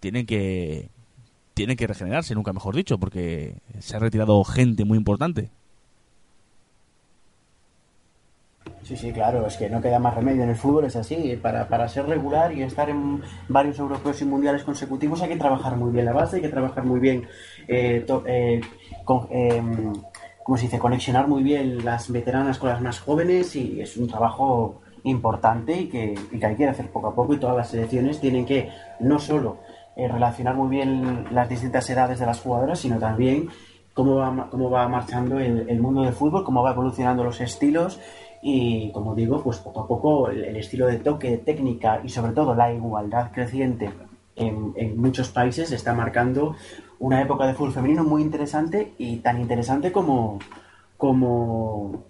tienen 0.00 0.26
que 0.26 0.90
tienen 1.54 1.76
que 1.76 1.86
regenerarse, 1.86 2.34
nunca 2.34 2.52
mejor 2.52 2.74
dicho, 2.76 2.98
porque 2.98 3.62
se 3.78 3.96
ha 3.96 4.00
retirado 4.00 4.42
gente 4.44 4.84
muy 4.84 4.98
importante. 4.98 5.50
Sí, 8.84 8.98
sí, 8.98 9.12
claro, 9.12 9.46
es 9.46 9.56
que 9.56 9.70
no 9.70 9.80
queda 9.80 9.98
más 9.98 10.14
remedio 10.14 10.42
en 10.42 10.50
el 10.50 10.56
fútbol, 10.56 10.84
es 10.84 10.96
así. 10.96 11.38
Para, 11.40 11.68
para 11.68 11.88
ser 11.88 12.06
regular 12.06 12.52
y 12.52 12.62
estar 12.62 12.90
en 12.90 13.22
varios 13.48 13.78
europeos 13.78 14.20
y 14.20 14.26
mundiales 14.26 14.62
consecutivos 14.62 15.22
hay 15.22 15.30
que 15.30 15.36
trabajar 15.36 15.76
muy 15.76 15.90
bien 15.90 16.04
la 16.04 16.12
base, 16.12 16.36
hay 16.36 16.42
que 16.42 16.50
trabajar 16.50 16.84
muy 16.84 17.00
bien, 17.00 17.26
eh, 17.66 18.04
eh, 18.26 18.60
em, 19.30 19.92
¿cómo 20.42 20.58
se 20.58 20.64
dice? 20.64 20.78
Conexionar 20.78 21.28
muy 21.28 21.42
bien 21.42 21.82
las 21.82 22.12
veteranas 22.12 22.58
con 22.58 22.68
las 22.68 22.82
más 22.82 23.00
jóvenes 23.00 23.56
y 23.56 23.80
es 23.80 23.96
un 23.96 24.06
trabajo 24.06 24.82
importante 25.04 25.80
y 25.80 25.88
que, 25.88 26.14
hay 26.42 26.54
que 26.54 26.66
hacer 26.66 26.90
poco 26.90 27.08
a 27.08 27.14
poco 27.14 27.32
y 27.32 27.38
todas 27.38 27.56
las 27.56 27.70
selecciones 27.70 28.20
tienen 28.20 28.44
que 28.44 28.68
no 29.00 29.18
solo 29.18 29.58
eh, 29.96 30.08
relacionar 30.08 30.56
muy 30.56 30.68
bien 30.68 31.26
las 31.30 31.48
distintas 31.48 31.88
edades 31.88 32.18
de 32.18 32.26
las 32.26 32.40
jugadoras, 32.40 32.80
sino 32.80 32.98
también 32.98 33.48
cómo 33.94 34.16
va, 34.16 34.48
cómo 34.50 34.68
va 34.68 34.86
marchando 34.88 35.40
el, 35.40 35.70
el 35.70 35.80
mundo 35.80 36.02
del 36.02 36.12
fútbol, 36.12 36.44
cómo 36.44 36.62
va 36.62 36.72
evolucionando 36.72 37.24
los 37.24 37.40
estilos 37.40 37.98
y, 38.46 38.92
como 38.92 39.14
digo, 39.14 39.42
pues 39.42 39.56
poco 39.56 39.80
a 39.80 39.88
poco 39.88 40.28
el, 40.28 40.54
estilo 40.56 40.86
de 40.86 40.98
toque, 40.98 41.30
de 41.30 41.38
técnica 41.38 42.02
y 42.04 42.10
sobre 42.10 42.32
todo 42.32 42.54
la 42.54 42.70
igualdad 42.74 43.32
creciente 43.32 43.90
en, 44.36 44.74
en 44.76 45.00
muchos 45.00 45.30
países 45.30 45.72
está 45.72 45.94
marcando 45.94 46.54
una 46.98 47.22
época 47.22 47.46
de 47.46 47.54
fútbol 47.54 47.72
femenino 47.72 48.04
muy 48.04 48.20
interesante 48.20 48.92
y 48.98 49.16
tan 49.16 49.40
interesante 49.40 49.92
como 49.92 50.38
como 50.98 52.04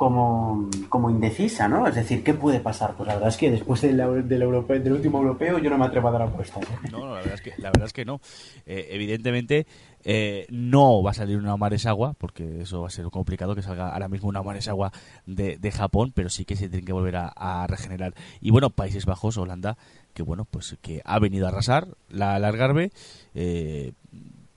como, 0.00 0.66
como 0.88 1.10
indecisa, 1.10 1.68
¿no? 1.68 1.86
Es 1.86 1.94
decir, 1.94 2.24
¿qué 2.24 2.32
puede 2.32 2.58
pasar? 2.58 2.94
Pues 2.96 3.06
la 3.06 3.16
verdad 3.16 3.28
es 3.28 3.36
que 3.36 3.50
después 3.50 3.82
del, 3.82 3.98
del, 4.26 4.40
europeo- 4.40 4.82
del 4.82 4.94
último 4.94 5.18
europeo 5.18 5.58
yo 5.58 5.68
no 5.68 5.76
me 5.76 5.84
atrevo 5.84 6.08
a 6.08 6.12
dar 6.12 6.22
apuestas. 6.22 6.62
¿eh? 6.62 6.88
No, 6.90 7.04
la 7.04 7.16
verdad 7.16 7.34
es 7.34 7.42
que, 7.42 7.52
la 7.58 7.68
verdad 7.68 7.84
es 7.84 7.92
que 7.92 8.06
no. 8.06 8.18
Eh, 8.64 8.88
evidentemente, 8.92 9.66
eh, 10.02 10.46
no 10.48 11.02
va 11.02 11.10
a 11.10 11.12
salir 11.12 11.36
una 11.36 11.54
Maresagua, 11.58 12.14
porque 12.14 12.62
eso 12.62 12.80
va 12.80 12.86
a 12.86 12.90
ser 12.90 13.04
complicado 13.10 13.54
que 13.54 13.60
salga 13.60 13.90
ahora 13.92 14.08
mismo 14.08 14.30
una 14.30 14.42
Maresagua 14.42 14.90
de, 15.26 15.58
de 15.58 15.70
Japón, 15.70 16.12
pero 16.14 16.30
sí 16.30 16.46
que 16.46 16.56
se 16.56 16.70
tienen 16.70 16.86
que 16.86 16.94
volver 16.94 17.16
a, 17.16 17.66
regenerar. 17.68 18.14
Y 18.40 18.52
bueno, 18.52 18.70
Países 18.70 19.04
Bajos, 19.04 19.36
Holanda, 19.36 19.76
que 20.14 20.22
bueno, 20.22 20.46
pues 20.46 20.78
que 20.80 21.02
ha 21.04 21.18
venido 21.18 21.44
a 21.44 21.50
arrasar 21.50 21.88
la 22.08 22.36
Algarve, 22.36 22.90
eh, 23.34 23.92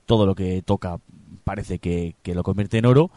todo 0.05 0.25
lo 0.25 0.35
que 0.35 0.61
toca 0.61 0.99
parece 1.43 1.79
que 1.79 2.15
lo 2.23 2.43
convierte 2.43 2.77
en 2.77 2.85
oro. 2.85 3.11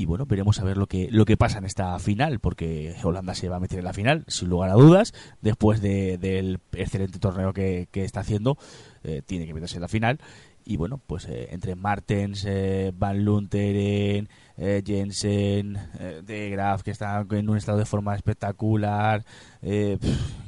Y 0.00 0.06
bueno, 0.06 0.24
veremos 0.24 0.58
a 0.60 0.64
ver 0.64 0.78
lo 0.78 0.86
que, 0.86 1.08
lo 1.10 1.26
que 1.26 1.36
pasa 1.36 1.58
en 1.58 1.66
esta 1.66 1.98
final, 1.98 2.40
porque 2.40 2.94
Holanda 3.04 3.34
se 3.34 3.50
va 3.50 3.56
a 3.56 3.60
meter 3.60 3.80
en 3.80 3.84
la 3.84 3.92
final, 3.92 4.24
sin 4.28 4.48
lugar 4.48 4.70
a 4.70 4.72
dudas, 4.72 5.12
después 5.42 5.82
de- 5.82 6.16
del 6.16 6.58
excelente 6.72 7.18
torneo 7.18 7.52
que, 7.52 7.86
que 7.90 8.04
está 8.04 8.20
haciendo, 8.20 8.56
eh, 9.04 9.20
tiene 9.26 9.46
que 9.46 9.52
meterse 9.52 9.74
en 9.76 9.82
la 9.82 9.88
final. 9.88 10.18
Y 10.64 10.78
bueno, 10.78 11.02
pues 11.06 11.26
eh, 11.26 11.48
entre 11.50 11.74
Martens, 11.74 12.46
eh, 12.48 12.92
Van 12.96 13.22
Lunteren, 13.26 14.30
Jensen, 14.56 15.76
De 16.24 16.48
Graaf, 16.48 16.82
que 16.82 16.92
está 16.92 17.26
en 17.30 17.50
un 17.50 17.58
estado 17.58 17.76
de 17.76 17.84
forma 17.84 18.14
espectacular, 18.16 19.22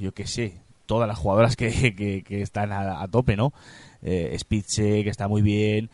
yo 0.01 0.13
qué 0.15 0.27
sé, 0.27 0.63
todas 0.87 1.07
las 1.07 1.19
jugadoras 1.19 1.57
que, 1.57 1.95
que- 2.27 2.41
están 2.43 2.73
a, 2.73 3.07
tope, 3.09 3.37
¿no? 3.37 3.53
Eh, 4.01 4.35
Spitze, 4.39 5.05
que 5.05 5.11
está 5.11 5.29
muy 5.29 5.43
bien. 5.43 5.91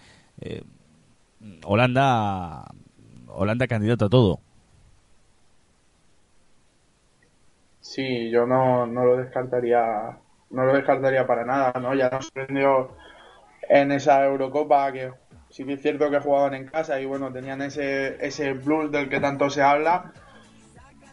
Holanda, 1.65 2.65
Holanda 3.29 3.67
candidato 3.67 4.07
a 4.07 4.09
todo. 4.11 4.41
Sí, 7.81 8.31
yo 8.31 8.47
no, 8.47 8.87
no 8.87 9.05
lo 9.05 9.17
descartaría, 9.17 10.19
no 10.51 10.65
lo 10.65 10.75
descartaría 10.75 11.27
para 11.27 11.45
nada, 11.45 11.73
¿no? 11.81 11.95
Ya 11.95 12.11
nos 12.11 12.27
sorprendió 12.27 12.91
en 13.69 13.93
esa 13.93 14.25
Eurocopa 14.25 14.93
que 14.93 15.13
sí 15.51 15.65
que 15.65 15.75
es 15.75 15.83
cierto 15.83 16.11
que 16.11 16.21
jugaban 16.21 16.55
en 16.55 16.67
casa 16.67 17.01
y 17.01 17.07
bueno, 17.07 17.33
tenían 17.33 17.63
ese, 17.63 18.25
ese 18.25 18.53
blues 18.53 18.93
del 18.93 19.09
que 19.09 19.21
tanto 19.21 19.49
se 19.49 19.63
habla, 19.63 20.13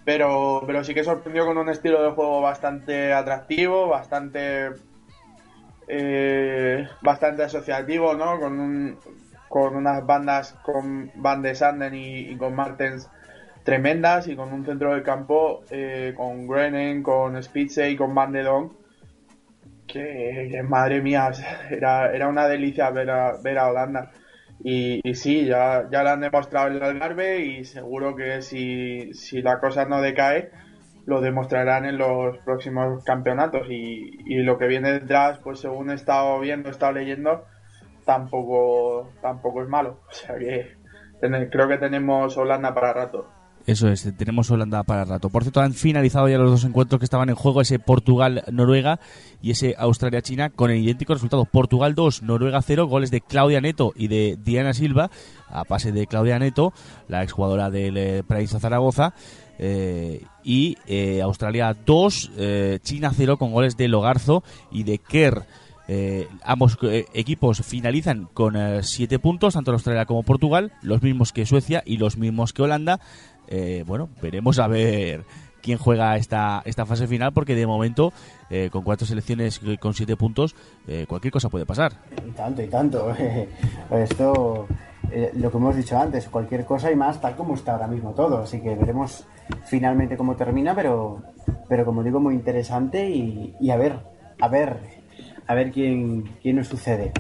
pero, 0.04 0.64
pero 0.68 0.84
sí 0.84 0.94
que 0.94 1.04
sorprendió 1.04 1.46
con 1.46 1.58
un 1.58 1.70
estilo 1.70 2.04
de 2.04 2.12
juego 2.12 2.42
bastante 2.42 3.14
atractivo, 3.14 3.88
bastante 3.88 4.72
eh, 5.88 6.88
bastante 7.02 7.44
asociativo, 7.44 8.14
¿no? 8.16 8.40
Con, 8.40 8.60
un, 8.60 9.00
con 9.56 9.78
unas 9.78 10.06
bandas 10.06 10.52
con 10.64 11.14
Van 11.16 11.42
de 11.42 11.56
Sanden 11.56 11.96
y, 11.96 12.36
con 12.36 12.54
Martens 12.54 13.10
tremendas 13.64 14.28
y 14.28 14.36
con 14.36 14.52
un 14.52 14.66
centro 14.66 14.92
del 14.94 15.02
campo 15.02 15.64
eh, 15.70 16.14
con 16.14 16.46
Grenen, 16.46 17.02
con 17.02 17.42
Spitze 17.42 17.90
y 17.90 17.96
con 17.96 18.14
Van 18.14 18.34
de 18.34 18.44
Donk 18.44 18.74
que, 19.88 20.62
madre 20.68 21.02
mía, 21.02 21.32
era, 21.72 22.14
era 22.14 22.28
una 22.28 22.50
delicia 22.50 22.90
ver 22.90 23.10
a, 23.10 23.38
ver 23.42 23.58
a 23.58 23.70
Holanda. 23.70 24.12
Y, 24.62 25.00
sí, 25.14 25.46
ya, 25.46 25.88
ya 25.90 26.04
lo 26.04 26.10
han 26.10 26.20
demostrado 26.20 26.68
el 26.68 26.84
Algarve 26.84 27.46
y 27.46 27.64
seguro 27.64 28.14
que 28.14 28.42
si, 28.42 29.14
si 29.14 29.42
la 29.42 29.62
cosa 29.62 29.86
no 29.86 30.02
decae, 30.02 30.52
lo 31.06 31.22
demostrarán 31.22 31.86
en 31.86 31.98
los 31.98 32.38
próximos 32.40 33.06
campeonatos. 33.06 33.68
Y, 33.70 34.18
y 34.26 34.44
lo 34.44 34.58
que 34.58 34.68
viene 34.68 34.92
detrás, 34.92 35.40
pues 35.40 35.62
según 35.62 35.92
he 35.92 35.94
estado 35.94 36.42
viendo, 36.42 36.68
he 36.68 36.74
estado 36.74 36.92
leyendo, 36.92 37.46
tampoco, 38.06 39.10
tampoco 39.22 39.64
es 39.64 39.70
malo. 39.70 40.00
O 40.10 40.14
sea 40.14 40.38
que 40.38 40.78
creo 41.50 41.68
que 41.68 41.78
tenemos 41.78 42.38
Holanda 42.38 42.74
para 42.74 42.94
rato. 42.94 43.28
Eso 43.66 43.90
es, 43.90 44.16
tenemos 44.16 44.52
Holanda 44.52 44.84
para 44.84 45.06
rato. 45.06 45.30
Por 45.30 45.42
cierto, 45.42 45.60
han 45.60 45.74
finalizado 45.74 46.30
ya 46.30 46.38
los 46.38 46.52
dos 46.52 46.66
encuentros 46.66 47.00
que 47.00 47.06
estaban 47.06 47.30
en 47.30 47.36
juego, 47.36 47.62
ese 47.62 47.80
Portugal-Noruega 47.80 49.00
y 49.42 49.52
ese 49.52 49.74
Australia-China, 49.80 50.52
con 50.52 50.70
el 50.70 50.78
idéntico 50.78 51.14
resultado. 51.14 51.46
Portugal 51.46 51.96
2, 51.96 52.22
Noruega 52.22 52.62
0, 52.62 52.86
goles 52.86 53.10
de 53.10 53.22
Claudia 53.22 53.62
Neto 53.62 53.92
y 53.96 54.08
de 54.08 54.38
Diana 54.44 54.76
Silva, 54.76 55.10
a 55.48 55.64
pase 55.64 55.92
de 55.92 56.06
Claudia 56.06 56.38
Neto, 56.38 56.74
la 57.08 57.24
exjugadora 57.24 57.72
del 57.72 57.98
eh, 57.98 58.24
Praisa 58.28 58.60
Zaragoza. 58.60 59.16
eh, 59.58 60.24
y 60.44 60.78
eh, 60.86 61.22
Australia 61.24 61.76
2, 61.86 62.32
eh, 62.38 62.80
China 62.84 63.12
0 63.16 63.38
con 63.38 63.52
goles 63.52 63.78
de 63.78 63.88
Logarzo 63.88 64.44
y 64.70 64.84
de 64.84 65.00
Kerr. 65.00 65.48
Eh, 65.88 66.28
ambos 66.44 66.78
eh, 66.84 67.06
equipos 67.14 67.62
finalizan 67.62 68.28
con 68.34 68.56
7 68.82 69.20
puntos, 69.20 69.54
tanto 69.54 69.72
Australia 69.72 70.06
como 70.06 70.24
Portugal, 70.24 70.72
los 70.82 71.02
mismos 71.02 71.32
que 71.32 71.46
Suecia 71.46 71.84
y 71.86 71.98
los 71.98 72.18
mismos 72.18 72.54
que 72.54 72.64
Holanda. 72.64 73.00
Eh, 73.48 73.84
bueno, 73.86 74.10
veremos 74.22 74.60
a 74.60 74.68
ver 74.68 75.26
quién 75.66 75.80
juega 75.80 76.16
esta, 76.16 76.62
esta 76.66 76.86
fase 76.86 77.08
final, 77.08 77.34
porque 77.34 77.56
de 77.56 77.66
momento, 77.66 78.14
eh, 78.52 78.70
con 78.72 78.84
cuatro 78.84 79.08
selecciones 79.08 79.60
eh, 79.66 79.78
con 79.80 79.96
7 79.96 80.16
puntos, 80.16 80.56
eh, 80.88 81.06
cualquier 81.08 81.34
cosa 81.34 81.50
puede 81.50 81.66
pasar. 81.66 81.94
Y 82.26 82.32
tanto, 82.32 82.62
y 82.62 82.68
tanto. 82.68 83.12
Esto, 83.92 84.68
eh, 85.12 85.32
lo 85.34 85.50
que 85.50 85.58
hemos 85.58 85.76
dicho 85.76 85.98
antes, 85.98 86.30
cualquier 86.30 86.66
cosa 86.66 86.92
y 86.92 86.96
más 86.96 87.20
tal 87.20 87.36
como 87.36 87.56
está 87.56 87.74
ahora 87.74 87.88
mismo 87.88 88.12
todo. 88.12 88.40
Así 88.40 88.62
que 88.62 88.76
veremos 88.76 89.26
finalmente 89.66 90.18
cómo 90.18 90.36
termina, 90.36 90.76
pero, 90.76 91.24
pero 91.68 91.84
como 91.84 92.04
digo, 92.04 92.20
muy 92.20 92.36
interesante 92.36 93.10
y, 93.10 93.56
y 93.60 93.72
a 93.72 93.78
ver, 93.78 93.98
a 94.40 94.48
ver, 94.48 94.78
a 95.48 95.54
ver 95.54 95.72
quién, 95.72 96.24
quién 96.42 96.58
nos 96.58 96.68
sucede. 96.68 97.12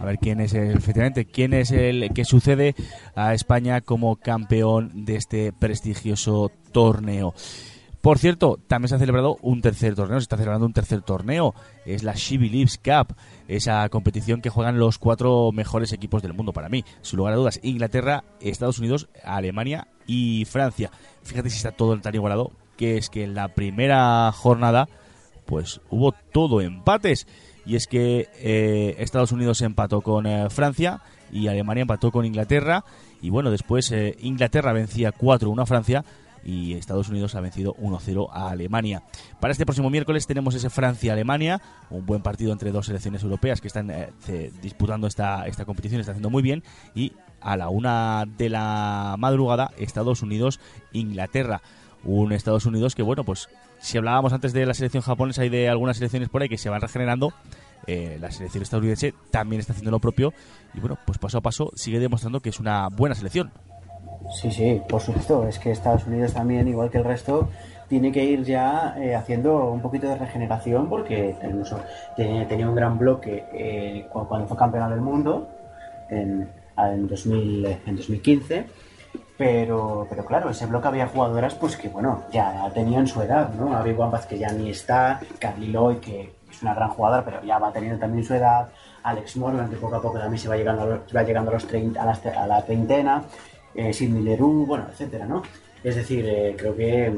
A 0.00 0.04
ver 0.04 0.18
quién 0.18 0.40
es 0.40 0.54
el, 0.54 0.76
efectivamente, 0.76 1.24
quién 1.24 1.52
es 1.52 1.70
el 1.70 2.10
que 2.14 2.24
sucede 2.24 2.74
a 3.14 3.34
España 3.34 3.80
como 3.80 4.16
campeón 4.16 5.04
de 5.04 5.16
este 5.16 5.52
prestigioso 5.52 6.50
torneo. 6.72 7.34
Por 8.00 8.18
cierto, 8.18 8.58
también 8.66 8.88
se 8.88 8.94
ha 8.94 8.98
celebrado 8.98 9.36
un 9.42 9.60
tercer 9.60 9.94
torneo, 9.94 10.18
se 10.18 10.24
está 10.24 10.38
celebrando 10.38 10.64
un 10.64 10.72
tercer 10.72 11.02
torneo, 11.02 11.54
es 11.84 12.02
la 12.02 12.14
She 12.14 12.38
Believes 12.38 12.78
Cup, 12.78 13.14
esa 13.46 13.86
competición 13.90 14.40
que 14.40 14.48
juegan 14.48 14.78
los 14.78 14.96
cuatro 14.96 15.52
mejores 15.52 15.92
equipos 15.92 16.22
del 16.22 16.32
mundo 16.32 16.54
para 16.54 16.70
mí, 16.70 16.82
sin 17.02 17.18
lugar 17.18 17.34
a 17.34 17.36
dudas, 17.36 17.60
Inglaterra, 17.62 18.24
Estados 18.40 18.78
Unidos, 18.78 19.10
Alemania 19.22 19.86
y 20.06 20.46
Francia. 20.46 20.90
Fíjate 21.24 21.50
si 21.50 21.58
está 21.58 21.72
todo 21.72 21.98
tan 22.00 22.14
igualado, 22.14 22.52
que 22.78 22.96
es 22.96 23.10
que 23.10 23.24
en 23.24 23.34
la 23.34 23.48
primera 23.48 24.32
jornada, 24.32 24.88
pues 25.44 25.82
hubo 25.90 26.12
todo 26.12 26.62
empates, 26.62 27.26
y 27.64 27.76
es 27.76 27.86
que 27.86 28.28
eh, 28.38 28.96
Estados 28.98 29.32
Unidos 29.32 29.60
empató 29.62 30.00
con 30.00 30.26
eh, 30.26 30.48
Francia 30.50 31.02
y 31.32 31.48
Alemania 31.48 31.82
empató 31.82 32.10
con 32.10 32.24
Inglaterra, 32.24 32.84
y 33.22 33.30
bueno, 33.30 33.50
después 33.50 33.90
eh, 33.92 34.16
Inglaterra 34.20 34.72
vencía 34.72 35.12
4-1 35.12 35.62
a 35.62 35.66
Francia, 35.66 36.04
y 36.42 36.72
Estados 36.72 37.10
Unidos 37.10 37.34
ha 37.34 37.40
vencido 37.40 37.74
1-0 37.74 38.30
a 38.32 38.48
Alemania. 38.48 39.02
Para 39.40 39.52
este 39.52 39.66
próximo 39.66 39.90
miércoles 39.90 40.26
tenemos 40.26 40.54
ese 40.54 40.70
Francia-Alemania, 40.70 41.60
un 41.90 42.06
buen 42.06 42.22
partido 42.22 42.52
entre 42.52 42.72
dos 42.72 42.86
selecciones 42.86 43.22
europeas 43.22 43.60
que 43.60 43.68
están 43.68 43.92
disputando 44.62 45.06
esta, 45.06 45.46
esta 45.46 45.66
competición, 45.66 46.00
está 46.00 46.12
haciendo 46.12 46.30
muy 46.30 46.42
bien, 46.42 46.64
y 46.94 47.12
a 47.42 47.58
la 47.58 47.68
una 47.68 48.24
de 48.38 48.48
la 48.48 49.16
madrugada 49.18 49.70
Estados 49.76 50.22
Unidos-Inglaterra. 50.22 51.60
un 52.04 52.32
Estados 52.32 52.64
Unidos 52.64 52.94
que, 52.94 53.02
bueno, 53.02 53.22
pues 53.24 53.48
si 53.80 53.98
hablábamos 53.98 54.32
antes 54.32 54.52
de 54.52 54.66
la 54.66 54.74
selección 54.74 55.02
japonesa 55.02 55.44
y 55.44 55.48
de 55.48 55.68
algunas 55.68 55.96
selecciones 55.96 56.28
por 56.28 56.42
ahí 56.42 56.48
que 56.48 56.58
se 56.58 56.68
van 56.68 56.80
regenerando, 56.80 57.32
eh, 57.86 58.18
la 58.20 58.30
selección 58.30 58.62
estadounidense 58.62 59.14
también 59.30 59.60
está 59.60 59.72
haciendo 59.72 59.90
lo 59.90 59.98
propio 59.98 60.32
y, 60.74 60.80
bueno, 60.80 60.98
pues 61.06 61.18
paso 61.18 61.38
a 61.38 61.40
paso 61.40 61.70
sigue 61.74 61.98
demostrando 61.98 62.40
que 62.40 62.50
es 62.50 62.60
una 62.60 62.88
buena 62.88 63.14
selección. 63.14 63.50
Sí, 64.40 64.50
sí, 64.52 64.80
por 64.88 65.00
supuesto. 65.00 65.48
Es 65.48 65.58
que 65.58 65.70
Estados 65.72 66.06
Unidos 66.06 66.34
también, 66.34 66.68
igual 66.68 66.90
que 66.90 66.98
el 66.98 67.04
resto, 67.04 67.48
tiene 67.88 68.12
que 68.12 68.22
ir 68.22 68.44
ya 68.44 68.94
eh, 68.98 69.16
haciendo 69.16 69.70
un 69.70 69.80
poquito 69.80 70.06
de 70.08 70.16
regeneración 70.16 70.88
porque 70.88 71.34
tenía, 72.16 72.46
tenía 72.46 72.68
un 72.68 72.74
gran 72.76 72.98
bloque 72.98 73.44
eh, 73.52 74.06
cu- 74.12 74.28
cuando 74.28 74.46
fue 74.46 74.56
campeona 74.56 74.88
del 74.90 75.00
mundo 75.00 75.48
en, 76.10 76.48
en, 76.76 77.08
2000, 77.08 77.64
eh, 77.66 77.78
en 77.86 77.96
2015. 77.96 78.66
Pero, 79.40 80.06
pero 80.10 80.22
claro, 80.26 80.50
ese 80.50 80.66
bloque 80.66 80.88
había 80.88 81.06
jugadoras 81.06 81.54
pues 81.54 81.74
que 81.74 81.88
bueno, 81.88 82.24
ya 82.30 82.70
tenían 82.74 83.06
su 83.06 83.22
edad, 83.22 83.48
¿no? 83.54 83.74
Abby 83.74 83.92
Wambach 83.92 84.26
que 84.26 84.38
ya 84.38 84.52
ni 84.52 84.68
está, 84.68 85.18
Carly 85.38 85.68
Lloyd 85.68 85.96
que 85.96 86.34
es 86.50 86.60
una 86.60 86.74
gran 86.74 86.90
jugadora 86.90 87.24
pero 87.24 87.42
ya 87.42 87.58
va 87.58 87.72
teniendo 87.72 87.98
también 87.98 88.22
su 88.22 88.34
edad, 88.34 88.68
Alex 89.02 89.38
Morgan 89.38 89.70
que 89.70 89.76
poco 89.76 89.96
a 89.96 90.02
poco 90.02 90.18
también 90.18 90.38
se 90.38 90.46
va 90.46 90.58
llegando 90.58 90.82
a 90.82 90.84
los, 90.84 91.00
va 91.16 91.22
llegando 91.22 91.50
a, 91.52 91.54
los 91.54 91.66
30, 91.66 92.02
a, 92.02 92.42
a 92.42 92.46
la 92.46 92.62
treintena, 92.66 93.22
eh, 93.74 93.94
Sidney 93.94 94.22
Leroux, 94.22 94.66
bueno, 94.66 94.84
etcétera, 94.90 95.24
¿no? 95.24 95.40
Es 95.82 95.96
decir, 95.96 96.26
eh, 96.28 96.54
creo 96.58 96.76
que 96.76 97.10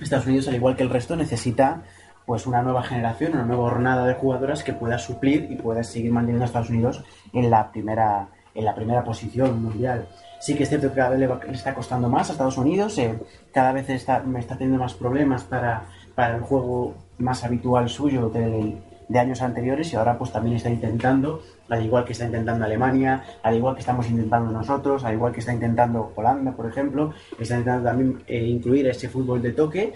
Estados 0.00 0.24
Unidos, 0.24 0.48
al 0.48 0.54
igual 0.54 0.76
que 0.76 0.82
el 0.82 0.88
resto, 0.88 1.14
necesita 1.14 1.82
pues 2.24 2.46
una 2.46 2.62
nueva 2.62 2.82
generación, 2.84 3.34
una 3.34 3.44
nueva 3.44 3.68
jornada 3.68 4.06
de 4.06 4.14
jugadoras 4.14 4.64
que 4.64 4.72
pueda 4.72 4.96
suplir 4.96 5.46
y 5.50 5.56
pueda 5.56 5.84
seguir 5.84 6.10
manteniendo 6.10 6.44
a 6.44 6.46
Estados 6.46 6.70
Unidos 6.70 7.04
en 7.34 7.50
la 7.50 7.70
primera, 7.70 8.28
en 8.54 8.64
la 8.64 8.74
primera 8.74 9.04
posición 9.04 9.62
mundial. 9.62 10.08
Sí 10.40 10.54
que 10.54 10.62
es 10.64 10.68
cierto 10.68 10.88
que 10.88 10.94
cada 10.96 11.10
vez 11.10 11.20
le, 11.20 11.26
va- 11.26 11.40
le 11.44 11.52
está 11.52 11.74
costando 11.74 12.08
más 12.08 12.28
a 12.28 12.32
Estados 12.32 12.56
Unidos, 12.58 12.96
eh, 12.98 13.18
cada 13.52 13.72
vez 13.72 13.88
está, 13.90 14.20
me 14.20 14.40
está 14.40 14.56
teniendo 14.56 14.82
más 14.82 14.94
problemas 14.94 15.44
para, 15.44 15.82
para 16.14 16.34
el 16.36 16.40
juego 16.42 16.94
más 17.18 17.44
habitual 17.44 17.88
suyo 17.88 18.30
de 18.30 19.18
años 19.18 19.42
anteriores 19.42 19.92
y 19.92 19.96
ahora 19.96 20.16
pues 20.16 20.30
también 20.32 20.56
está 20.56 20.70
intentando, 20.70 21.42
al 21.68 21.84
igual 21.84 22.04
que 22.04 22.12
está 22.12 22.24
intentando 22.24 22.64
Alemania, 22.64 23.22
al 23.42 23.56
igual 23.56 23.74
que 23.74 23.80
estamos 23.80 24.08
intentando 24.08 24.50
nosotros, 24.52 25.04
al 25.04 25.14
igual 25.14 25.32
que 25.32 25.40
está 25.40 25.52
intentando 25.52 26.12
Holanda, 26.14 26.52
por 26.52 26.66
ejemplo, 26.66 27.12
está 27.38 27.56
intentando 27.58 27.88
también 27.90 28.22
eh, 28.26 28.44
incluir 28.46 28.86
ese 28.86 29.08
fútbol 29.08 29.42
de 29.42 29.52
toque 29.52 29.92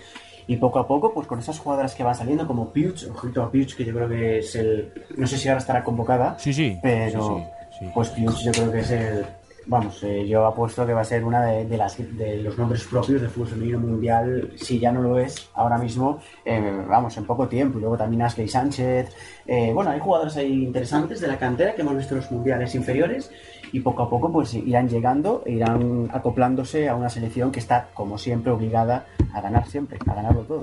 y 0.46 0.56
poco 0.56 0.78
a 0.80 0.86
poco, 0.86 1.14
pues 1.14 1.26
con 1.26 1.38
esas 1.38 1.58
jugadoras 1.58 1.94
que 1.94 2.02
van 2.02 2.14
saliendo 2.16 2.46
como 2.46 2.70
Piuch, 2.70 3.04
ojito 3.08 3.42
a 3.42 3.50
Piuch, 3.50 3.74
que 3.76 3.84
yo 3.84 3.94
creo 3.94 4.08
que 4.08 4.38
es 4.40 4.54
el, 4.56 4.92
no 5.16 5.26
sé 5.26 5.38
si 5.38 5.48
ahora 5.48 5.60
estará 5.60 5.82
convocada, 5.84 6.36
Sí, 6.38 6.52
sí. 6.52 6.78
pero 6.82 7.22
sí, 7.38 7.44
sí, 7.78 7.84
sí. 7.86 7.90
pues 7.94 8.10
Piuch 8.10 8.42
yo 8.42 8.52
creo 8.52 8.72
que 8.72 8.80
es 8.80 8.90
el, 8.90 9.24
vamos, 9.66 10.02
eh, 10.02 10.26
yo 10.26 10.46
apuesto 10.46 10.86
que 10.86 10.92
va 10.92 11.00
a 11.00 11.04
ser 11.04 11.24
una 11.24 11.44
de, 11.44 11.64
de 11.64 11.76
las 11.76 11.96
de 11.98 12.42
los 12.42 12.58
nombres 12.58 12.84
propios 12.84 13.20
del 13.20 13.30
fútbol 13.30 13.48
femenino 13.48 13.78
mundial, 13.78 14.52
si 14.56 14.78
ya 14.78 14.92
no 14.92 15.02
lo 15.02 15.18
es 15.18 15.48
ahora 15.54 15.78
mismo, 15.78 16.20
eh, 16.44 16.82
vamos, 16.88 17.16
en 17.16 17.24
poco 17.24 17.48
tiempo. 17.48 17.78
Luego 17.78 17.96
también 17.96 18.22
Ashley 18.22 18.48
Sánchez, 18.48 19.14
eh, 19.46 19.72
bueno, 19.72 19.90
hay 19.90 20.00
jugadores 20.00 20.36
ahí 20.36 20.64
interesantes 20.64 21.20
de 21.20 21.28
la 21.28 21.38
cantera 21.38 21.74
que 21.74 21.82
hemos 21.82 21.96
visto 21.96 22.14
en 22.14 22.20
los 22.20 22.30
mundiales 22.30 22.74
inferiores 22.74 23.30
y 23.72 23.80
poco 23.80 24.04
a 24.04 24.10
poco 24.10 24.30
pues 24.30 24.54
irán 24.54 24.88
llegando, 24.88 25.42
e 25.46 25.52
irán 25.52 26.08
acoplándose 26.12 26.88
a 26.88 26.94
una 26.94 27.08
selección 27.08 27.50
que 27.50 27.60
está 27.60 27.88
como 27.94 28.18
siempre 28.18 28.52
obligada 28.52 29.06
a 29.32 29.40
ganar 29.40 29.66
siempre, 29.66 29.98
a 30.06 30.14
ganarlo 30.14 30.42
todo. 30.42 30.62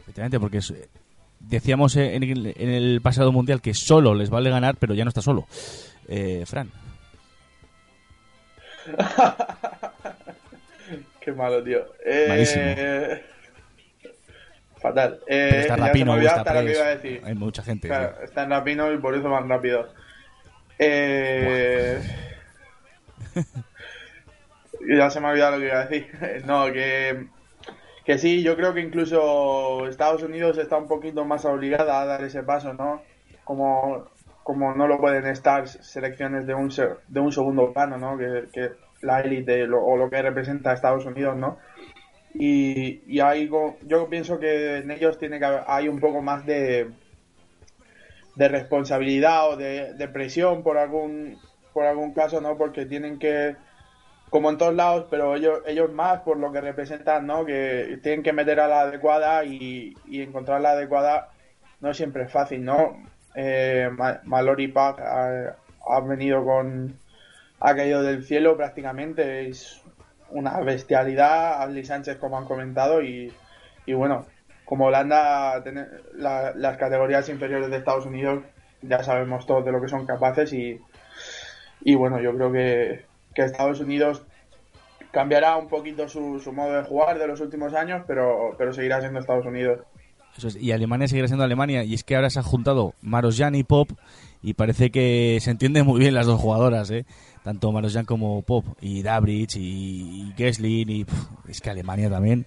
Efectivamente, 0.00 0.40
porque 0.40 0.60
decíamos 1.40 1.96
en 1.96 2.22
el, 2.22 2.54
en 2.56 2.68
el 2.70 3.00
pasado 3.00 3.30
mundial 3.30 3.60
que 3.60 3.74
solo 3.74 4.14
les 4.14 4.30
vale 4.30 4.50
ganar, 4.50 4.76
pero 4.78 4.94
ya 4.94 5.04
no 5.04 5.10
está 5.10 5.22
solo. 5.22 5.46
Eh, 6.08 6.44
Fran. 6.46 6.70
Qué 11.20 11.32
malo, 11.32 11.62
tío. 11.62 11.86
Eh, 12.04 12.26
Malísimo. 12.28 12.64
Fatal. 14.80 15.20
Eh, 15.26 15.48
Pero 15.50 15.60
está 15.60 15.76
ya 15.76 15.76
se 15.76 15.88
Rapino, 15.88 16.16
me 16.16 16.26
hasta 16.26 16.54
lo 16.54 16.66
que 16.66 16.72
iba 16.72 16.84
a 16.84 16.96
decir. 16.96 17.22
Hay 17.24 17.34
mucha 17.34 17.62
gente. 17.62 17.88
Claro, 17.88 18.14
está 18.22 18.44
en 18.44 18.50
Rapino 18.50 18.92
y 18.92 18.98
por 18.98 19.14
eso 19.14 19.28
van 19.28 19.48
rápido. 19.48 19.88
Eh... 20.78 22.00
ya 24.88 25.10
se 25.10 25.20
me 25.20 25.26
ha 25.26 25.30
olvidado 25.30 25.56
lo 25.56 25.58
que 25.58 25.66
iba 25.66 25.80
a 25.80 25.86
decir. 25.86 26.44
no, 26.46 26.72
que, 26.72 27.26
que 28.04 28.18
sí, 28.18 28.42
yo 28.42 28.56
creo 28.56 28.72
que 28.72 28.80
incluso 28.80 29.88
Estados 29.88 30.22
Unidos 30.22 30.58
está 30.58 30.76
un 30.76 30.88
poquito 30.88 31.24
más 31.24 31.44
obligada 31.44 32.00
a 32.00 32.06
dar 32.06 32.22
ese 32.22 32.42
paso, 32.42 32.74
¿no? 32.74 33.02
Como, 33.44 34.08
como 34.48 34.74
no 34.74 34.86
lo 34.88 34.98
pueden 34.98 35.26
estar 35.26 35.68
selecciones 35.68 36.46
de 36.46 36.54
un, 36.54 36.70
de 37.08 37.20
un 37.20 37.32
segundo 37.32 37.72
plano, 37.74 37.98
¿no? 37.98 38.16
Que, 38.18 38.70
la 39.02 39.20
élite 39.20 39.66
lo- 39.66 39.84
o 39.84 39.96
lo 39.96 40.10
que 40.10 40.20
representa 40.22 40.72
Estados 40.72 41.04
Unidos, 41.06 41.36
¿no? 41.36 41.58
Y, 42.34 43.02
y 43.06 43.20
hay, 43.20 43.48
yo 43.82 44.08
pienso 44.10 44.38
que 44.40 44.78
en 44.78 44.90
ellos 44.90 45.18
tiene 45.18 45.38
que 45.40 45.46
haber, 45.46 45.62
hay 45.66 45.88
un 45.88 46.00
poco 46.00 46.22
más 46.22 46.46
de, 46.46 46.90
de 48.34 48.48
responsabilidad 48.48 49.50
o 49.50 49.56
de, 49.56 49.94
de 49.94 50.08
presión 50.08 50.62
por 50.62 50.78
algún 50.78 51.38
por 51.72 51.84
algún 51.86 52.12
caso, 52.12 52.40
¿no? 52.40 52.56
Porque 52.56 52.86
tienen 52.86 53.18
que, 53.20 53.54
como 54.30 54.50
en 54.50 54.58
todos 54.58 54.74
lados, 54.74 55.06
pero 55.10 55.36
ellos 55.36 55.60
ellos 55.66 55.92
más 55.92 56.20
por 56.22 56.38
lo 56.38 56.52
que 56.52 56.60
representan, 56.60 57.26
¿no? 57.26 57.44
Que 57.46 57.98
tienen 58.02 58.22
que 58.24 58.32
meter 58.34 58.60
a 58.60 58.68
la 58.68 58.82
adecuada 58.82 59.44
y, 59.44 59.94
y 60.06 60.22
encontrar 60.22 60.60
la 60.62 60.72
adecuada 60.72 61.30
no 61.80 61.94
siempre 61.94 62.24
es 62.24 62.32
fácil, 62.32 62.64
¿no? 62.64 62.96
Eh, 63.40 63.88
Park 64.74 65.00
ha, 65.00 65.54
ha 65.88 66.00
venido 66.00 66.44
con... 66.44 66.98
ha 67.60 67.74
caído 67.76 68.02
del 68.02 68.24
cielo 68.24 68.56
prácticamente, 68.56 69.48
es 69.48 69.80
una 70.30 70.60
bestialidad, 70.60 71.62
Ashley 71.62 71.84
Sánchez 71.84 72.16
como 72.18 72.36
han 72.36 72.46
comentado 72.46 73.00
y, 73.02 73.32
y 73.86 73.92
bueno, 73.94 74.26
como 74.64 74.86
Holanda, 74.86 75.62
la- 76.14 76.52
las 76.54 76.76
categorías 76.76 77.28
inferiores 77.28 77.70
de 77.70 77.76
Estados 77.78 78.06
Unidos 78.06 78.42
ya 78.82 79.02
sabemos 79.02 79.46
todos 79.46 79.64
de 79.64 79.72
lo 79.72 79.80
que 79.80 79.88
son 79.88 80.04
capaces 80.06 80.52
y, 80.52 80.80
y 81.82 81.94
bueno, 81.94 82.20
yo 82.20 82.34
creo 82.34 82.52
que, 82.52 83.04
que 83.34 83.42
Estados 83.42 83.80
Unidos 83.80 84.24
cambiará 85.12 85.56
un 85.56 85.68
poquito 85.68 86.08
su, 86.08 86.40
su 86.40 86.52
modo 86.52 86.74
de 86.74 86.82
jugar 86.84 87.18
de 87.18 87.26
los 87.26 87.40
últimos 87.40 87.74
años, 87.74 88.02
pero, 88.06 88.54
pero 88.58 88.72
seguirá 88.72 89.00
siendo 89.00 89.20
Estados 89.20 89.46
Unidos. 89.46 89.80
Y 90.60 90.72
Alemania 90.72 91.08
seguirá 91.08 91.28
siendo 91.28 91.44
Alemania. 91.44 91.84
Y 91.84 91.94
es 91.94 92.04
que 92.04 92.16
ahora 92.16 92.30
se 92.30 92.38
han 92.38 92.44
juntado 92.44 92.94
Marosjan 93.02 93.54
y 93.54 93.64
Pop. 93.64 93.90
Y 94.42 94.54
parece 94.54 94.90
que 94.90 95.38
se 95.40 95.50
entienden 95.50 95.86
muy 95.86 96.00
bien 96.00 96.14
las 96.14 96.26
dos 96.26 96.40
jugadoras, 96.40 96.90
¿eh? 96.90 97.06
Tanto 97.42 97.72
Marosjan 97.72 98.04
como 98.04 98.42
Pop. 98.42 98.64
Y 98.80 99.02
Dabrich 99.02 99.56
y, 99.56 99.60
y 99.60 100.34
Gesslin. 100.36 100.88
Y, 100.88 101.04
pf, 101.04 101.28
es 101.48 101.60
que 101.60 101.70
Alemania 101.70 102.08
también, 102.08 102.46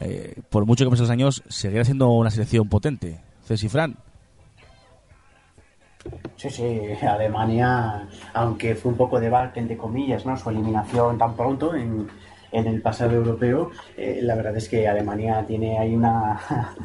eh, 0.00 0.40
por 0.50 0.66
mucho 0.66 0.84
que 0.84 0.90
pasen 0.90 1.04
los 1.04 1.10
años, 1.10 1.42
seguirá 1.48 1.84
siendo 1.84 2.10
una 2.10 2.30
selección 2.30 2.68
potente. 2.68 3.20
Ceci 3.44 3.68
Fran. 3.68 3.96
Sí, 6.36 6.48
sí, 6.48 6.80
Alemania, 7.06 8.08
aunque 8.32 8.74
fue 8.74 8.92
un 8.92 8.96
poco 8.96 9.20
debate, 9.20 9.60
entre 9.60 9.76
comillas, 9.76 10.24
¿no? 10.24 10.36
Su 10.36 10.48
eliminación 10.48 11.18
tan 11.18 11.36
pronto 11.36 11.74
en, 11.74 12.08
en 12.52 12.66
el 12.66 12.82
pasado 12.82 13.12
europeo, 13.12 13.70
eh, 13.96 14.20
la 14.22 14.34
verdad 14.34 14.56
es 14.56 14.68
que 14.68 14.86
Alemania 14.88 15.44
tiene 15.46 15.78
ahí 15.78 15.94
una, 15.94 16.40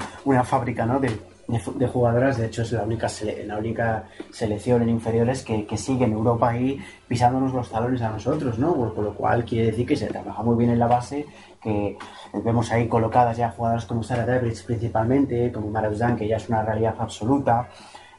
una 0.26 0.44
fábrica, 0.44 0.86
¿no? 0.86 1.00
De, 1.00 1.10
de 1.48 1.62
de 1.76 1.88
jugadoras, 1.88 2.38
de 2.38 2.48
hecho 2.48 2.64
es 2.64 2.72
la 2.72 2.84
única, 2.84 3.08
sele- 3.08 3.46
la 3.46 3.58
única 3.58 4.06
selección 4.32 4.82
en 4.82 4.90
inferiores 4.90 5.44
que, 5.44 5.66
que 5.66 5.78
sigue 5.78 6.06
en 6.06 6.14
Europa 6.14 6.50
ahí 6.50 6.80
pisándonos 7.08 7.54
los 7.54 7.70
talones 7.70 8.02
a 8.02 8.10
nosotros, 8.10 8.58
¿no? 8.58 8.74
Por, 8.76 8.94
por 8.96 9.04
lo 9.04 9.14
cual 9.14 9.46
quiere 9.46 9.68
decir 9.68 9.86
que 9.86 9.96
se 9.96 10.08
trabaja 10.08 10.42
muy 10.44 10.56
bien 10.58 10.72
en 10.72 10.80
la 10.80 10.88
base, 10.88 11.26
que 11.62 11.98
vemos 12.44 12.72
ahí 12.72 12.88
colocadas 12.88 13.38
ya 13.38 13.52
jugadoras 13.52 13.86
como 13.86 14.02
Sarah 14.04 14.26
Davids 14.26 14.64
principalmente, 14.64 15.52
como 15.52 15.70
Marausan, 15.70 16.16
que 16.16 16.28
ya 16.28 16.38
es 16.38 16.50
una 16.50 16.64
realidad 16.64 16.96
absoluta, 17.00 17.68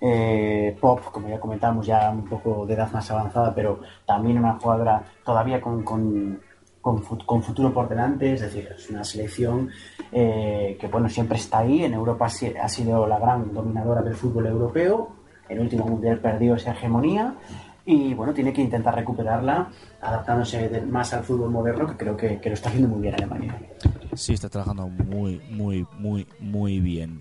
eh, 0.00 0.76
Pop, 0.80 1.00
como 1.10 1.28
ya 1.28 1.40
comentamos, 1.40 1.86
ya 1.86 2.10
un 2.10 2.24
poco 2.28 2.66
de 2.66 2.74
edad 2.74 2.90
más 2.92 3.10
avanzada, 3.10 3.54
pero 3.54 3.80
también 4.04 4.38
una 4.38 4.54
jugadora 4.58 5.02
todavía 5.24 5.60
con, 5.60 5.82
con, 5.82 6.40
con, 6.86 7.02
con 7.26 7.42
futuro 7.42 7.74
por 7.74 7.88
delante, 7.88 8.34
es 8.34 8.42
decir, 8.42 8.68
es 8.76 8.88
una 8.90 9.02
selección 9.02 9.68
eh, 10.12 10.76
que 10.80 10.86
bueno, 10.86 11.08
siempre 11.08 11.36
está 11.36 11.58
ahí, 11.58 11.82
en 11.82 11.94
Europa 11.94 12.26
ha 12.26 12.30
si- 12.30 12.54
ha 12.56 12.68
sido 12.68 13.08
la 13.08 13.18
gran 13.18 13.52
dominadora 13.52 14.02
del 14.02 14.14
fútbol 14.14 14.46
europeo, 14.46 15.08
el 15.48 15.58
último 15.58 15.84
mundial 15.84 16.20
perdió 16.20 16.54
esa 16.54 16.70
hegemonía 16.70 17.34
y 17.84 18.14
bueno, 18.14 18.32
tiene 18.32 18.52
que 18.52 18.62
intentar 18.62 18.94
recuperarla 18.94 19.68
adaptándose 20.00 20.80
más 20.82 21.12
al 21.12 21.24
fútbol 21.24 21.50
moderno, 21.50 21.88
que 21.88 21.96
creo 21.96 22.16
que, 22.16 22.38
que 22.40 22.50
lo 22.50 22.54
está 22.54 22.68
haciendo 22.68 22.88
muy 22.88 23.00
bien 23.02 23.14
Alemania. 23.14 23.58
Sí, 24.14 24.34
está 24.34 24.48
trabajando 24.48 24.86
muy, 24.88 25.40
muy, 25.50 25.84
muy, 25.98 26.24
muy 26.38 26.78
bien. 26.78 27.20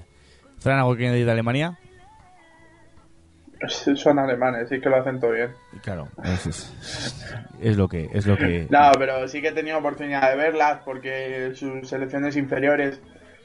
Fran, 0.60 0.78
¿algo 0.78 0.96
que 0.96 1.08
añadir 1.08 1.26
de 1.26 1.32
Alemania? 1.32 1.80
Son 3.96 4.20
alemanes, 4.20 4.70
sí 4.70 4.80
que 4.80 4.90
lo 4.90 4.98
hacen 4.98 5.20
todo 5.20 5.32
bien. 5.32 5.52
Y 5.74 5.80
claro, 5.80 6.08
es, 6.24 6.46
es- 6.48 7.26
es 7.62 7.78
lo 7.78 7.88
que 7.88 8.10
es 8.14 8.26
lo 8.26 8.38
que 8.38 8.68
No, 8.70 8.92
pero 8.98 9.28
sí 9.28 9.42
que 9.42 9.50
he 9.50 9.54
tenido 9.54 9.78
oportunidad 9.78 10.30
de 10.30 10.36
verlas 10.38 10.80
porque 10.86 11.52
sus 11.56 11.88
selecciones 11.90 12.36
inferiores 12.36 13.02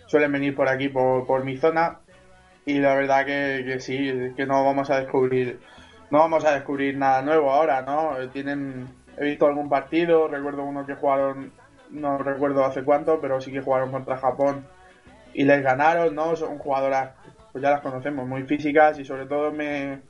suelen 0.07 0.33
venir 0.33 0.55
por 0.55 0.69
aquí, 0.69 0.89
por, 0.89 1.27
por 1.27 1.45
mi 1.45 1.57
zona. 1.57 1.99
Y 2.67 2.79
la 2.79 2.95
verdad 2.95 3.25
que, 3.25 3.65
que 3.67 3.81
sí, 3.81 4.13
que 4.37 4.47
no 4.47 4.65
vamos 4.65 4.91
a 4.91 5.01
descubrir 5.01 5.61
no 6.11 6.19
vamos 6.19 6.45
a 6.45 6.53
descubrir 6.55 6.97
nada 6.97 7.23
nuevo 7.23 7.53
ahora, 7.53 7.83
¿no? 7.83 8.17
Tienen 8.33 8.89
he 9.17 9.25
visto 9.25 9.47
algún 9.47 9.69
partido, 9.69 10.27
recuerdo 10.29 10.65
uno 10.65 10.85
que 10.87 10.95
jugaron 10.95 11.53
no 11.91 12.19
recuerdo 12.19 12.65
hace 12.65 12.83
cuánto, 12.85 13.21
pero 13.21 13.41
sí 13.41 13.51
que 13.53 13.61
jugaron 13.61 13.91
contra 13.93 14.17
Japón 14.19 14.67
y 15.35 15.45
les 15.45 15.63
ganaron, 15.63 16.15
¿no? 16.15 16.35
Son 16.37 16.59
jugadoras, 16.59 17.11
pues 17.53 17.63
ya 17.63 17.71
las 17.71 17.81
conocemos, 17.81 18.27
muy 18.27 18.43
físicas 18.45 18.99
y 18.99 19.05
sobre 19.05 19.27
todo 19.27 19.53
me, 19.53 20.01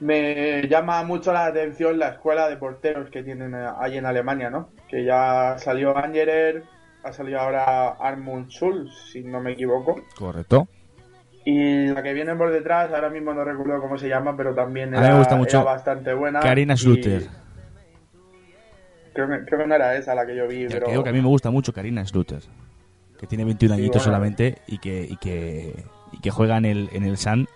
me 0.00 0.62
llama 0.68 1.02
mucho 1.02 1.32
la 1.32 1.46
atención 1.46 1.98
la 1.98 2.08
escuela 2.10 2.48
de 2.48 2.56
porteros 2.56 3.10
que 3.10 3.22
tienen 3.22 3.54
eh, 3.54 3.66
ahí 3.78 3.96
en 3.98 4.06
Alemania, 4.06 4.50
¿no? 4.50 4.70
Que 4.88 5.04
ya 5.04 5.56
salió 5.58 5.96
Angerer, 5.96 6.62
ha 7.02 7.12
salido 7.12 7.40
ahora 7.40 7.88
Armund 8.00 8.48
Schulz, 8.48 8.92
si 9.12 9.22
no 9.24 9.40
me 9.40 9.52
equivoco. 9.52 10.00
Correcto. 10.16 10.68
Y 11.44 11.86
la 11.86 12.02
que 12.02 12.12
viene 12.12 12.34
por 12.36 12.50
detrás, 12.52 12.92
ahora 12.92 13.08
mismo 13.10 13.32
no 13.32 13.42
recuerdo 13.42 13.80
cómo 13.80 13.96
se 13.96 14.08
llama, 14.08 14.36
pero 14.36 14.54
también 14.54 14.94
A 14.94 14.98
mí 15.00 15.04
era, 15.06 15.14
me 15.14 15.18
gusta 15.20 15.36
mucho 15.36 15.56
era 15.58 15.64
bastante 15.72 16.12
buena. 16.12 16.40
Karina 16.40 16.74
y 16.74 16.76
Schluter. 16.76 17.26
Creo 19.14 19.28
que, 19.28 19.44
creo 19.46 19.58
que 19.60 19.66
no 19.66 19.74
era 19.74 19.96
esa 19.96 20.14
la 20.14 20.26
que 20.26 20.36
yo 20.36 20.46
vi, 20.46 20.62
Ya 20.64 20.68
pero... 20.68 20.88
digo 20.88 21.02
que 21.02 21.10
a 21.10 21.12
mí 21.12 21.20
me 21.20 21.28
gusta 21.28 21.50
mucho 21.50 21.72
Karina 21.72 22.04
Schluter, 22.04 22.42
que 23.18 23.26
tiene 23.26 23.44
21 23.44 23.74
Sí, 23.74 23.80
añitos 23.80 24.02
bueno. 24.02 24.04
solamente 24.16 24.58
y 24.66 24.78
que, 24.78 25.06
y 25.08 25.16
que 25.16 25.74
y 26.12 26.20
que 26.20 26.30
juega 26.30 26.56
en 26.58 26.64
el 26.66 26.88
en 26.92 27.04
el 27.04 27.16
Sun 27.16 27.48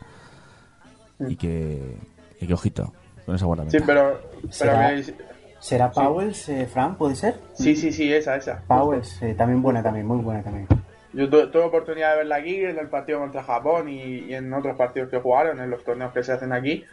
Mm. 1.18 1.30
y 1.30 1.36
que 1.36 1.96
y 2.42 2.46
que 2.46 2.54
ojito 2.54 2.92
con 3.24 3.34
esa 3.36 3.46
guardameta. 3.46 3.78
Sí, 3.78 3.84
pero... 3.86 4.20
pero 4.32 4.50
¿Será? 4.50 4.88
que- 4.94 5.14
¿Será 5.60 5.90
Powells, 5.92 6.48
eh, 6.48 6.66
Fran? 6.66 6.96
¿Puede 6.96 7.14
ser? 7.14 7.36
sí, 7.54 7.76
sí, 7.76 7.92
sí, 7.92 8.12
esa, 8.12 8.34
esa. 8.34 8.62
Powells, 8.66 9.22
eh, 9.22 9.34
también 9.34 9.62
buena, 9.62 9.80
también, 9.82 10.04
muy 10.06 10.18
buena 10.18 10.42
también. 10.42 10.66
Yo 11.12 11.30
tu- 11.30 11.50
tuve 11.52 11.62
oportunidad 11.62 12.12
de 12.12 12.16
verla 12.18 12.36
aquí 12.36 12.56
en 12.64 12.78
el 12.78 12.88
partido 12.88 13.20
contra 13.20 13.44
Japón 13.44 13.88
y, 13.88 14.00
y 14.24 14.34
en 14.34 14.52
otros 14.52 14.76
partidos 14.76 15.08
que 15.08 15.20
jugaron, 15.20 15.60
en 15.60 15.70
los 15.70 15.84
torneos 15.84 16.12
que 16.12 16.24
se 16.24 16.32
hacen 16.32 16.52
aquí. 16.52 16.84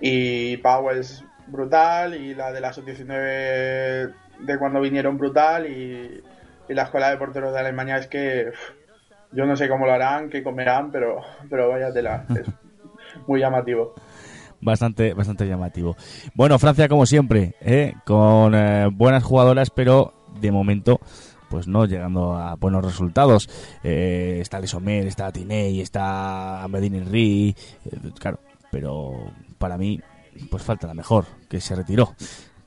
Y 0.00 0.58
Powell 0.58 0.98
es 0.98 1.24
brutal 1.48 2.14
y 2.14 2.34
la 2.36 2.52
de 2.52 2.60
la 2.60 2.72
sub-19 2.72 4.12
de 4.40 4.58
cuando 4.60 4.80
vinieron 4.80 5.18
brutal 5.18 5.66
y, 5.66 6.22
y 6.68 6.74
la 6.74 6.82
escuela 6.84 7.10
de 7.10 7.16
porteros 7.16 7.52
de 7.52 7.58
Alemania 7.58 7.96
es 7.96 8.06
que 8.06 8.52
yo 9.32 9.44
no 9.44 9.56
sé 9.56 9.68
cómo 9.68 9.86
lo 9.86 9.92
harán, 9.92 10.30
qué 10.30 10.44
comerán, 10.44 10.92
pero, 10.92 11.20
pero 11.50 11.68
vaya 11.68 11.92
tela, 11.92 12.26
es 12.30 12.46
muy 13.26 13.40
llamativo. 13.40 13.94
Bastante 14.60 15.14
bastante 15.14 15.46
llamativo. 15.46 15.96
Bueno, 16.34 16.58
Francia 16.58 16.88
como 16.88 17.06
siempre, 17.06 17.54
¿eh? 17.60 17.94
con 18.04 18.54
eh, 18.54 18.88
buenas 18.92 19.22
jugadoras, 19.22 19.70
pero 19.70 20.14
de 20.40 20.50
momento 20.50 21.00
pues 21.48 21.66
no 21.66 21.86
llegando 21.86 22.36
a 22.36 22.56
buenos 22.56 22.84
resultados. 22.84 23.48
Eh, 23.82 24.38
está 24.40 24.60
Lesomer, 24.60 25.06
está 25.06 25.32
Tiney, 25.32 25.80
está 25.80 26.66
Medina 26.68 26.98
Henry, 26.98 27.54
eh, 27.84 28.10
claro, 28.18 28.40
pero 28.70 29.32
para 29.58 29.78
mí 29.78 30.00
pues 30.50 30.62
falta 30.62 30.86
la 30.86 30.94
mejor, 30.94 31.26
que 31.48 31.60
se 31.60 31.74
retiró, 31.74 32.14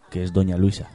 que 0.10 0.24
es 0.24 0.34
Doña 0.34 0.58
Luisa. 0.58 0.90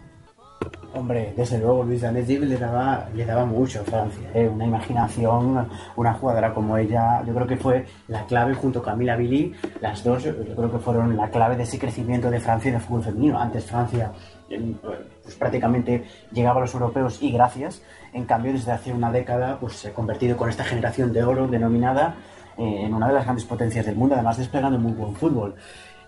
Hombre, 0.96 1.34
desde 1.36 1.58
luego 1.58 1.84
Luis 1.84 2.00
Danesi 2.00 2.38
le 2.38 2.56
daba, 2.56 3.06
le 3.14 3.26
daba 3.26 3.44
mucho 3.44 3.82
a 3.82 3.84
Francia, 3.84 4.30
¿eh? 4.32 4.48
una 4.48 4.64
imaginación, 4.64 5.68
una 5.94 6.14
jugadora 6.14 6.54
como 6.54 6.78
ella, 6.78 7.22
yo 7.22 7.34
creo 7.34 7.46
que 7.46 7.56
fue 7.58 7.84
la 8.08 8.24
clave 8.24 8.54
junto 8.54 8.82
con 8.82 8.94
Camila 8.94 9.14
Billy, 9.14 9.52
las 9.82 10.02
dos 10.02 10.24
yo 10.24 10.34
creo 10.34 10.72
que 10.72 10.78
fueron 10.78 11.14
la 11.14 11.28
clave 11.28 11.54
de 11.54 11.64
ese 11.64 11.78
crecimiento 11.78 12.30
de 12.30 12.40
Francia 12.40 12.70
en 12.70 12.76
el 12.76 12.80
fútbol 12.80 13.02
femenino. 13.02 13.38
Antes 13.38 13.66
Francia 13.66 14.10
pues, 14.48 15.34
prácticamente 15.34 16.04
llegaba 16.32 16.60
a 16.60 16.62
los 16.62 16.72
europeos 16.72 17.22
y 17.22 17.30
gracias, 17.30 17.82
en 18.14 18.24
cambio 18.24 18.54
desde 18.54 18.72
hace 18.72 18.90
una 18.90 19.12
década 19.12 19.58
pues 19.60 19.74
se 19.74 19.88
ha 19.88 19.92
convertido 19.92 20.38
con 20.38 20.48
esta 20.48 20.64
generación 20.64 21.12
de 21.12 21.22
oro 21.22 21.46
denominada 21.46 22.14
eh, 22.56 22.84
en 22.86 22.94
una 22.94 23.08
de 23.08 23.12
las 23.12 23.24
grandes 23.24 23.44
potencias 23.44 23.84
del 23.84 23.96
mundo, 23.96 24.14
además 24.14 24.38
desplegando 24.38 24.78
muy 24.78 24.92
buen 24.92 25.14
fútbol. 25.14 25.56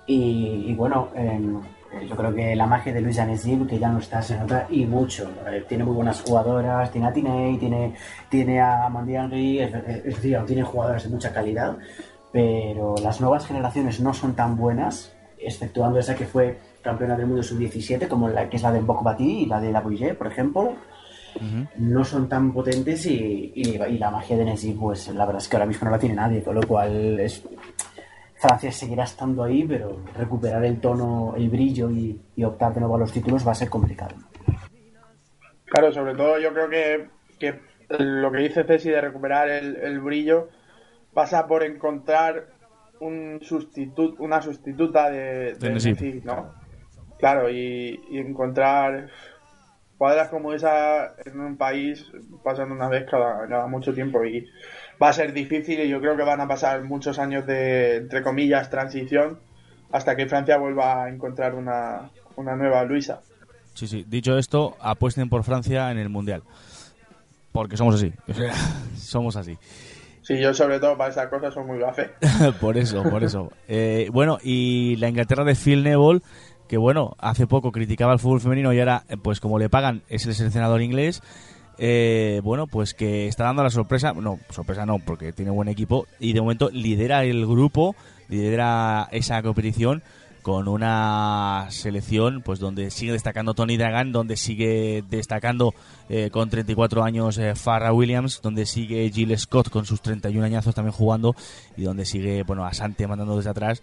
Y, 0.07 0.65
y 0.69 0.75
bueno, 0.75 1.09
eh, 1.15 1.39
yo 2.09 2.17
creo 2.17 2.35
que 2.35 2.55
la 2.55 2.67
magia 2.67 2.93
de 2.93 3.01
Luis 3.01 3.19
Anesib, 3.19 3.67
que 3.67 3.79
ya 3.79 3.89
no 3.89 3.99
está, 3.99 4.21
se 4.23 4.37
nota 4.39 4.67
y 4.71 4.85
mucho. 4.87 5.31
Eh, 5.51 5.65
tiene 5.69 5.85
muy 5.85 5.95
buenas 5.95 6.21
jugadoras, 6.23 6.91
tiene 6.91 7.07
a 7.09 7.13
Tiney, 7.13 7.57
tiene, 7.59 7.95
tiene 8.29 8.61
a 8.61 8.89
Mandy 8.89 9.17
Henry, 9.17 9.59
es, 9.61 9.75
es 9.75 10.05
decir, 10.05 10.39
tiene 10.47 10.63
jugadoras 10.63 11.03
de 11.05 11.09
mucha 11.11 11.33
calidad, 11.33 11.77
pero 12.33 12.95
las 13.03 13.21
nuevas 13.21 13.47
generaciones 13.47 14.01
no 14.01 14.13
son 14.13 14.35
tan 14.35 14.57
buenas, 14.57 15.13
exceptuando 15.39 15.99
esa 15.99 16.15
que 16.15 16.27
fue 16.27 16.59
campeona 16.83 17.17
del 17.17 17.27
mundo 17.27 17.43
sub-17, 17.43 18.07
como 18.09 18.29
la 18.29 18.49
que 18.49 18.57
es 18.57 18.63
la 18.63 18.73
de 18.73 18.81
Mbok 18.81 19.03
Bati 19.03 19.43
y 19.43 19.47
la 19.47 19.61
de 19.61 19.73
la 19.73 19.81
Bouillet, 19.81 20.15
por 20.17 20.27
ejemplo. 20.27 20.75
No 21.77 22.05
son 22.05 22.29
tan 22.29 22.53
potentes 22.53 23.07
y, 23.07 23.53
y- 23.55 23.77
y 23.81 23.99
la 23.99 24.11
magia 24.11 24.37
de 24.37 24.45
Nesib, 24.45 24.79
pues 24.81 25.07
la 25.09 25.25
verdad 25.25 25.41
es 25.41 25.49
que 25.49 25.57
ahora 25.57 25.67
mismo 25.67 25.85
no 25.85 25.93
la 25.93 25.99
tiene 25.99 26.15
nadie, 26.17 26.43
con 26.43 26.55
lo 26.57 26.63
cual 26.67 27.21
es, 27.21 27.43
Francia 28.39 28.71
seguirá 28.71 29.05
estando 29.05 29.43
ahí, 29.43 29.65
pero 29.65 30.01
recuperar 30.17 30.65
el 30.65 30.81
tono, 30.81 31.35
el 31.37 31.49
brillo 31.49 31.91
y, 31.91 32.21
y 32.37 32.45
optar 32.45 32.73
de 32.73 32.81
nuevo 32.81 32.97
a 32.97 33.01
los 33.01 33.13
títulos 33.13 33.47
va 33.47 33.53
a 33.53 33.57
ser 33.57 33.69
complicado. 33.69 34.15
Claro, 35.65 35.93
sobre 35.93 36.15
todo 36.15 36.39
yo 36.39 36.53
creo 36.53 36.69
que, 36.69 37.09
que 37.39 37.61
lo 37.99 38.31
que 38.31 38.39
dice 38.39 38.65
Ceci 38.65 38.91
de 38.91 39.01
recuperar 39.01 39.49
el, 39.49 39.77
el 39.77 40.01
brillo 40.01 40.49
pasa 41.13 41.47
por 41.47 41.65
encontrar 41.65 42.47
un 43.01 43.41
sustitu 43.43 44.17
una 44.19 44.41
sustituta 44.41 45.11
de, 45.11 45.55
De. 45.55 45.71
Nesip, 45.71 46.25
¿no? 46.25 46.55
Claro, 47.19 47.51
y, 47.51 48.01
y 48.11 48.19
encontrar 48.19 49.09
cuadras 49.97 50.29
como 50.29 50.53
esa 50.53 51.15
en 51.25 51.41
un 51.41 51.57
país 51.57 52.07
pasando 52.45 52.75
una 52.75 52.89
vez 52.89 53.05
cada, 53.11 53.49
cada 53.49 53.67
mucho 53.67 53.93
tiempo 53.93 54.25
y 54.25 54.49
va 55.03 55.11
a 55.11 55.13
ser 55.13 55.33
difícil 55.33 55.81
y 55.81 55.89
yo 55.89 56.01
creo 56.01 56.17
que 56.17 56.23
van 56.23 56.41
a 56.41 56.49
pasar 56.49 56.83
muchos 56.85 57.19
años 57.19 57.47
de, 57.47 57.97
entre 57.97 58.23
comillas, 58.23 58.71
transición 58.71 59.39
hasta 59.93 60.17
que 60.17 60.27
Francia 60.27 60.59
vuelva 60.59 61.05
a 61.05 61.09
encontrar 61.09 61.55
una, 61.55 62.11
una 62.37 62.57
nueva 62.57 62.85
Luisa. 62.85 63.21
Sí, 63.75 63.87
sí. 63.87 64.05
Dicho 64.09 64.37
esto, 64.37 64.77
apuesten 64.81 65.29
por 65.29 65.45
Francia 65.45 65.91
en 65.91 65.99
el 65.99 66.09
Mundial. 66.09 66.43
Porque 67.53 67.77
somos 67.77 67.95
así. 67.95 68.13
somos 68.97 69.37
así. 69.37 69.57
Sí, 70.23 70.39
yo 70.39 70.53
sobre 70.53 70.79
todo 70.79 70.97
para 70.99 71.11
esas 71.11 71.29
cosas 71.29 71.55
soy 71.55 71.65
muy 71.65 71.79
gafe. 71.79 72.11
por 72.61 72.77
eso, 72.77 73.03
por 73.03 73.25
eso. 73.25 73.51
Eh, 73.67 74.11
bueno, 74.13 74.39
y 74.43 74.97
la 74.97 75.09
Inglaterra 75.09 75.45
de 75.45 75.55
Phil 75.55 75.83
Neville, 75.83 76.21
que 76.69 76.77
bueno, 76.77 77.17
hace 77.19 77.47
poco 77.47 77.73
criticaba 77.73 78.13
el 78.13 78.19
fútbol 78.19 78.41
femenino 78.41 78.73
y 78.73 78.79
ahora, 78.79 79.05
eh, 79.09 79.17
pues 79.17 79.41
como 79.41 79.59
le 79.59 79.71
pagan, 79.71 80.03
es 80.09 80.27
el 80.27 80.35
seleccionador 80.35 80.83
inglés. 80.83 81.23
Eh, 81.79 82.41
bueno, 82.43 82.67
pues 82.67 82.93
que 82.93 83.29
está 83.29 83.45
dando 83.45 83.63
la 83.63 83.71
sorpresa, 83.71 84.13
no, 84.13 84.39
sorpresa 84.51 84.85
no, 84.85 84.99
porque 84.99 85.33
tiene 85.33 85.51
buen 85.51 85.69
equipo 85.69 86.07
y 86.19 86.33
de 86.33 86.41
momento 86.41 86.71
lidera 86.71 87.25
el 87.25 87.47
grupo, 87.47 87.95
lidera 88.29 89.09
esa 89.13 89.43
competición 89.43 90.03
con 90.43 90.67
una 90.67 91.67
selección 91.69 92.43
pues 92.43 92.59
donde 92.59 92.91
sigue 92.91 93.13
destacando 93.13 93.55
Tony 93.55 93.77
Dagan, 93.77 94.13
donde 94.13 94.37
sigue 94.37 95.05
destacando 95.11 95.75
eh, 96.09 96.31
con 96.31 96.49
34 96.49 97.05
años 97.05 97.37
eh, 97.39 97.55
Farrah 97.55 97.93
Williams, 97.93 98.41
donde 98.43 98.65
sigue 98.65 99.11
Jill 99.13 99.39
Scott 99.39 99.69
con 99.69 99.85
sus 99.85 100.01
31 100.01 100.45
añazos 100.45 100.75
también 100.75 100.93
jugando 100.93 101.37
y 101.77 101.83
donde 101.83 102.05
sigue 102.05 102.45
bueno 102.45 102.65
Asante 102.65 103.07
mandando 103.07 103.37
desde 103.37 103.51
atrás. 103.51 103.83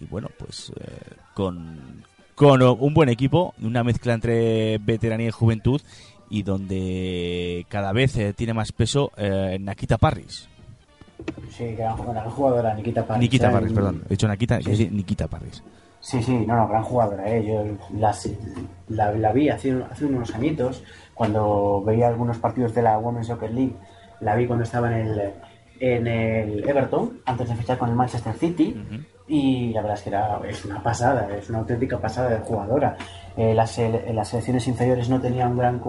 Y 0.00 0.06
bueno 0.06 0.30
pues 0.38 0.72
eh, 0.80 1.16
con, 1.34 2.02
con 2.34 2.62
un 2.62 2.94
buen 2.94 3.08
equipo, 3.08 3.54
una 3.60 3.84
mezcla 3.84 4.14
entre 4.14 4.78
veteranía 4.78 5.28
y 5.28 5.32
juventud 5.32 5.82
y 6.30 6.42
donde 6.42 7.66
cada 7.68 7.92
vez 7.92 8.16
eh, 8.16 8.32
tiene 8.32 8.54
más 8.54 8.72
peso 8.72 9.10
eh, 9.16 9.58
Nakita 9.60 9.98
Parris. 9.98 10.48
Sí, 11.50 11.74
gran, 11.74 11.96
gran 11.96 12.30
jugadora, 12.30 12.74
Nikita 12.74 13.06
Parris. 13.06 13.22
Nikita 13.22 13.48
¿eh? 13.48 13.52
Parris, 13.52 13.72
perdón. 13.72 14.02
He 14.06 14.08
dicho 14.10 14.28
Nakita, 14.28 14.60
Sí, 14.60 14.88
Nikita 14.90 15.28
Parris. 15.28 15.62
Sí, 16.00 16.22
sí, 16.22 16.44
no, 16.46 16.56
no, 16.56 16.68
gran 16.68 16.82
jugadora, 16.82 17.28
¿eh? 17.34 17.44
Yo 17.44 17.64
la, 17.98 18.14
la, 18.88 19.12
la 19.12 19.32
vi 19.32 19.48
hace, 19.48 19.76
hace 19.90 20.04
unos 20.04 20.34
añitos, 20.34 20.84
cuando 21.14 21.82
veía 21.84 22.08
algunos 22.08 22.38
partidos 22.38 22.74
de 22.74 22.82
la 22.82 22.98
Women's 22.98 23.26
Soccer 23.26 23.50
League, 23.50 23.74
la 24.20 24.36
vi 24.36 24.46
cuando 24.46 24.64
estaba 24.64 24.88
en 24.88 25.08
el, 25.08 25.32
en 25.80 26.06
el 26.06 26.68
Everton, 26.68 27.20
antes 27.24 27.48
de 27.48 27.56
fichar 27.56 27.78
con 27.78 27.88
el 27.88 27.96
Manchester 27.96 28.34
City, 28.34 28.76
y 29.26 29.72
la 29.72 29.80
verdad 29.80 29.96
es 29.98 30.02
que 30.04 30.10
era, 30.10 30.40
es 30.48 30.64
una 30.64 30.80
pasada, 30.82 31.28
es 31.36 31.48
una 31.50 31.58
auténtica 31.58 31.98
pasada 31.98 32.28
de 32.28 32.38
jugadora. 32.38 32.96
Eh, 33.36 33.52
las, 33.54 33.76
las 34.12 34.28
selecciones 34.28 34.68
inferiores 34.68 35.08
no 35.08 35.20
tenían 35.20 35.52
un 35.52 35.58
gran 35.58 35.80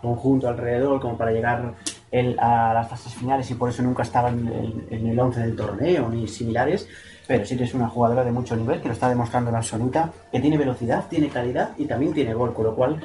conjunto 0.00 0.48
alrededor 0.48 1.00
como 1.00 1.16
para 1.16 1.32
llegar 1.32 1.74
el- 2.10 2.38
a 2.40 2.72
las 2.74 2.88
fases 2.88 3.14
finales 3.14 3.50
y 3.50 3.54
por 3.54 3.68
eso 3.70 3.82
nunca 3.82 4.02
estaban 4.02 4.46
en, 4.48 4.86
en 4.90 5.06
el 5.06 5.18
11 5.18 5.40
del 5.40 5.56
torneo 5.56 6.08
ni 6.08 6.26
similares, 6.26 6.88
pero 7.26 7.44
sí 7.44 7.56
que 7.56 7.64
es 7.64 7.74
una 7.74 7.88
jugadora 7.88 8.24
de 8.24 8.32
mucho 8.32 8.56
nivel 8.56 8.80
que 8.80 8.88
lo 8.88 8.94
está 8.94 9.08
demostrando 9.08 9.50
en 9.50 9.56
absoluta, 9.56 10.10
que 10.32 10.40
tiene 10.40 10.58
velocidad, 10.58 11.04
tiene 11.08 11.28
calidad 11.28 11.70
y 11.78 11.84
también 11.84 12.12
tiene 12.12 12.34
gol, 12.34 12.52
con 12.52 12.64
lo 12.64 12.74
cual 12.74 13.00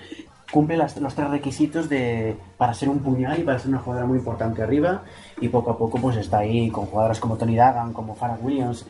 cumple 0.51 0.77
las- 0.77 0.95
los 0.97 1.13
tres 1.13 1.29
requisitos 1.29 1.89
de, 1.89 2.35
para 2.57 2.73
ser 2.73 2.87
un 2.89 2.99
puñal 2.99 3.37
y 3.39 3.43
para 3.43 3.59
ser 3.59 3.69
una 3.69 3.79
jugadora 3.79 4.07
muy 4.07 4.17
importante 4.19 4.61
arriba 4.63 5.01
y 5.41 5.49
poco 5.49 5.71
a 5.71 5.77
poco 5.77 5.99
pues 5.99 6.17
está 6.17 6.39
ahí 6.39 6.69
con 6.69 6.85
jugadoras 6.85 7.19
como 7.19 7.35
Tony 7.35 7.55
Dagan, 7.55 7.93
como 7.93 8.15
Farah 8.15 8.37
Williams, 8.41 8.85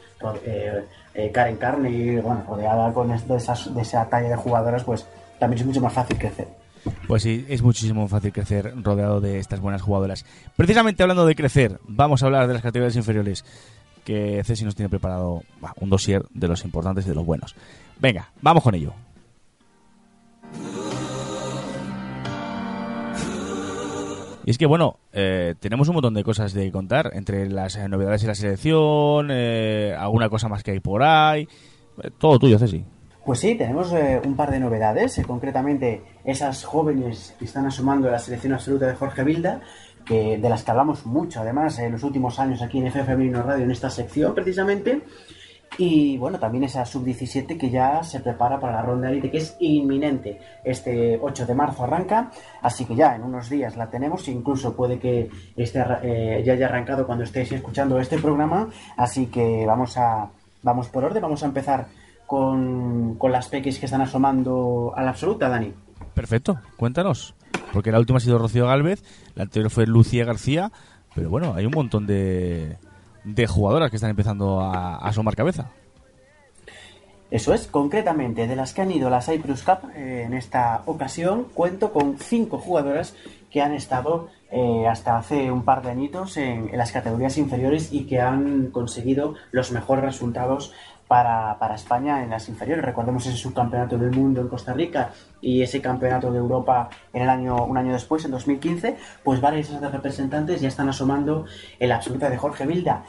eh, 0.45 0.83
eh, 1.13 1.31
Karen 1.31 1.55
Carney, 1.57 2.17
bueno, 2.17 2.43
rodeada 2.47 2.93
con 2.93 3.09
esas, 3.11 3.73
de 3.73 3.81
esa 3.81 4.05
talla 4.05 4.29
de 4.29 4.35
jugadoras 4.35 4.83
pues 4.83 5.05
también 5.39 5.59
es 5.61 5.65
mucho 5.65 5.81
más 5.81 5.93
fácil 5.93 6.17
crecer. 6.17 6.47
Pues 7.07 7.23
sí, 7.23 7.45
es 7.49 7.61
muchísimo 7.61 8.07
fácil 8.07 8.31
crecer 8.31 8.73
rodeado 8.81 9.21
de 9.21 9.39
estas 9.39 9.59
buenas 9.59 9.81
jugadoras. 9.81 10.25
Precisamente 10.55 11.03
hablando 11.03 11.25
de 11.25 11.35
crecer, 11.35 11.79
vamos 11.87 12.23
a 12.23 12.25
hablar 12.25 12.47
de 12.47 12.53
las 12.53 12.63
categorías 12.63 12.95
inferiores, 12.95 13.45
que 14.03 14.43
Ceci 14.43 14.63
nos 14.63 14.75
tiene 14.75 14.89
preparado 14.89 15.43
un 15.79 15.89
dossier 15.89 16.23
de 16.31 16.47
los 16.47 16.63
importantes 16.63 17.05
y 17.05 17.09
de 17.09 17.15
los 17.15 17.25
buenos. 17.25 17.55
Venga, 17.99 18.31
vamos 18.41 18.63
con 18.63 18.75
ello. 18.75 18.93
Y 24.45 24.51
es 24.51 24.59
que, 24.59 24.67
bueno, 24.67 24.99
eh, 25.11 25.55
tenemos 25.59 25.87
un 25.87 25.95
montón 25.95 26.13
de 26.13 26.23
cosas 26.23 26.53
de 26.53 26.71
contar, 26.71 27.09
entre 27.13 27.49
las 27.49 27.75
eh, 27.77 27.89
novedades 27.89 28.21
de 28.21 28.27
la 28.27 28.35
selección, 28.35 29.29
eh, 29.31 29.95
alguna 29.97 30.29
cosa 30.29 30.47
más 30.47 30.61
que 30.61 30.71
hay 30.71 30.79
por 30.79 31.01
ahí. 31.01 31.47
Eh, 32.03 32.11
todo 32.19 32.37
tuyo, 32.37 32.59
Ceci. 32.59 32.85
Pues 33.25 33.39
sí, 33.39 33.55
tenemos 33.55 33.91
eh, 33.91 34.21
un 34.23 34.35
par 34.35 34.51
de 34.51 34.59
novedades, 34.59 35.17
eh, 35.17 35.23
concretamente 35.23 36.03
esas 36.23 36.63
jóvenes 36.63 37.35
que 37.39 37.45
están 37.45 37.65
asomando 37.65 38.07
la 38.11 38.19
selección 38.19 38.53
absoluta 38.53 38.85
de 38.85 38.93
Jorge 38.93 39.23
Vilda, 39.23 39.61
que, 40.05 40.37
de 40.37 40.47
las 40.47 40.63
que 40.63 40.69
hablamos 40.69 41.07
mucho 41.07 41.41
además 41.41 41.79
en 41.79 41.93
los 41.93 42.03
últimos 42.03 42.39
años 42.39 42.61
aquí 42.61 42.77
en 42.77 42.85
FF 42.85 43.07
Femenino 43.07 43.41
Radio 43.41 43.63
en 43.63 43.71
esta 43.71 43.89
sección 43.89 44.35
precisamente. 44.35 45.01
Y 45.79 46.19
bueno, 46.19 46.37
también 46.37 46.65
esa 46.65 46.85
sub-17 46.85 47.57
que 47.57 47.71
ya 47.71 48.03
se 48.03 48.19
prepara 48.19 48.59
para 48.59 48.73
la 48.73 48.81
ronda 48.83 49.09
élite, 49.09 49.31
que 49.31 49.37
es 49.37 49.57
inminente. 49.59 50.39
Este 50.63 51.19
8 51.19 51.47
de 51.47 51.55
marzo 51.55 51.83
arranca, 51.83 52.29
así 52.61 52.85
que 52.85 52.95
ya 52.95 53.15
en 53.15 53.23
unos 53.23 53.49
días 53.49 53.75
la 53.75 53.89
tenemos, 53.89 54.27
incluso 54.27 54.75
puede 54.75 54.99
que 54.99 55.31
esté, 55.57 55.83
eh, 56.03 56.43
ya 56.45 56.53
haya 56.53 56.67
arrancado 56.67 57.07
cuando 57.07 57.23
estéis 57.23 57.51
escuchando 57.51 57.99
este 57.99 58.19
programa. 58.19 58.69
Así 58.95 59.25
que 59.25 59.65
vamos 59.65 59.97
a 59.97 60.29
vamos 60.61 60.89
por 60.89 61.03
orden, 61.03 61.21
vamos 61.21 61.41
a 61.43 61.47
empezar 61.47 61.87
con, 62.25 63.15
con 63.15 63.31
las 63.31 63.47
peques 63.47 63.79
que 63.79 63.85
están 63.85 64.01
asomando 64.01 64.93
a 64.95 65.03
la 65.03 65.11
absoluta, 65.11 65.49
Dani. 65.49 65.73
Perfecto, 66.13 66.59
cuéntanos. 66.77 67.35
Porque 67.73 67.91
la 67.91 67.99
última 67.99 68.17
ha 68.17 68.21
sido 68.21 68.37
Rocío 68.37 68.67
Galvez, 68.67 69.03
la 69.35 69.43
anterior 69.43 69.69
fue 69.69 69.85
Lucía 69.85 70.23
García, 70.25 70.71
pero 71.13 71.29
bueno, 71.29 71.53
hay 71.55 71.65
un 71.65 71.73
montón 71.73 72.07
de, 72.07 72.77
de 73.23 73.47
jugadoras 73.47 73.89
que 73.89 73.97
están 73.97 74.11
empezando 74.11 74.61
a, 74.61 74.95
a 74.95 75.07
asomar 75.07 75.35
cabeza. 75.35 75.71
Eso 77.31 77.53
es, 77.53 77.67
concretamente, 77.67 78.47
de 78.47 78.55
las 78.55 78.73
que 78.73 78.81
han 78.81 78.91
ido 78.91 79.07
a 79.07 79.09
la 79.11 79.21
Cyprus 79.21 79.63
Cup 79.63 79.89
eh, 79.95 80.23
en 80.25 80.33
esta 80.33 80.83
ocasión, 80.85 81.47
cuento 81.53 81.91
con 81.91 82.17
cinco 82.17 82.59
jugadoras 82.59 83.15
que 83.49 83.61
han 83.61 83.73
estado 83.73 84.29
eh, 84.51 84.85
hasta 84.87 85.17
hace 85.17 85.51
un 85.51 85.63
par 85.63 85.81
de 85.81 85.89
añitos 85.89 86.37
en, 86.37 86.69
en 86.69 86.77
las 86.77 86.91
categorías 86.91 87.37
inferiores 87.37 87.91
y 87.91 88.05
que 88.05 88.21
han 88.21 88.67
conseguido 88.67 89.33
los 89.51 89.71
mejores 89.71 90.05
resultados 90.05 90.71
para, 91.07 91.75
España 91.75 92.23
en 92.23 92.29
las 92.29 92.49
inferiores. 92.49 92.83
Recordemos 92.83 93.25
ese 93.25 93.37
subcampeonato 93.37 93.97
del 93.97 94.11
mundo 94.11 94.41
en 94.41 94.47
Costa 94.47 94.73
Rica 94.73 95.11
y 95.41 95.61
ese 95.61 95.81
campeonato 95.81 96.31
de 96.31 96.39
Europa 96.39 96.89
en 97.13 97.23
el 97.23 97.29
año, 97.29 97.65
un 97.65 97.77
año 97.77 97.93
después, 97.93 98.25
en 98.25 98.31
2015, 98.31 98.97
pues 99.23 99.41
varias 99.41 99.69
de 99.79 99.89
representantes 99.89 100.61
ya 100.61 100.67
están 100.67 100.89
asomando 100.89 101.45
en 101.79 101.89
la 101.89 101.95
absoluta 101.97 102.29
de 102.29 102.37
Jorge 102.37 102.65
Vilda. 102.65 103.03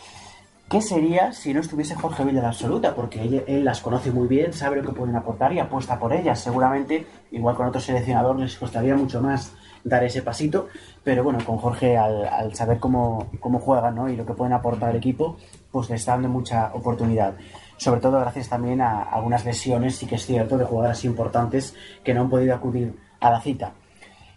¿Qué 0.69 0.81
sería 0.81 1.33
si 1.33 1.55
no 1.55 1.61
estuviese 1.61 1.95
Jorge 1.95 2.25
Vilda 2.25 2.41
en 2.41 2.43
la 2.43 2.49
absoluta? 2.49 2.95
Porque 2.95 3.45
él, 3.47 3.65
las 3.65 3.81
conoce 3.81 4.11
muy 4.11 4.27
bien, 4.27 4.53
sabe 4.53 4.77
lo 4.77 4.83
que 4.83 4.97
pueden 4.97 5.15
aportar 5.15 5.53
y 5.53 5.61
apuesta 5.61 5.97
por 5.99 6.13
ellas. 6.13 6.41
Seguramente, 6.41 7.07
igual 7.31 7.55
con 7.55 7.69
otro 7.69 7.81
seleccionador, 7.81 8.37
les 8.37 8.57
costaría 8.57 8.97
mucho 8.97 9.23
más 9.23 9.53
dar 9.85 10.03
ese 10.03 10.23
pasito, 10.23 10.67
pero 11.05 11.23
bueno, 11.23 11.39
con 11.47 11.59
Jorge, 11.59 11.97
al, 11.97 12.27
al 12.27 12.53
saber 12.57 12.81
cómo, 12.81 13.29
cómo 13.39 13.61
juegan 13.61 13.95
¿no? 13.95 14.09
y 14.09 14.17
lo 14.17 14.27
que 14.27 14.35
pueden 14.35 14.53
aportar 14.53 14.91
al 14.91 14.97
equipo, 14.97 15.37
pues 15.77 15.91
le 15.91 15.97
está 15.97 16.13
dando 16.13 16.31
mucha 16.31 16.71
oportunidad. 16.73 17.35
Sobre 17.77 18.01
todo 18.01 18.19
gracias 18.19 18.49
también 18.49 18.81
a 18.81 19.03
algunas 19.03 19.45
lesiones, 19.45 19.97
sí 19.97 20.07
que 20.07 20.15
es 20.15 20.25
cierto, 20.25 20.57
de 20.57 20.65
jugadoras 20.65 21.05
importantes 21.05 21.75
que 22.03 22.15
no 22.15 22.23
han 22.23 22.31
podido 22.31 22.55
acudir 22.55 22.99
a 23.21 23.31
la 23.31 23.43
cita. 23.43 23.73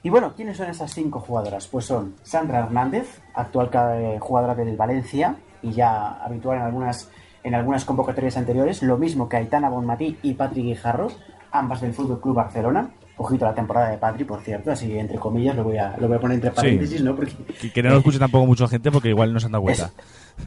Y 0.03 0.09
bueno, 0.09 0.33
¿quiénes 0.35 0.57
son 0.57 0.69
esas 0.69 0.93
cinco 0.93 1.21
jugadoras? 1.21 1.65
Pues 1.67 1.85
son 1.85 2.15
Sandra 2.23 2.59
Hernández, 2.59 3.21
actual 3.33 3.69
eh, 3.73 4.17
jugadora 4.19 4.53
del 4.53 4.75
Valencia 4.75 5.37
y 5.61 5.71
ya 5.71 6.21
habitual 6.21 6.57
en 6.57 7.55
algunas, 7.55 7.85
convocatorias 7.85 8.35
anteriores, 8.35 8.83
lo 8.83 8.97
mismo 8.97 9.29
que 9.29 9.37
Aitana 9.37 9.69
Bonmatí 9.69 10.17
y 10.21 10.33
Patrick 10.33 10.65
Guijarro, 10.65 11.07
ambas 11.53 11.79
del 11.79 11.93
Fútbol 11.93 12.19
Club 12.19 12.35
Barcelona. 12.35 12.89
Ojito 13.21 13.45
a 13.45 13.49
la 13.49 13.55
temporada 13.55 13.89
de 13.89 13.97
Patri, 13.97 14.23
por 14.23 14.41
cierto, 14.41 14.71
así 14.71 14.97
entre 14.97 15.17
comillas 15.19 15.55
lo 15.55 15.63
voy 15.65 15.77
a, 15.77 15.95
lo 15.97 16.07
voy 16.07 16.17
a 16.17 16.19
poner 16.21 16.35
entre 16.35 16.51
paréntesis, 16.51 17.03
¿no? 17.03 17.15
Porque 17.15 17.33
Que, 17.61 17.71
que 17.71 17.83
no 17.83 17.89
lo 17.89 17.97
escuche 17.97 18.17
tampoco 18.17 18.45
mucha 18.45 18.67
gente 18.67 18.91
porque 18.91 19.09
igual 19.09 19.33
no 19.33 19.39
se 19.39 19.47
han 19.47 19.51
dado 19.51 19.63
cuenta. 19.63 19.91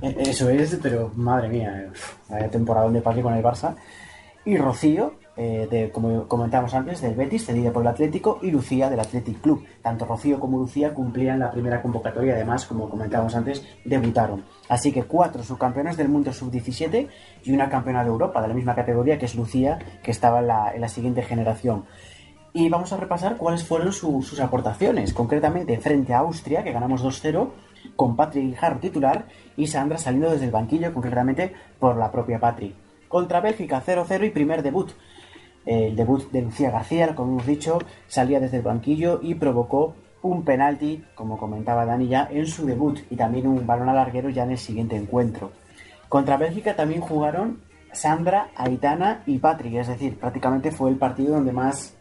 eh, 0.00 0.16
Eso 0.18 0.48
es, 0.48 0.78
pero 0.82 1.10
madre 1.14 1.48
mía, 1.48 1.88
uf, 1.90 2.14
vaya 2.30 2.48
temporada 2.48 2.88
de 2.90 3.00
Patri 3.02 3.20
con 3.22 3.34
el 3.34 3.42
Barça. 3.44 3.74
Y 4.44 4.56
Rocío, 4.56 5.14
eh, 5.36 5.68
de, 5.70 5.90
como 5.90 6.26
comentábamos 6.26 6.74
antes, 6.74 7.00
del 7.00 7.14
Betis, 7.14 7.44
cedida 7.46 7.70
por 7.72 7.82
el 7.82 7.88
Atlético, 7.88 8.38
y 8.42 8.50
Lucía 8.50 8.90
del 8.90 8.98
Athletic 9.00 9.40
Club. 9.40 9.64
Tanto 9.82 10.04
Rocío 10.04 10.40
como 10.40 10.58
Lucía 10.58 10.92
cumplían 10.94 11.38
la 11.38 11.50
primera 11.52 11.80
convocatoria, 11.80 12.34
además, 12.34 12.64
como 12.66 12.88
comentábamos 12.90 13.34
antes, 13.36 13.62
debutaron. 13.84 14.42
Así 14.68 14.90
que 14.92 15.04
cuatro 15.04 15.42
subcampeonas 15.44 15.96
del 15.96 16.08
mundo 16.08 16.32
sub-17 16.32 17.06
y 17.44 17.52
una 17.52 17.68
campeona 17.68 18.02
de 18.02 18.08
Europa 18.10 18.42
de 18.42 18.48
la 18.48 18.54
misma 18.54 18.74
categoría, 18.74 19.18
que 19.18 19.26
es 19.26 19.34
Lucía, 19.36 19.78
que 20.02 20.10
estaba 20.10 20.40
en 20.40 20.46
la, 20.48 20.72
en 20.74 20.80
la 20.80 20.88
siguiente 20.88 21.22
generación. 21.22 21.84
Y 22.54 22.68
vamos 22.68 22.92
a 22.92 22.98
repasar 22.98 23.36
cuáles 23.38 23.64
fueron 23.64 23.92
su- 23.92 24.22
sus 24.22 24.38
aportaciones, 24.40 25.14
concretamente 25.14 25.78
frente 25.78 26.12
a 26.12 26.18
Austria, 26.18 26.62
que 26.62 26.72
ganamos 26.72 27.02
2-0, 27.02 27.50
con 27.96 28.14
Patrick 28.14 28.44
Guijarro 28.44 28.78
titular 28.78 29.26
y 29.56 29.66
Sandra 29.66 29.98
saliendo 29.98 30.30
desde 30.30 30.44
el 30.44 30.50
banquillo, 30.50 30.92
concretamente 30.92 31.52
por 31.78 31.96
la 31.96 32.10
propia 32.12 32.38
Patrick. 32.38 32.74
Contra 33.08 33.40
Bélgica 33.40 33.82
0-0 33.84 34.26
y 34.26 34.30
primer 34.30 34.62
debut. 34.62 34.90
El 35.64 35.94
debut 35.96 36.30
de 36.30 36.42
Lucía 36.42 36.70
García, 36.70 37.14
como 37.14 37.32
hemos 37.32 37.46
dicho, 37.46 37.78
salía 38.08 38.40
desde 38.40 38.58
el 38.58 38.62
banquillo 38.62 39.20
y 39.22 39.34
provocó 39.34 39.94
un 40.22 40.44
penalti, 40.44 41.04
como 41.14 41.38
comentaba 41.38 41.84
Dani 41.84 42.08
ya, 42.08 42.28
en 42.30 42.46
su 42.46 42.66
debut 42.66 42.98
y 43.10 43.16
también 43.16 43.46
un 43.46 43.66
balón 43.66 43.88
al 43.88 43.96
larguero 43.96 44.28
ya 44.28 44.44
en 44.44 44.52
el 44.52 44.58
siguiente 44.58 44.96
encuentro. 44.96 45.52
Contra 46.08 46.36
Bélgica 46.36 46.76
también 46.76 47.00
jugaron 47.00 47.60
Sandra, 47.92 48.48
Aitana 48.56 49.22
y 49.26 49.38
Patrick, 49.38 49.74
es 49.74 49.88
decir, 49.88 50.18
prácticamente 50.18 50.70
fue 50.70 50.90
el 50.90 50.96
partido 50.96 51.34
donde 51.34 51.52
más 51.52 51.96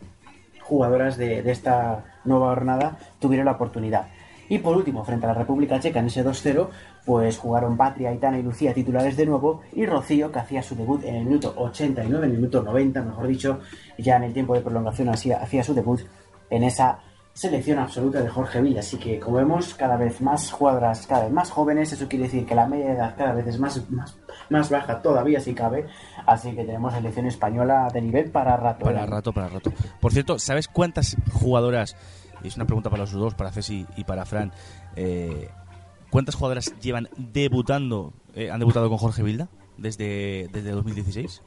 jugadoras 0.72 1.18
de, 1.18 1.40
esta 1.52 2.06
nueva 2.24 2.48
jornada 2.56 2.98
tuvieron 3.20 3.46
la 3.46 3.52
oportunidad. 3.52 4.08
Y 4.48 4.60
por 4.60 4.78
último, 4.78 5.04
frente 5.04 5.26
a 5.26 5.30
la 5.30 5.36
República 5.36 5.82
Checa 5.82 6.00
en 6.00 6.06
ese 6.06 6.24
2-0, 6.24 6.70
pues 7.06 7.38
jugaron 7.38 7.76
Patria, 7.76 8.10
Aitana 8.10 8.40
y 8.40 8.42
Lucía 8.42 8.74
titulares 8.74 9.18
de 9.18 9.26
nuevo 9.26 9.64
y 9.74 9.86
Rocío, 9.86 10.32
que 10.32 10.40
hacía 10.40 10.64
su 10.64 10.76
debut 10.76 11.04
en 11.04 11.16
el 11.16 11.26
minuto 11.26 11.54
89, 11.58 12.26
en 12.26 12.32
el 12.32 12.38
minuto 12.38 12.64
90, 12.64 13.02
mejor 13.02 13.28
dicho, 13.28 13.60
ya 13.98 14.16
en 14.16 14.24
el 14.24 14.34
tiempo 14.34 14.54
de 14.54 14.62
prolongación 14.62 15.10
hacía, 15.10 15.42
hacía 15.42 15.62
su 15.62 15.74
debut 15.74 16.00
en 16.50 16.64
esa 16.64 17.00
selección 17.34 17.80
absoluta 17.80 18.22
de 18.22 18.30
Jorge 18.30 18.62
Villa. 18.62 18.80
Así 18.82 18.98
que, 18.98 19.20
como 19.20 19.38
vemos, 19.38 19.74
cada 19.74 19.98
vez 19.98 20.22
más 20.22 20.52
jugadoras, 20.52 21.08
cada 21.08 21.24
vez 21.24 21.32
más 21.32 21.50
jóvenes, 21.50 21.92
eso 21.92 22.08
quiere 22.08 22.26
decir 22.26 22.46
que 22.46 22.56
la 22.56 22.68
media 22.68 22.94
edad 22.94 23.16
cada 23.18 23.34
vez 23.34 23.48
es 23.48 23.60
más, 23.60 23.90
más, 23.90 24.18
más 24.50 24.70
baja 24.70 25.02
todavía 25.02 25.40
si 25.40 25.54
cabe, 25.54 25.88
así 26.26 26.54
que 26.56 26.64
tenemos 26.64 26.94
selección 26.94 27.26
española 27.28 27.88
de 27.94 28.02
nivel 28.02 28.32
para 28.32 28.58
rato. 28.58 28.86
Para 28.86 29.06
rato, 29.06 29.34
para 29.34 29.48
rato. 29.48 29.72
Por 30.00 30.12
cierto, 30.12 30.40
¿sabes 30.40 30.68
cuántas 30.68 31.16
jugadoras, 31.32 31.96
es 32.44 32.56
una 32.56 32.66
pregunta 32.66 32.90
para 32.90 33.04
los 33.04 33.12
dos, 33.12 33.34
para 33.36 33.52
Ceci 33.52 33.86
y 33.96 34.04
para 34.04 34.26
Fran, 34.26 34.52
eh, 34.96 35.50
cuántas 36.10 36.36
jugadoras 36.36 36.74
llevan 36.82 37.10
debutando, 37.18 38.14
eh, 38.36 38.52
han 38.52 38.60
debutado 38.60 38.90
con 38.90 38.98
Jorge 38.98 39.24
Vilda 39.24 39.48
desde, 39.78 40.48
desde 40.52 40.72
2016? 40.72 41.42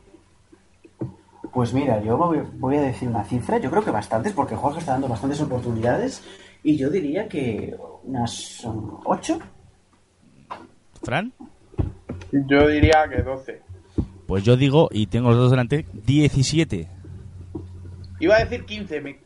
Pues 1.54 1.72
mira, 1.72 2.02
yo 2.02 2.16
voy, 2.16 2.40
voy 2.58 2.76
a 2.76 2.82
decir 2.82 3.08
una 3.08 3.24
cifra, 3.24 3.58
yo 3.58 3.70
creo 3.70 3.84
que 3.84 3.92
bastantes, 3.92 4.32
porque 4.32 4.56
Jorge 4.56 4.80
está 4.80 4.92
dando 4.92 5.08
bastantes 5.08 5.40
oportunidades, 5.40 6.22
y 6.64 6.76
yo 6.76 6.90
diría 6.90 7.28
que 7.28 7.76
unas 8.02 8.66
ocho. 9.04 9.38
¿Fran? 11.02 11.32
Yo 12.32 12.66
diría 12.66 13.04
que 13.08 13.22
12. 13.22 13.62
Pues 14.26 14.42
yo 14.42 14.56
digo, 14.56 14.88
y 14.90 15.06
tengo 15.06 15.28
los 15.28 15.38
dos 15.38 15.50
delante, 15.50 15.86
17. 15.92 16.88
Iba 18.18 18.36
a 18.36 18.44
decir 18.44 18.64
15. 18.64 19.00
Me... 19.00 19.18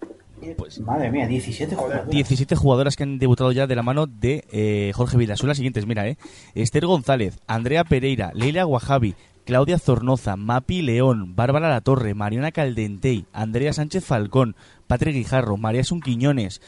Pues 0.57 0.81
Madre 0.81 1.11
mía, 1.11 1.27
17 1.27 1.75
Joder, 1.75 1.89
jugadores. 1.89 2.15
17 2.15 2.57
jugadoras 2.57 2.97
que 2.97 3.03
han 3.05 3.19
debutado 3.19 3.51
ya 3.53 3.67
de 3.67 3.75
la 3.75 3.83
mano 3.83 4.07
de 4.07 4.45
eh, 4.53 4.93
Jorge 4.95 5.27
las 5.27 5.39
siguientes, 5.39 5.87
mira, 5.87 6.07
eh. 6.07 6.17
Esther 6.55 6.87
González, 6.87 7.41
Andrea 7.47 7.85
Pereira, 7.85 8.33
Leila 8.35 8.65
Guajavi, 8.65 9.15
Claudia 9.49 9.79
Zornoza, 9.79 10.37
Mapi 10.37 10.83
León, 10.83 11.35
Bárbara 11.35 11.71
Latorre, 11.71 12.13
Mariana 12.13 12.53
Caldentey, 12.53 13.25
Andrea 13.33 13.73
Sánchez 13.73 14.05
Falcón, 14.05 14.57
Patrick 14.87 15.15
Guijarro, 15.15 15.57
María 15.57 15.85
Sun 15.85 16.03
Quiñones, 16.03 16.61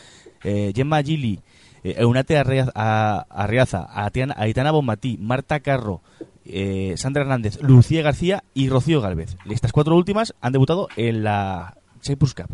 eh, 0.43 0.73
Gemma 0.75 1.03
Gili, 1.03 1.41
eh, 1.85 1.97
Eunate 1.99 2.39
Arriaza, 2.39 3.87
Aitana 4.35 4.71
Bonmatí, 4.71 5.19
Marta 5.21 5.61
Carro, 5.61 6.01
eh, 6.47 6.95
Sandra 6.97 7.21
Hernández, 7.21 7.61
Lucía 7.61 8.01
García 8.01 8.45
y 8.55 8.71
Rocío 8.71 9.03
Galvez. 9.03 9.37
Estas 9.51 9.73
cuatro 9.73 9.95
últimas 9.95 10.35
han 10.41 10.55
debutado 10.55 10.89
en 10.97 11.23
la 11.23 11.77
Cyprus 12.01 12.33
Cup. 12.33 12.49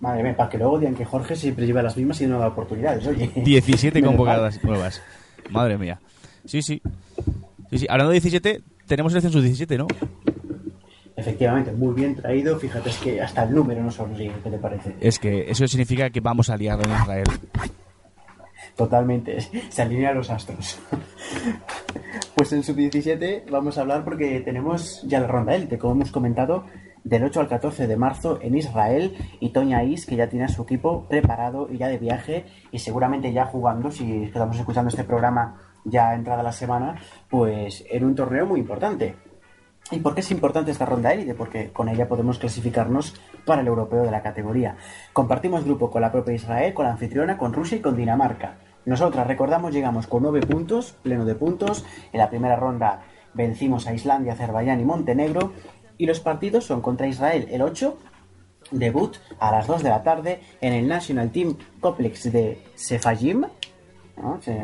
Madre 0.00 0.24
mía, 0.24 0.36
para 0.36 0.50
que 0.50 0.58
luego 0.58 0.78
digan 0.78 0.94
que 0.94 1.06
Jorge 1.06 1.36
siempre 1.36 1.64
lleva 1.64 1.82
las 1.82 1.96
mismas 1.96 2.20
y 2.20 2.26
no 2.26 2.38
da 2.38 2.48
oportunidades, 2.48 3.06
oye. 3.06 3.32
17 3.34 3.94
Menos 4.02 4.10
convocadas 4.10 4.62
nuevas. 4.62 5.00
Madre 5.48 5.78
mía. 5.78 6.00
Sí, 6.44 6.60
sí. 6.60 6.82
Sí, 7.72 7.78
sí. 7.78 7.86
Hablando 7.88 8.10
de 8.10 8.20
17, 8.20 8.62
tenemos 8.86 9.12
selección 9.12 9.32
sub-17, 9.32 9.78
¿no? 9.78 9.86
Efectivamente, 11.16 11.72
muy 11.72 11.94
bien 11.94 12.14
traído. 12.14 12.58
Fíjate, 12.58 12.90
es 12.90 12.98
que 12.98 13.20
hasta 13.22 13.44
el 13.44 13.54
número 13.54 13.82
nos 13.82 13.94
sonríe, 13.94 14.30
¿qué 14.44 14.50
te 14.50 14.58
parece? 14.58 14.94
Es 15.00 15.18
que 15.18 15.50
eso 15.50 15.66
significa 15.66 16.10
que 16.10 16.20
vamos 16.20 16.50
a 16.50 16.56
liar 16.56 16.78
en 16.84 16.92
Israel. 16.92 17.24
Totalmente, 18.76 19.38
se 19.70 19.82
alinean 19.82 20.16
los 20.16 20.30
astros. 20.30 20.78
Pues 22.34 22.52
en 22.54 22.64
sub-17 22.64 23.44
vamos 23.50 23.78
a 23.78 23.82
hablar 23.82 24.02
porque 24.02 24.40
tenemos 24.40 25.02
ya 25.06 25.20
la 25.20 25.28
ronda 25.28 25.54
élite, 25.54 25.78
como 25.78 25.92
hemos 25.92 26.10
comentado, 26.10 26.64
del 27.04 27.22
8 27.22 27.38
al 27.38 27.48
14 27.48 27.86
de 27.86 27.96
marzo 27.96 28.40
en 28.42 28.56
Israel 28.56 29.16
y 29.38 29.50
Toña 29.50 29.84
Is, 29.84 30.06
que 30.06 30.16
ya 30.16 30.28
tiene 30.28 30.46
a 30.46 30.48
su 30.48 30.62
equipo 30.62 31.06
preparado 31.08 31.68
y 31.70 31.78
ya 31.78 31.86
de 31.86 31.98
viaje 31.98 32.46
y 32.72 32.80
seguramente 32.80 33.32
ya 33.32 33.46
jugando, 33.46 33.92
si 33.92 34.24
estamos 34.24 34.58
escuchando 34.58 34.88
este 34.88 35.04
programa 35.04 35.71
ya 35.84 36.14
entrada 36.14 36.42
la 36.42 36.52
semana, 36.52 36.96
pues 37.28 37.84
en 37.90 38.04
un 38.04 38.14
torneo 38.14 38.46
muy 38.46 38.60
importante. 38.60 39.16
¿Y 39.90 39.98
por 39.98 40.14
qué 40.14 40.20
es 40.20 40.30
importante 40.30 40.70
esta 40.70 40.86
ronda 40.86 41.12
élite? 41.12 41.34
Porque 41.34 41.70
con 41.72 41.88
ella 41.88 42.08
podemos 42.08 42.38
clasificarnos 42.38 43.14
para 43.44 43.60
el 43.60 43.66
europeo 43.66 44.02
de 44.02 44.10
la 44.10 44.22
categoría. 44.22 44.76
Compartimos 45.12 45.64
grupo 45.64 45.90
con 45.90 46.02
la 46.02 46.12
propia 46.12 46.34
Israel, 46.34 46.72
con 46.72 46.86
la 46.86 46.92
anfitriona, 46.92 47.36
con 47.36 47.52
Rusia 47.52 47.78
y 47.78 47.80
con 47.80 47.96
Dinamarca. 47.96 48.58
Nosotras, 48.84 49.26
recordamos, 49.26 49.72
llegamos 49.72 50.06
con 50.06 50.22
nueve 50.22 50.40
puntos, 50.40 50.92
pleno 51.02 51.24
de 51.24 51.34
puntos. 51.34 51.84
En 52.12 52.18
la 52.18 52.30
primera 52.30 52.56
ronda 52.56 53.02
vencimos 53.34 53.86
a 53.86 53.94
Islandia, 53.94 54.32
Azerbaiyán 54.32 54.80
y 54.80 54.84
Montenegro. 54.84 55.52
Y 55.98 56.06
los 56.06 56.20
partidos 56.20 56.64
son 56.64 56.80
contra 56.80 57.06
Israel 57.06 57.46
el 57.50 57.62
8, 57.62 57.98
debut 58.70 59.16
a 59.38 59.52
las 59.52 59.66
2 59.66 59.82
de 59.82 59.90
la 59.90 60.02
tarde 60.02 60.40
en 60.60 60.72
el 60.72 60.88
National 60.88 61.30
Team 61.30 61.56
Complex 61.80 62.32
de 62.32 62.62
Sefajim. 62.74 63.44
¿No? 64.16 64.40
Se- 64.42 64.60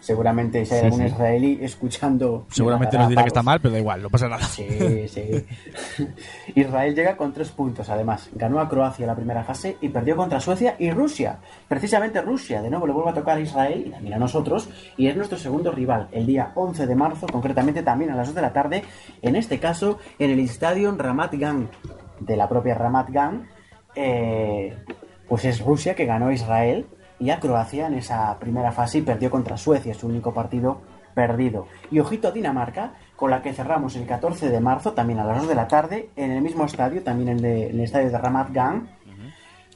seguramente 0.00 0.64
si 0.64 0.74
hay 0.74 0.80
Sí, 0.80 0.84
algún 0.86 1.00
sí. 1.00 1.06
israelí 1.06 1.58
escuchando. 1.62 2.46
Seguramente 2.50 2.96
nos 2.98 3.08
dirá 3.08 3.22
que 3.22 3.28
está 3.28 3.42
mal, 3.42 3.60
pero 3.60 3.72
da 3.74 3.80
igual, 3.80 4.02
no 4.02 4.10
pasa 4.10 4.28
nada. 4.28 4.44
Sí, 4.44 5.06
sí. 5.08 5.44
Israel 6.54 6.94
llega 6.94 7.16
con 7.16 7.32
tres 7.32 7.50
puntos, 7.50 7.88
además. 7.90 8.30
Ganó 8.34 8.60
a 8.60 8.68
Croacia 8.68 9.06
la 9.06 9.14
primera 9.14 9.44
fase 9.44 9.76
y 9.80 9.88
perdió 9.88 10.16
contra 10.16 10.40
Suecia 10.40 10.76
y 10.78 10.90
Rusia. 10.90 11.38
Precisamente 11.68 12.20
Rusia, 12.22 12.62
de 12.62 12.70
nuevo 12.70 12.86
le 12.86 12.92
vuelve 12.92 13.10
a 13.10 13.14
tocar 13.14 13.36
a 13.38 13.40
Israel 13.40 13.84
y 13.86 13.90
también 13.90 14.14
a 14.14 14.18
nosotros. 14.18 14.68
Y 14.96 15.08
es 15.08 15.16
nuestro 15.16 15.38
segundo 15.38 15.72
rival, 15.72 16.08
el 16.12 16.26
día 16.26 16.52
11 16.54 16.86
de 16.86 16.94
marzo, 16.94 17.26
concretamente 17.26 17.82
también 17.82 18.10
a 18.10 18.16
las 18.16 18.28
2 18.28 18.34
de 18.36 18.42
la 18.42 18.52
tarde. 18.52 18.82
En 19.22 19.36
este 19.36 19.58
caso, 19.58 19.98
en 20.18 20.30
el 20.30 20.38
estadio 20.40 20.94
Ramat 20.96 21.34
Gan, 21.34 21.68
de 22.20 22.36
la 22.36 22.48
propia 22.48 22.74
Ramat 22.74 23.10
Gan. 23.10 23.48
eh, 23.94 24.76
pues 25.28 25.44
es 25.44 25.60
Rusia 25.60 25.96
que 25.96 26.04
ganó 26.06 26.28
a 26.28 26.32
Israel 26.32 26.86
y 27.18 27.30
a 27.30 27.40
Croacia 27.40 27.86
en 27.86 27.94
esa 27.94 28.38
primera 28.38 28.72
fase 28.72 28.98
y 28.98 29.02
perdió 29.02 29.30
contra 29.30 29.56
Suecia, 29.56 29.94
su 29.94 30.06
único 30.06 30.32
partido 30.34 30.80
perdido. 31.14 31.66
Y 31.90 31.98
ojito 31.98 32.28
a 32.28 32.30
Dinamarca, 32.30 32.92
con 33.16 33.30
la 33.30 33.40
que 33.40 33.54
cerramos 33.54 33.96
el 33.96 34.06
14 34.06 34.50
de 34.50 34.60
marzo, 34.60 34.92
también 34.92 35.18
a 35.20 35.24
las 35.24 35.38
2 35.38 35.48
de 35.48 35.54
la 35.54 35.66
tarde, 35.66 36.10
en 36.16 36.30
el 36.30 36.42
mismo 36.42 36.64
estadio, 36.66 37.02
también 37.02 37.30
en, 37.30 37.38
el- 37.38 37.44
en 37.70 37.70
el 37.76 37.80
estadio 37.80 38.10
de 38.10 38.18
Ramat 38.18 38.50
Gan, 38.52 38.88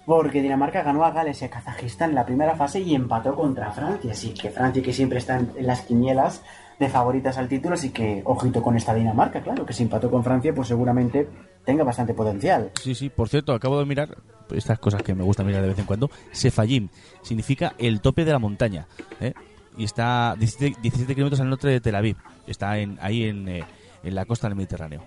porque 0.06 0.42
Dinamarca 0.42 0.82
ganó 0.82 1.04
a 1.04 1.12
Gales 1.12 1.40
y 1.40 1.44
a 1.44 1.50
Kazajistán 1.50 2.10
en 2.10 2.16
la 2.16 2.26
primera 2.26 2.56
fase 2.56 2.80
y 2.80 2.94
empató 2.94 3.34
contra 3.36 3.70
Francia. 3.70 4.12
Así 4.12 4.34
que 4.34 4.50
Francia, 4.50 4.82
que 4.82 4.92
siempre 4.92 5.18
está 5.18 5.38
en, 5.38 5.50
en 5.56 5.66
las 5.66 5.82
quinielas 5.82 6.42
de 6.78 6.88
favoritas 6.88 7.36
al 7.38 7.48
título, 7.48 7.74
así 7.74 7.90
que 7.90 8.22
ojito 8.24 8.62
con 8.62 8.76
esta 8.76 8.94
Dinamarca, 8.94 9.40
claro, 9.40 9.64
que 9.66 9.72
si 9.72 9.82
empató 9.84 10.10
con 10.10 10.24
Francia, 10.24 10.52
pues 10.54 10.68
seguramente 10.68 11.28
tenga 11.64 11.84
bastante 11.84 12.14
potencial. 12.14 12.70
Sí, 12.80 12.94
sí, 12.94 13.08
por 13.10 13.28
cierto, 13.28 13.52
acabo 13.52 13.78
de 13.78 13.86
mirar 13.86 14.16
estas 14.50 14.78
cosas 14.78 15.02
que 15.02 15.14
me 15.14 15.22
gusta 15.22 15.44
mirar 15.44 15.62
de 15.62 15.68
vez 15.68 15.78
en 15.78 15.84
cuando. 15.86 16.10
Sefayim 16.32 16.88
significa 17.22 17.74
el 17.78 18.00
tope 18.00 18.24
de 18.24 18.32
la 18.32 18.38
montaña. 18.38 18.86
¿eh? 19.20 19.32
Y 19.76 19.84
está 19.84 20.34
17, 20.38 20.80
17 20.82 21.14
kilómetros 21.14 21.40
al 21.40 21.48
norte 21.50 21.68
de 21.68 21.80
Tel 21.80 21.94
Aviv. 21.94 22.16
Está 22.46 22.78
en, 22.78 22.98
ahí 23.00 23.24
en, 23.24 23.48
eh, 23.48 23.64
en 24.02 24.14
la 24.14 24.24
costa 24.24 24.48
del 24.48 24.56
Mediterráneo. 24.56 25.02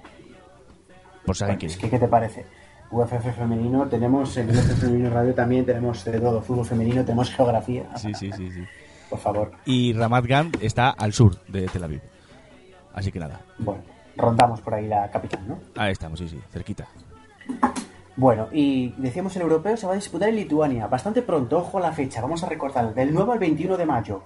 Por 1.26 1.36
si 1.36 1.43
alguien 1.43 1.60
Bueno, 1.60 1.80
quiere. 1.80 1.89
¿qué 1.89 1.99
te 1.99 2.08
parece? 2.08 2.45
UFF 2.91 3.36
femenino, 3.36 3.88
tenemos 3.88 4.36
en 4.38 4.49
UFF 4.49 4.80
femenino 4.80 5.10
radio 5.10 5.34
también, 5.34 5.66
tenemos 5.66 6.04
de 6.06 6.20
todo, 6.20 6.41
fútbol 6.41 6.66
femenino, 6.66 7.04
tenemos 7.04 7.32
geografía. 7.32 7.86
Sí, 7.97 8.14
sí, 8.14 8.32
sí, 8.36 8.51
sí. 8.51 8.64
Por 9.10 9.20
favor. 9.20 9.51
Y 9.66 9.93
Ramat 9.93 10.26
Gan 10.26 10.51
está 10.62 10.89
al 10.91 11.12
sur 11.12 11.43
de 11.47 11.66
Tel 11.68 11.84
Aviv. 11.84 12.01
Así 12.93 13.12
que 13.12 13.20
nada, 13.20 13.41
Bueno, 13.58 13.82
rondamos 14.16 14.61
por 14.61 14.74
ahí 14.74 14.88
la 14.88 15.09
capital, 15.09 15.47
¿no? 15.47 15.59
ahí 15.76 15.91
estamos, 15.91 16.20
sí, 16.20 16.28
sí, 16.28 16.39
cerquita. 16.51 16.88
Bueno, 18.16 18.47
y 18.51 18.89
decíamos 18.97 19.36
el 19.36 19.41
europeo 19.41 19.76
se 19.76 19.88
va 19.88 19.93
a 19.93 19.95
disputar 19.95 20.30
en 20.30 20.36
Lituania, 20.36 20.88
bastante 20.88 21.24
pronto, 21.24 21.57
ojo 21.57 21.80
a 21.80 21.82
la 21.82 21.91
fecha, 21.91 22.22
vamos 22.22 22.43
a 22.43 22.49
recordar, 22.49 22.93
del 22.93 23.14
9 23.14 23.34
al 23.34 23.39
21 23.39 23.76
de 23.76 23.86
mayo, 23.86 24.24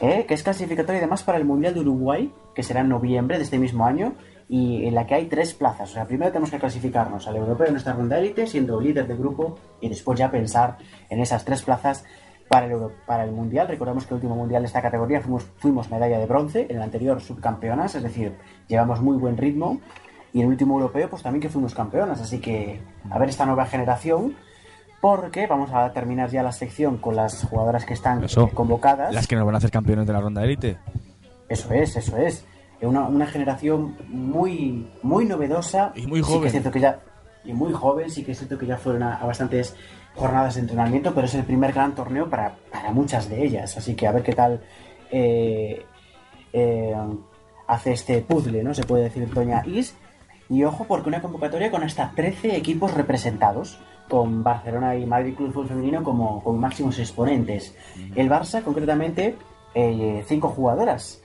¿eh? 0.00 0.26
que 0.26 0.34
es 0.34 0.42
clasificatoria 0.42 0.98
además 0.98 1.22
para 1.22 1.38
el 1.38 1.44
Mundial 1.44 1.72
de 1.72 1.80
Uruguay, 1.80 2.32
que 2.54 2.62
será 2.62 2.80
en 2.80 2.90
noviembre 2.90 3.38
de 3.38 3.44
este 3.44 3.58
mismo 3.58 3.86
año, 3.86 4.14
y 4.48 4.86
en 4.86 4.94
la 4.94 5.06
que 5.06 5.14
hay 5.14 5.26
tres 5.26 5.54
plazas. 5.54 5.90
O 5.90 5.94
sea, 5.94 6.06
primero 6.06 6.30
tenemos 6.30 6.50
que 6.50 6.58
clasificarnos 6.58 7.26
al 7.26 7.36
europeo 7.36 7.68
en 7.68 7.72
nuestra 7.72 7.94
ronda 7.94 8.18
élite, 8.18 8.46
siendo 8.46 8.78
líder 8.78 9.06
de 9.06 9.16
grupo, 9.16 9.58
y 9.80 9.88
después 9.88 10.18
ya 10.18 10.30
pensar 10.30 10.76
en 11.08 11.20
esas 11.20 11.46
tres 11.46 11.62
plazas 11.62 12.04
para 12.52 12.66
el, 12.66 12.72
Euro- 12.72 12.92
para 13.06 13.24
el 13.24 13.32
Mundial. 13.32 13.66
Recordamos 13.66 14.04
que 14.04 14.10
el 14.12 14.16
último 14.16 14.36
Mundial 14.36 14.62
de 14.62 14.66
esta 14.66 14.82
categoría 14.82 15.20
fuimos, 15.22 15.44
fuimos 15.56 15.90
medalla 15.90 16.18
de 16.18 16.26
bronce, 16.26 16.66
en 16.68 16.76
el 16.76 16.82
anterior 16.82 17.20
subcampeonas, 17.20 17.94
es 17.94 18.02
decir, 18.02 18.36
llevamos 18.68 19.00
muy 19.00 19.16
buen 19.16 19.36
ritmo. 19.38 19.80
Y 20.34 20.38
en 20.40 20.44
el 20.46 20.50
último 20.52 20.74
europeo, 20.74 21.08
pues 21.10 21.22
también 21.22 21.40
que 21.42 21.48
fuimos 21.48 21.74
campeonas. 21.74 22.20
Así 22.20 22.40
que 22.40 22.80
a 23.10 23.18
ver 23.18 23.28
esta 23.30 23.44
nueva 23.46 23.64
generación, 23.66 24.34
porque 25.00 25.46
vamos 25.46 25.70
a 25.72 25.90
terminar 25.92 26.30
ya 26.30 26.42
la 26.42 26.52
sección 26.52 26.98
con 26.98 27.16
las 27.16 27.44
jugadoras 27.44 27.84
que 27.84 27.94
están 27.94 28.22
Eso. 28.24 28.48
convocadas. 28.48 29.14
Las 29.14 29.26
que 29.26 29.36
nos 29.36 29.44
van 29.46 29.54
a 29.54 29.58
hacer 29.58 29.70
campeones 29.70 30.06
de 30.06 30.12
la 30.12 30.20
ronda 30.20 30.44
élite. 30.44 30.76
Eso 31.48 31.72
es, 31.72 31.96
eso 31.96 32.16
es. 32.18 32.44
Una, 32.82 33.02
una 33.08 33.26
generación 33.26 33.96
muy, 34.08 34.90
muy 35.02 35.24
novedosa. 35.26 35.92
Y 35.94 36.06
muy 36.06 36.20
Sí 36.22 36.26
que 36.28 36.32
joven. 36.34 36.46
es 36.46 36.52
cierto 36.52 36.70
que 36.70 36.80
ya, 36.80 37.00
y 37.44 37.52
muy 37.52 37.72
joven, 37.72 38.10
sí 38.10 38.24
que 38.24 38.32
es 38.32 38.38
cierto 38.38 38.58
que 38.58 38.66
ya 38.66 38.76
fueron 38.76 39.02
a, 39.04 39.16
a 39.16 39.26
bastantes 39.26 39.76
jornadas 40.14 40.54
de 40.54 40.62
entrenamiento, 40.62 41.14
pero 41.14 41.26
es 41.26 41.34
el 41.34 41.44
primer 41.44 41.72
gran 41.72 41.94
torneo 41.94 42.28
para, 42.28 42.56
para 42.70 42.90
muchas 42.92 43.28
de 43.28 43.44
ellas. 43.44 43.76
Así 43.76 43.94
que 43.94 44.06
a 44.06 44.12
ver 44.12 44.22
qué 44.22 44.32
tal 44.32 44.62
eh, 45.10 45.84
eh, 46.52 46.94
hace 47.66 47.92
este 47.92 48.20
puzzle, 48.20 48.62
¿no? 48.62 48.74
Se 48.74 48.84
puede 48.84 49.04
decir 49.04 49.32
Toña 49.32 49.62
Is. 49.66 49.96
Y 50.48 50.64
ojo, 50.64 50.84
porque 50.84 51.08
una 51.08 51.22
convocatoria 51.22 51.70
con 51.70 51.82
hasta 51.82 52.12
13 52.14 52.56
equipos 52.56 52.92
representados, 52.92 53.78
con 54.08 54.42
Barcelona 54.42 54.96
y 54.96 55.06
Madrid 55.06 55.34
Club 55.34 55.52
Fútbol 55.52 55.68
Femenino 55.68 56.02
como, 56.02 56.42
como 56.42 56.58
máximos 56.58 56.98
exponentes. 56.98 57.74
El 58.14 58.28
Barça, 58.28 58.62
concretamente, 58.62 59.36
eh, 59.74 60.22
cinco 60.26 60.48
jugadoras. 60.48 61.22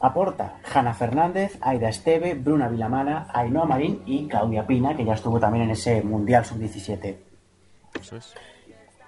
Aporta 0.00 0.58
Hanna 0.72 0.94
Fernández, 0.94 1.58
Aida 1.60 1.88
Esteve, 1.88 2.34
Bruna 2.34 2.68
Vilamana, 2.68 3.28
Ainhoa 3.32 3.66
Marín 3.66 4.02
y 4.06 4.26
Claudia 4.26 4.66
Pina, 4.66 4.96
que 4.96 5.04
ya 5.04 5.14
estuvo 5.14 5.38
también 5.38 5.64
en 5.64 5.70
ese 5.72 6.02
Mundial 6.02 6.44
Sub-17. 6.44 7.31
Eso 8.00 8.16
es. 8.16 8.34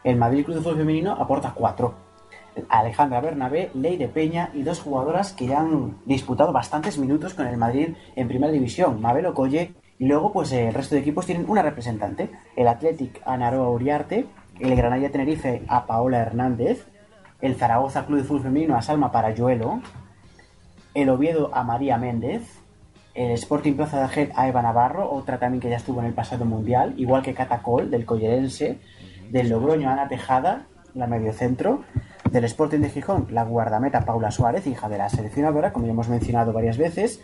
El 0.02 0.16
Madrid 0.16 0.44
Club 0.44 0.56
de 0.56 0.62
Fútbol 0.62 0.78
Femenino 0.78 1.12
aporta 1.12 1.52
cuatro. 1.54 1.94
Alejandra 2.68 3.20
Bernabé, 3.20 3.70
Leire 3.74 4.08
Peña 4.08 4.50
y 4.54 4.62
dos 4.62 4.80
jugadoras 4.80 5.32
que 5.32 5.46
ya 5.46 5.60
han 5.60 5.96
disputado 6.04 6.52
bastantes 6.52 6.98
minutos 6.98 7.34
con 7.34 7.46
el 7.46 7.56
Madrid 7.56 7.94
en 8.14 8.28
Primera 8.28 8.52
División, 8.52 9.00
Mabel 9.00 9.26
Ocolle. 9.26 9.74
Y 9.98 10.06
luego, 10.06 10.32
pues 10.32 10.52
el 10.52 10.74
resto 10.74 10.94
de 10.94 11.00
equipos 11.00 11.26
tienen 11.26 11.48
una 11.48 11.62
representante. 11.62 12.30
El 12.56 12.68
Athletic 12.68 13.22
a 13.24 13.36
Naroa 13.36 13.70
Uriarte, 13.70 14.26
el 14.60 14.76
Granada 14.76 15.08
Tenerife 15.08 15.62
a 15.68 15.86
Paola 15.86 16.18
Hernández, 16.18 16.86
el 17.40 17.54
Zaragoza 17.56 18.06
Club 18.06 18.18
de 18.18 18.24
Fútbol 18.24 18.42
Femenino 18.42 18.76
a 18.76 18.82
Salma 18.82 19.10
Parayuelo, 19.10 19.80
el 20.94 21.08
Oviedo 21.10 21.50
a 21.54 21.64
María 21.64 21.96
Méndez, 21.98 22.42
el 23.14 23.30
Sporting 23.32 23.74
Plaza 23.74 23.98
de 23.98 24.04
Argel 24.04 24.32
a 24.34 24.48
Eva 24.48 24.62
Navarro, 24.62 25.10
otra 25.10 25.38
también 25.38 25.60
que 25.60 25.70
ya 25.70 25.76
estuvo 25.76 26.00
en 26.00 26.06
el 26.06 26.14
pasado 26.14 26.44
mundial, 26.44 26.94
igual 26.96 27.22
que 27.22 27.34
Catacol 27.34 27.90
del 27.90 28.04
Collerense, 28.04 28.78
del 29.30 29.48
Logroño 29.48 29.88
Ana 29.88 30.08
Tejada, 30.08 30.66
la 30.94 31.06
mediocentro, 31.06 31.84
del 32.30 32.44
Sporting 32.44 32.80
de 32.80 32.90
Gijón, 32.90 33.28
la 33.30 33.44
guardameta 33.44 34.04
Paula 34.04 34.30
Suárez, 34.30 34.66
hija 34.66 34.88
de 34.88 34.98
la 34.98 35.08
seleccionadora, 35.08 35.72
como 35.72 35.86
ya 35.86 35.92
hemos 35.92 36.08
mencionado 36.08 36.52
varias 36.52 36.76
veces, 36.76 37.20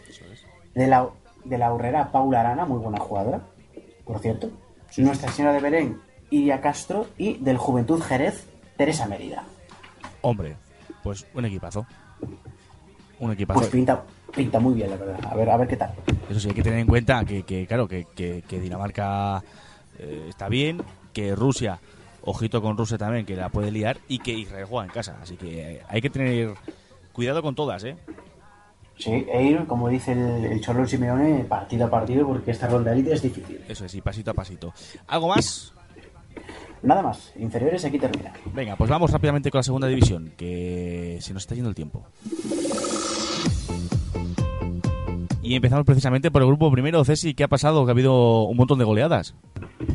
de 0.74 0.86
la, 0.86 1.09
de 1.45 1.59
la 1.59 1.72
Urrera 1.72 2.12
Paula 2.12 2.41
Arana, 2.41 2.64
muy 2.66 2.78
buena 2.78 2.99
jugadora, 3.01 3.41
por 4.05 4.20
cierto, 4.20 4.51
Nuestra 4.97 5.30
Señora 5.30 5.55
de 5.55 5.61
Belén, 5.61 6.01
Iria 6.30 6.61
Castro, 6.61 7.07
y 7.18 7.38
del 7.38 7.59
Juventud 7.59 8.01
Jerez, 8.03 8.47
Teresa 8.76 9.07
Mérida. 9.07 9.45
Hombre, 10.20 10.57
pues 11.03 11.26
un 11.34 11.45
equipazo. 11.45 11.86
Un 13.18 13.32
equipazo. 13.32 13.61
Pues 13.61 13.70
pinta, 13.70 14.03
pinta 14.35 14.59
muy 14.61 14.74
bien, 14.74 14.91
la 14.91 14.97
verdad. 14.97 15.18
A 15.31 15.35
ver, 15.35 15.51
a 15.51 15.57
ver 15.57 15.68
qué 15.68 15.76
tal. 15.76 15.93
Eso 16.28 16.41
sí, 16.41 16.49
hay 16.49 16.55
que 16.55 16.62
tener 16.62 16.78
en 16.78 16.87
cuenta 16.87 17.24
que, 17.24 17.43
que, 17.43 17.66
claro, 17.66 17.87
que, 17.89 18.07
que- 18.14 18.43
que 18.49 18.61
Dinamarca 18.61 19.43
eh, 19.99 20.26
está 20.28 20.49
bien, 20.49 20.83
que 21.12 21.35
Rusia, 21.35 21.78
ojito 22.22 22.62
con 22.62 22.76
Rusia 22.76 22.97
también, 22.99 23.26
que 23.26 23.37
la 23.37 23.49
puede 23.49 23.70
liar, 23.70 23.99
y 24.09 24.18
que 24.20 24.33
Israel 24.33 24.66
juega 24.66 24.87
en 24.87 24.93
casa. 24.93 25.16
Así 25.22 25.37
que 25.37 25.72
eh, 25.76 25.83
hay 25.89 26.01
que 26.01 26.11
tener 26.11 26.55
cuidado 27.12 27.43
con 27.43 27.55
todas, 27.55 27.83
¿eh? 27.85 27.97
Sí, 28.99 29.11
e 29.33 29.43
ir, 29.45 29.64
como 29.66 29.89
dice 29.89 30.12
el, 30.12 30.45
el 30.45 30.61
Cholo 30.61 30.87
Simeone, 30.87 31.45
partido 31.45 31.87
a 31.87 31.91
partido, 31.91 32.26
porque 32.26 32.51
esta 32.51 32.66
ronda 32.66 32.93
élite 32.93 33.14
es 33.14 33.22
difícil. 33.22 33.59
Eso 33.66 33.87
es, 33.87 33.95
y 33.95 34.01
pasito 34.03 34.31
a 34.31 34.35
pasito. 34.35 34.74
¿Algo 35.07 35.28
más? 35.28 35.72
Nada 36.83 37.03
más, 37.03 37.33
inferiores 37.39 37.85
aquí 37.85 37.99
termina. 37.99 38.33
Venga, 38.55 38.76
pues 38.76 38.89
vamos 38.91 39.11
rápidamente 39.11 39.51
con 39.51 39.59
la 39.59 39.62
segunda 39.62 39.87
división, 39.89 40.33
que 40.37 41.18
se 41.20 41.33
nos 41.35 41.43
está 41.43 41.55
yendo 41.55 41.68
el 41.70 41.74
tiempo. 41.74 42.05
Y 45.51 45.57
empezamos 45.57 45.84
precisamente 45.84 46.30
por 46.30 46.42
el 46.42 46.46
grupo 46.46 46.70
primero, 46.70 47.05
Ceci, 47.05 47.34
¿qué 47.34 47.42
ha 47.42 47.48
pasado? 47.48 47.84
Que 47.84 47.90
ha 47.90 47.94
habido 47.94 48.44
un 48.44 48.57
montón 48.57 48.78
de 48.78 48.84
goleadas. 48.84 49.34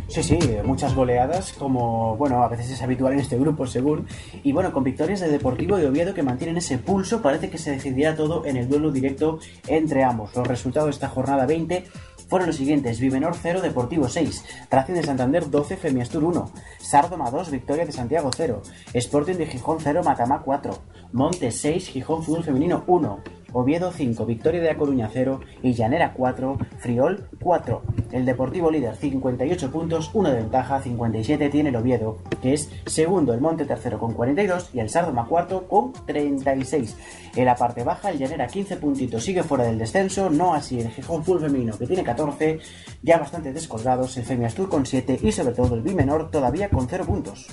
Sí, 0.09 0.21
sí, 0.21 0.37
muchas 0.65 0.93
goleadas, 0.93 1.53
como, 1.53 2.17
bueno, 2.17 2.43
a 2.43 2.49
veces 2.49 2.71
es 2.71 2.81
habitual 2.81 3.13
en 3.13 3.19
este 3.19 3.39
grupo, 3.39 3.65
según. 3.65 4.05
Y 4.43 4.51
bueno, 4.51 4.73
con 4.73 4.83
victorias 4.83 5.21
de 5.21 5.29
Deportivo 5.29 5.79
y 5.79 5.85
Oviedo 5.85 6.13
que 6.13 6.23
mantienen 6.23 6.57
ese 6.57 6.77
pulso, 6.77 7.21
parece 7.21 7.49
que 7.49 7.57
se 7.57 7.71
decidirá 7.71 8.17
todo 8.17 8.45
en 8.45 8.57
el 8.57 8.67
duelo 8.67 8.91
directo 8.91 9.39
entre 9.69 10.03
ambos. 10.03 10.35
Los 10.35 10.45
resultados 10.45 10.87
de 10.87 10.91
esta 10.91 11.07
jornada 11.07 11.45
20 11.45 11.85
fueron 12.27 12.47
los 12.47 12.57
siguientes: 12.57 12.99
Vimenor 12.99 13.35
0, 13.41 13.61
Deportivo 13.61 14.09
6, 14.09 14.43
Racing 14.69 14.95
de 14.95 15.03
Santander 15.03 15.49
12, 15.49 15.77
Femiastur 15.77 16.25
1, 16.25 16.51
Sardoma 16.79 17.31
2, 17.31 17.51
Victoria 17.51 17.85
de 17.85 17.93
Santiago 17.93 18.29
0, 18.35 18.61
Sporting 18.93 19.35
de 19.35 19.45
Gijón 19.45 19.77
0, 19.79 20.01
Matamá 20.03 20.41
4, 20.41 20.77
Montes 21.13 21.61
6, 21.61 21.87
Gijón 21.87 22.23
Fútbol 22.23 22.43
Femenino 22.43 22.83
1, 22.87 23.19
Oviedo 23.57 23.89
5, 23.89 24.25
Victoria 24.25 24.61
de 24.61 24.69
A 24.69 24.75
Coruña 24.75 25.09
0 25.11 25.39
y 25.63 25.71
Llanera 25.71 26.11
4, 26.11 26.57
Friol 26.77 27.29
4. 27.39 27.81
El 28.11 28.25
Deportivo 28.25 28.69
líder 28.69 28.97
58 28.97 29.71
puntos, 29.71 30.11
1 30.13 30.29
de 30.29 30.35
ventaja, 30.35 30.81
57 30.81 31.49
tiene 31.49 31.69
el 31.69 31.77
Oviedo, 31.77 32.17
que 32.41 32.53
es 32.53 32.69
segundo 32.85 33.33
el 33.33 33.39
Monte 33.39 33.63
tercero 33.63 33.97
con 33.97 34.13
42 34.13 34.71
y 34.73 34.79
el 34.81 34.89
Sardoma 34.89 35.25
cuarto 35.25 35.69
con 35.69 35.93
36. 36.05 36.97
En 37.37 37.45
la 37.45 37.55
parte 37.55 37.85
baja 37.85 38.09
el 38.09 38.17
Llanera 38.17 38.47
15 38.47 38.75
puntitos 38.75 39.23
sigue 39.23 39.41
fuera 39.41 39.63
del 39.63 39.77
descenso, 39.77 40.29
no 40.29 40.53
así 40.53 40.81
el 40.81 40.91
Gijón 40.91 41.23
Full 41.23 41.39
Femenino 41.39 41.77
que 41.77 41.87
tiene 41.87 42.03
14, 42.03 42.59
ya 43.03 43.19
bastante 43.19 43.53
descolgados, 43.53 44.17
el 44.17 44.25
Femiastur 44.25 44.67
con 44.67 44.85
7 44.85 45.19
y 45.23 45.31
sobre 45.31 45.55
todo 45.55 45.75
el 45.75 45.81
Bimenor 45.81 46.29
todavía 46.29 46.69
con 46.69 46.89
0 46.89 47.05
puntos. 47.05 47.47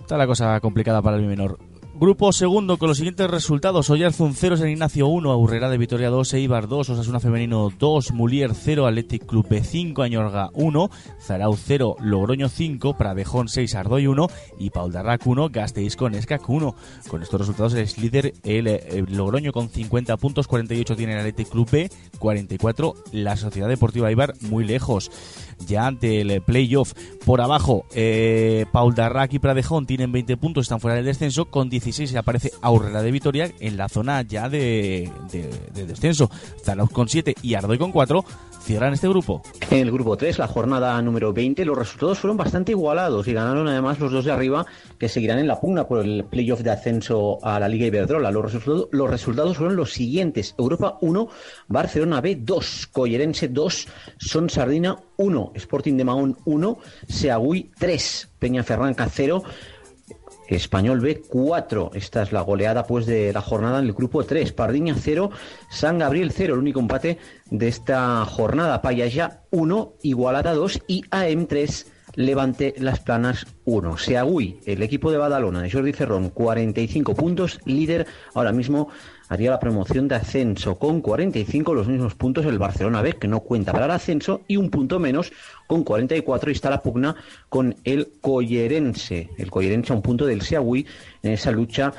Está 0.00 0.16
la 0.16 0.26
cosa 0.26 0.58
complicada 0.58 1.02
para 1.02 1.18
el 1.18 1.26
menor. 1.26 1.56
Grupo 1.98 2.30
segundo 2.30 2.76
con 2.76 2.88
los 2.88 2.98
siguientes 2.98 3.30
resultados. 3.30 3.88
Oyarzun 3.88 4.34
0, 4.34 4.58
San 4.58 4.68
Ignacio 4.68 5.06
1, 5.06 5.30
Aurrera 5.30 5.70
de 5.70 5.78
Vitoria 5.78 6.10
2, 6.10 6.34
Eibar 6.34 6.68
2, 6.68 6.90
Osasuna 6.90 7.20
Femenino 7.20 7.72
2, 7.78 8.12
Mulier 8.12 8.52
0, 8.54 8.86
Athletic 8.86 9.24
Club 9.24 9.48
B5, 9.48 10.04
Añorga 10.04 10.50
1, 10.52 10.90
Zarau 11.18 11.56
0, 11.56 11.96
Logroño 12.00 12.50
5, 12.50 12.98
Pradejón 12.98 13.48
6, 13.48 13.74
Ardoy 13.76 14.08
1 14.08 14.28
y 14.58 14.68
Paul 14.68 14.92
Darrac 14.92 15.26
1, 15.26 15.48
Gasteiz 15.48 15.96
con 15.96 16.14
Escac 16.14 16.46
1. 16.46 16.74
Con 17.08 17.22
estos 17.22 17.40
resultados 17.40 17.72
es 17.72 17.96
líder 17.96 18.34
el, 18.44 18.66
eh, 18.66 19.04
Logroño 19.08 19.52
con 19.52 19.70
50 19.70 20.18
puntos, 20.18 20.48
48 20.48 20.96
tiene 20.96 21.14
el 21.14 21.20
Athletic 21.20 21.48
Club 21.48 21.70
B, 21.70 21.90
44 22.18 22.94
la 23.12 23.38
Sociedad 23.38 23.68
Deportiva 23.68 24.10
Eibar 24.10 24.34
muy 24.42 24.66
lejos. 24.66 25.10
Ya 25.66 25.86
ante 25.86 26.20
el 26.20 26.42
playoff. 26.42 26.92
Por 27.24 27.40
abajo, 27.40 27.86
eh, 27.94 28.66
Paul 28.72 28.94
Darrac 28.94 29.32
y 29.32 29.38
Pradejón 29.38 29.86
tienen 29.86 30.12
20 30.12 30.36
puntos, 30.36 30.64
están 30.64 30.80
fuera 30.80 30.96
del 30.96 31.04
descenso. 31.04 31.46
Con 31.46 31.68
16 31.68 32.14
aparece 32.16 32.52
Aurrera 32.60 33.02
de 33.02 33.10
Vitoria 33.10 33.52
en 33.60 33.76
la 33.76 33.88
zona 33.88 34.22
ya 34.22 34.48
de 34.48 35.10
descenso. 35.74 36.30
Zarauz 36.62 36.90
con 36.90 37.08
7 37.08 37.34
y 37.42 37.54
Ardoy 37.54 37.78
con 37.78 37.92
4 37.92 38.24
cierran 38.66 38.92
este 38.92 39.08
grupo. 39.08 39.42
En 39.70 39.78
el 39.78 39.92
grupo 39.92 40.16
3, 40.16 40.38
la 40.40 40.48
jornada 40.48 41.00
número 41.00 41.32
20, 41.32 41.64
los 41.64 41.78
resultados 41.78 42.18
fueron 42.18 42.36
bastante 42.36 42.72
igualados 42.72 43.28
y 43.28 43.32
ganaron 43.32 43.68
además 43.68 44.00
los 44.00 44.10
dos 44.10 44.24
de 44.24 44.32
arriba 44.32 44.66
que 44.98 45.08
seguirán 45.08 45.38
en 45.38 45.46
la 45.46 45.60
pugna 45.60 45.86
por 45.86 46.04
el 46.04 46.24
playoff 46.24 46.60
de 46.60 46.70
ascenso 46.70 47.38
a 47.42 47.60
la 47.60 47.68
Liga 47.68 47.86
Iberdrola. 47.86 48.32
Los, 48.32 48.44
resultados 48.44 48.88
los 48.90 49.08
resultados 49.08 49.56
fueron 49.56 49.76
los 49.76 49.92
siguientes. 49.92 50.56
Europa 50.58 50.98
1, 51.00 51.28
Barcelona 51.68 52.20
B 52.20 52.38
2, 52.40 52.88
Collerense 52.88 53.48
2, 53.48 53.88
Son 54.18 54.50
Sardina 54.50 54.96
1, 55.16 55.52
Sporting 55.54 55.96
de 55.96 56.04
Mahón 56.04 56.36
1, 56.44 56.78
Seagüí 57.06 57.70
3, 57.78 58.30
Peña 58.40 58.64
Ferranca 58.64 59.08
0, 59.08 59.44
Español 60.48 61.00
B 61.00 61.22
4. 61.28 61.90
Esta 61.94 62.22
es 62.22 62.32
la 62.32 62.40
goleada 62.40 62.86
pues 62.86 63.06
de 63.06 63.32
la 63.32 63.40
jornada 63.40 63.78
en 63.78 63.86
el 63.86 63.92
grupo 63.92 64.24
3. 64.24 64.52
Pardiña 64.52 64.94
0, 64.98 65.30
San 65.70 65.98
Gabriel 65.98 66.32
0, 66.32 66.54
el 66.54 66.60
único 66.60 66.80
empate 66.80 67.18
de 67.50 67.68
esta 67.68 68.24
jornada. 68.24 68.82
Payaya 68.82 69.42
1, 69.50 69.94
Igualada 70.02 70.54
2 70.54 70.82
y 70.86 71.02
AM 71.10 71.46
3. 71.46 71.92
Levante 72.14 72.74
Las 72.78 73.00
Planas 73.00 73.46
1. 73.66 73.98
Seagüí, 73.98 74.60
el 74.64 74.82
equipo 74.82 75.10
de 75.10 75.18
Badalona 75.18 75.60
de 75.60 75.70
Jordi 75.70 75.92
Ferrón, 75.92 76.30
45 76.30 77.14
puntos, 77.14 77.60
líder 77.66 78.06
ahora 78.32 78.52
mismo 78.52 78.88
haría 79.28 79.50
la 79.50 79.58
promoción 79.58 80.08
de 80.08 80.16
ascenso 80.16 80.76
con 80.76 81.00
45 81.00 81.74
los 81.74 81.88
mismos 81.88 82.14
puntos 82.14 82.46
el 82.46 82.58
Barcelona 82.58 83.02
B, 83.02 83.14
que 83.14 83.28
no 83.28 83.40
cuenta 83.40 83.72
para 83.72 83.86
el 83.86 83.90
ascenso, 83.90 84.42
y 84.46 84.56
un 84.56 84.70
punto 84.70 84.98
menos 84.98 85.32
con 85.66 85.84
44 85.84 86.50
y 86.50 86.52
está 86.52 86.70
la 86.70 86.82
pugna 86.82 87.16
con 87.48 87.74
el 87.84 88.12
Collerense. 88.20 89.30
El 89.36 89.50
Collerense 89.50 89.92
a 89.92 89.96
un 89.96 90.02
punto 90.02 90.26
del 90.26 90.42
Seagüí 90.42 90.86
en 91.22 91.32
esa 91.32 91.50
lucha 91.50 91.92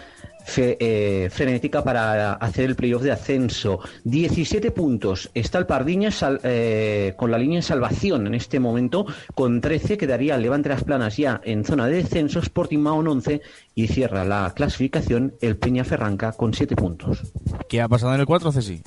eh, 0.58 1.30
frenética 1.32 1.84
para 1.84 2.34
hacer 2.34 2.66
el 2.66 2.76
playoff 2.76 3.04
de 3.04 3.12
ascenso. 3.12 3.80
17 4.06 4.72
puntos. 4.72 5.30
Está 5.34 5.58
el 5.60 5.66
Pardiña 5.66 6.12
sal- 6.12 6.40
eh, 6.44 7.14
con 7.18 7.32
la 7.32 7.38
línea 7.38 7.58
en 7.60 7.64
salvación 7.64 8.28
en 8.28 8.36
este 8.36 8.60
momento. 8.60 9.06
Con 9.36 9.62
13 9.62 9.98
quedaría 9.98 10.36
el 10.36 10.42
Levante 10.42 10.70
Las 10.70 10.84
Planas 10.84 11.18
ya 11.18 11.42
en 11.44 11.64
zona 11.66 11.88
de 11.88 11.98
descenso. 11.98 12.40
Sporting 12.40 12.80
Mahón 12.80 13.08
11 13.08 13.42
y 13.76 13.88
cierra 13.88 14.24
la 14.26 14.54
clasificación 14.56 15.34
el 15.42 15.58
Peña 15.58 15.84
Ferranca 15.84 16.32
con 16.32 16.54
7 16.54 16.76
puntos. 16.76 17.22
¿Qué 17.70 17.82
ha 17.82 17.88
pasado 17.88 18.14
en 18.14 18.22
el 18.22 18.26
4, 18.26 18.52
Ceci? 18.52 18.82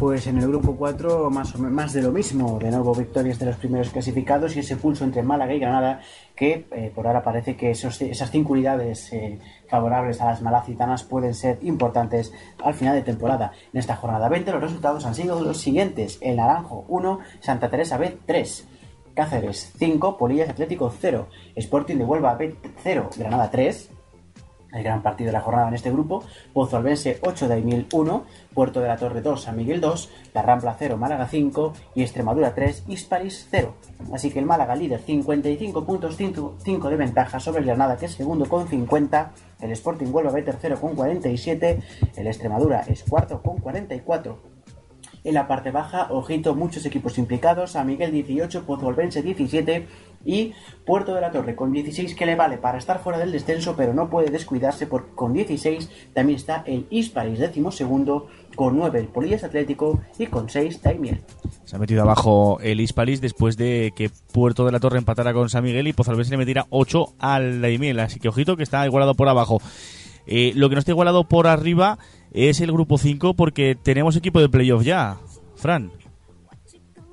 Pues 0.00 0.26
en 0.26 0.38
el 0.38 0.48
grupo 0.48 0.76
4 0.76 1.28
más, 1.28 1.54
o 1.54 1.58
más 1.58 1.92
de 1.92 2.00
lo 2.00 2.10
mismo, 2.10 2.58
de 2.58 2.70
nuevo 2.70 2.94
victorias 2.94 3.38
de 3.38 3.44
los 3.44 3.56
primeros 3.56 3.90
clasificados 3.90 4.56
y 4.56 4.60
ese 4.60 4.76
pulso 4.76 5.04
entre 5.04 5.22
Málaga 5.22 5.52
y 5.52 5.58
Granada 5.58 6.00
que 6.34 6.64
eh, 6.70 6.90
por 6.94 7.06
ahora 7.06 7.22
parece 7.22 7.54
que 7.54 7.72
esas 7.72 8.30
cinco 8.30 8.54
unidades 8.54 9.12
eh, 9.12 9.38
favorables 9.68 10.22
a 10.22 10.24
las 10.24 10.40
malacitanas 10.40 11.02
pueden 11.02 11.34
ser 11.34 11.58
importantes 11.60 12.32
al 12.64 12.72
final 12.72 12.94
de 12.94 13.02
temporada. 13.02 13.52
En 13.74 13.78
esta 13.78 13.94
jornada 13.94 14.30
20 14.30 14.50
los 14.52 14.62
resultados 14.62 15.04
han 15.04 15.14
sido 15.14 15.38
los 15.42 15.58
siguientes, 15.58 16.16
el 16.22 16.36
Naranjo 16.36 16.86
1, 16.88 17.18
Santa 17.40 17.68
Teresa 17.68 17.98
B 17.98 18.16
3, 18.24 18.68
Cáceres 19.12 19.74
5, 19.76 20.16
Polillas 20.16 20.48
Atlético 20.48 20.90
0, 20.98 21.28
Sporting 21.56 21.96
de 21.96 22.04
Huelva 22.04 22.36
B 22.36 22.56
0, 22.82 23.10
Granada 23.18 23.50
3, 23.50 23.90
el 24.72 24.82
gran 24.82 25.02
partido 25.02 25.28
de 25.28 25.32
la 25.32 25.40
jornada 25.40 25.68
en 25.68 25.74
este 25.74 25.90
grupo, 25.90 26.24
Pozo 26.52 26.76
Albense 26.76 27.18
8, 27.22 27.48
Daimil 27.48 27.86
1, 27.92 28.24
Puerto 28.54 28.80
de 28.80 28.88
la 28.88 28.96
Torre 28.96 29.20
2, 29.20 29.42
San 29.42 29.56
Miguel 29.56 29.80
2, 29.80 30.10
La 30.34 30.42
Rampla 30.42 30.76
0, 30.78 30.96
Málaga 30.96 31.26
5 31.26 31.72
y 31.94 32.02
Extremadura 32.02 32.54
3, 32.54 32.84
Hispalis 32.88 33.48
0. 33.50 33.74
Así 34.12 34.30
que 34.30 34.38
el 34.38 34.46
Málaga 34.46 34.76
líder 34.76 35.00
55 35.00 35.84
puntos, 35.84 36.16
5 36.16 36.90
de 36.90 36.96
ventaja 36.96 37.40
sobre 37.40 37.60
el 37.60 37.66
Granada 37.66 37.96
que 37.96 38.06
es 38.06 38.12
segundo 38.12 38.48
con 38.48 38.68
50, 38.68 39.32
el 39.60 39.72
Sporting 39.72 40.12
Huelva 40.12 40.32
B 40.32 40.42
tercero 40.42 40.80
con 40.80 40.94
47, 40.94 41.80
el 42.16 42.26
Extremadura 42.26 42.80
es 42.86 43.04
cuarto 43.04 43.42
con 43.42 43.58
44. 43.58 44.49
En 45.22 45.34
la 45.34 45.46
parte 45.46 45.70
baja, 45.70 46.08
ojito, 46.10 46.54
muchos 46.54 46.86
equipos 46.86 47.18
implicados, 47.18 47.72
San 47.72 47.86
Miguel 47.86 48.10
18, 48.12 48.64
Pozo 48.64 48.88
Albense 48.88 49.22
17 49.22 49.86
y 50.24 50.52
Puerto 50.84 51.14
de 51.14 51.20
la 51.20 51.30
Torre 51.30 51.54
con 51.54 51.72
16 51.72 52.14
que 52.14 52.26
le 52.26 52.36
vale 52.36 52.58
para 52.58 52.78
estar 52.78 53.02
fuera 53.02 53.18
del 53.18 53.32
descenso, 53.32 53.74
pero 53.76 53.94
no 53.94 54.10
puede 54.10 54.30
descuidarse 54.30 54.86
porque 54.86 55.14
con 55.14 55.32
16 55.32 55.90
también 56.14 56.36
está 56.36 56.62
el 56.66 56.86
Hispalis 56.90 57.38
décimo 57.38 57.70
segundo, 57.70 58.28
con 58.54 58.76
9 58.76 58.98
el 58.98 59.08
Polillas 59.08 59.44
Atlético 59.44 60.00
y 60.18 60.26
con 60.26 60.48
6 60.48 60.82
Daimiel. 60.82 61.22
Se 61.64 61.76
ha 61.76 61.78
metido 61.78 62.02
abajo 62.02 62.58
el 62.60 62.80
Hispalis 62.80 63.20
después 63.20 63.56
de 63.56 63.92
que 63.94 64.10
Puerto 64.32 64.64
de 64.64 64.72
la 64.72 64.80
Torre 64.80 64.98
empatara 64.98 65.32
con 65.32 65.48
San 65.48 65.64
Miguel 65.64 65.88
y 65.88 65.92
Pozalbense 65.92 66.30
le 66.30 66.38
metiera 66.38 66.66
8 66.70 67.14
al 67.18 67.60
Daimiel. 67.60 68.00
Así 68.00 68.20
que 68.20 68.28
ojito 68.28 68.56
que 68.56 68.62
está 68.62 68.84
igualado 68.86 69.14
por 69.14 69.28
abajo. 69.28 69.60
Eh, 70.26 70.52
lo 70.54 70.68
que 70.68 70.74
no 70.74 70.78
está 70.78 70.92
igualado 70.92 71.24
por 71.24 71.46
arriba 71.46 71.98
es 72.32 72.60
el 72.60 72.72
grupo 72.72 72.98
5 72.98 73.34
porque 73.34 73.76
tenemos 73.80 74.16
equipo 74.16 74.40
de 74.40 74.48
playoff 74.48 74.82
ya. 74.82 75.16
Fran. 75.56 75.90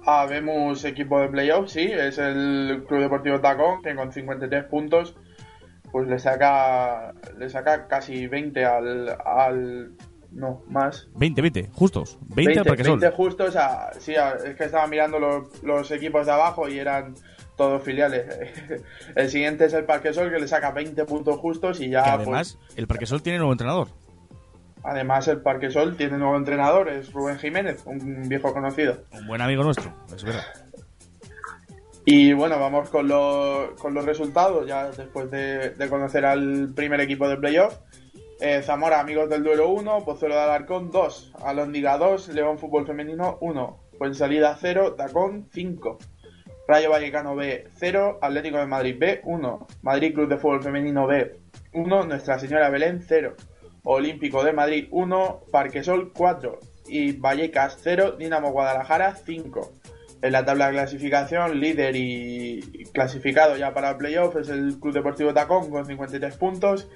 Habemos 0.05 0.85
equipo 0.85 1.19
de 1.19 1.27
playoff, 1.27 1.69
sí, 1.69 1.81
es 1.81 2.17
el 2.17 2.85
Club 2.87 3.01
Deportivo 3.01 3.41
Tacón, 3.41 3.81
que 3.81 3.93
con 3.93 4.11
53 4.13 4.65
puntos 4.65 5.15
pues 5.91 6.07
le 6.07 6.19
saca 6.19 7.13
le 7.37 7.49
saca 7.49 7.87
casi 7.87 8.27
20 8.27 8.65
al, 8.65 9.17
al 9.25 9.91
no, 10.31 10.63
más. 10.69 11.07
20, 11.15 11.41
20, 11.41 11.69
justos. 11.73 12.17
20, 12.35 12.59
al 12.59 12.65
Parquesol. 12.65 12.99
20 12.99 13.15
justos, 13.15 13.55
a- 13.55 13.91
sí, 13.99 14.15
a- 14.15 14.31
es 14.45 14.55
que 14.55 14.65
estaba 14.65 14.87
mirando 14.87 15.19
los, 15.19 15.63
los 15.63 15.89
equipos 15.91 16.25
de 16.25 16.31
abajo 16.33 16.69
y 16.69 16.77
eran 16.79 17.13
todos 17.57 17.81
filiales. 17.83 18.25
El 19.15 19.29
siguiente 19.29 19.65
es 19.65 19.73
el 19.73 19.85
Parquesol 19.85 20.29
que 20.31 20.39
le 20.39 20.47
saca 20.47 20.71
20 20.71 21.03
puntos 21.05 21.37
justos 21.37 21.81
y 21.81 21.89
ya 21.89 22.03
Que 22.03 22.09
pues, 22.11 22.21
además, 22.27 22.59
el 22.75 22.85
Parquesol 22.87 23.21
tiene 23.23 23.39
nuevo 23.39 23.51
entrenador. 23.53 23.87
Además 24.83 25.27
el 25.27 25.41
Parquesol 25.41 25.95
tiene 25.97 26.17
nuevo 26.17 26.35
entrenador, 26.37 26.89
es 26.89 27.11
Rubén 27.13 27.37
Jiménez, 27.39 27.81
un 27.85 28.27
viejo 28.29 28.53
conocido. 28.53 28.97
Un 29.11 29.27
buen 29.27 29.41
amigo 29.41 29.63
nuestro, 29.63 29.93
es 30.15 30.23
verdad. 30.23 30.43
Y 32.05 32.31
bueno, 32.33 32.57
vamos 32.59 32.89
con, 32.89 33.07
los- 33.07 33.71
con 33.79 33.93
los 33.93 34.05
resultados, 34.05 34.65
ya 34.65 34.89
después 34.91 35.29
de, 35.29 35.71
de 35.71 35.89
conocer 35.89 36.25
al 36.25 36.71
primer 36.73 37.01
equipo 37.01 37.27
de 37.27 37.35
playoff. 37.37 37.75
Eh, 38.39 38.61
Zamora, 38.61 38.99
amigos 38.99 39.29
del 39.29 39.43
duelo 39.43 39.69
1, 39.69 40.05
Pozuelo 40.05 40.35
de 40.35 40.41
Alarcón 40.41 40.91
2, 40.91 41.33
Alondiga 41.43 41.97
2, 41.97 42.29
León 42.29 42.59
Fútbol 42.59 42.85
Femenino 42.85 43.37
1, 43.41 43.79
Fuensalida 43.97 44.55
0, 44.61 44.93
Tacón 44.93 45.49
5, 45.51 45.97
Rayo 46.67 46.91
Vallecano 46.91 47.35
B 47.35 47.67
0, 47.77 48.19
Atlético 48.21 48.57
de 48.59 48.67
Madrid 48.67 48.95
B 48.99 49.21
1, 49.23 49.67
Madrid 49.81 50.13
Club 50.13 50.29
de 50.29 50.37
Fútbol 50.37 50.61
Femenino 50.63 51.07
B 51.07 51.35
1, 51.73 52.03
Nuestra 52.05 52.37
Señora 52.39 52.69
Belén 52.69 53.01
0, 53.05 53.33
Olímpico 53.89 54.43
de 54.43 54.51
Madrid 54.51 54.87
1, 54.91 55.43
Parquesol 55.49 56.11
4 56.13 56.59
y 56.89 57.13
Vallecas 57.13 57.77
0, 57.81 58.17
Dinamo 58.19 58.51
Guadalajara 58.51 59.15
5. 59.15 59.71
En 60.21 60.31
la 60.33 60.43
tabla 60.43 60.67
de 60.67 60.73
clasificación, 60.73 61.61
líder 61.61 61.95
y 61.95 62.59
clasificado 62.91 63.55
ya 63.55 63.73
para 63.73 63.91
el 63.91 63.95
playoff 63.95 64.35
es 64.35 64.49
el 64.49 64.77
Club 64.81 64.93
Deportivo 64.93 65.33
Tacón 65.33 65.69
con 65.69 65.85
53 65.85 66.35
puntos. 66.35 66.89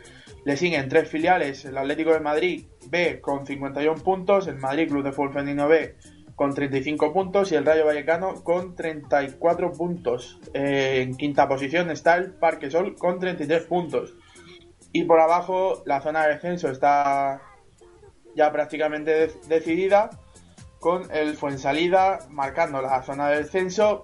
Le 0.43 0.57
siguen 0.57 0.89
tres 0.89 1.07
filiales, 1.07 1.63
el 1.63 1.77
Atlético 1.77 2.11
de 2.11 2.19
Madrid 2.19 2.65
B 2.87 3.21
con 3.21 3.45
51 3.45 4.03
puntos, 4.03 4.47
el 4.47 4.57
Madrid 4.57 4.89
Club 4.89 5.05
de 5.05 5.13
Fútbol 5.13 5.31
Femenino 5.31 5.69
B 5.69 5.95
con 6.35 6.53
35 6.53 7.13
puntos 7.13 7.51
y 7.53 7.55
el 7.55 7.65
Rayo 7.65 7.85
Vallecano 7.85 8.43
con 8.43 8.75
34 8.75 9.71
puntos. 9.71 10.39
Eh, 10.53 11.03
en 11.03 11.15
quinta 11.15 11.47
posición 11.47 11.89
está 11.89 12.17
el 12.17 12.31
Parque 12.31 12.69
Sol 12.69 12.95
con 12.95 13.17
33 13.17 13.63
puntos. 13.63 14.13
Y 14.93 15.03
por 15.05 15.19
abajo 15.19 15.83
la 15.85 16.01
zona 16.01 16.23
de 16.25 16.33
descenso 16.33 16.69
está 16.69 17.41
ya 18.35 18.51
prácticamente 18.51 19.11
de- 19.11 19.33
decidida 19.47 20.09
con 20.79 21.09
el 21.11 21.35
Fuensalida 21.37 22.19
marcando 22.29 22.81
la 22.81 23.01
zona 23.03 23.29
de 23.29 23.37
descenso 23.43 24.03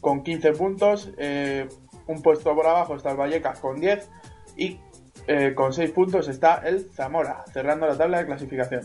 con 0.00 0.22
15 0.22 0.52
puntos. 0.52 1.10
eh, 1.18 1.68
un 2.08 2.22
puesto 2.22 2.54
por 2.54 2.66
abajo 2.66 2.94
está 2.94 3.10
el 3.10 3.16
Vallecas 3.16 3.58
con 3.58 3.80
10 3.80 4.08
y 4.56 4.78
eh, 5.26 5.54
con 5.56 5.72
6 5.72 5.90
puntos 5.90 6.28
está 6.28 6.56
el 6.64 6.88
Zamora 6.92 7.44
cerrando 7.52 7.86
la 7.86 7.96
tabla 7.98 8.18
de 8.18 8.26
clasificación. 8.26 8.82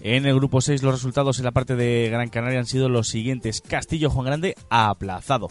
En 0.00 0.24
el 0.26 0.34
grupo 0.34 0.60
6 0.62 0.82
los 0.82 0.94
resultados 0.94 1.38
en 1.38 1.44
la 1.44 1.52
parte 1.52 1.76
de 1.76 2.08
Gran 2.10 2.28
Canaria 2.28 2.58
han 2.58 2.66
sido 2.66 2.88
los 2.88 3.08
siguientes. 3.08 3.60
Castillo 3.60 4.08
Juan 4.10 4.26
Grande 4.26 4.54
aplazado. 4.70 5.48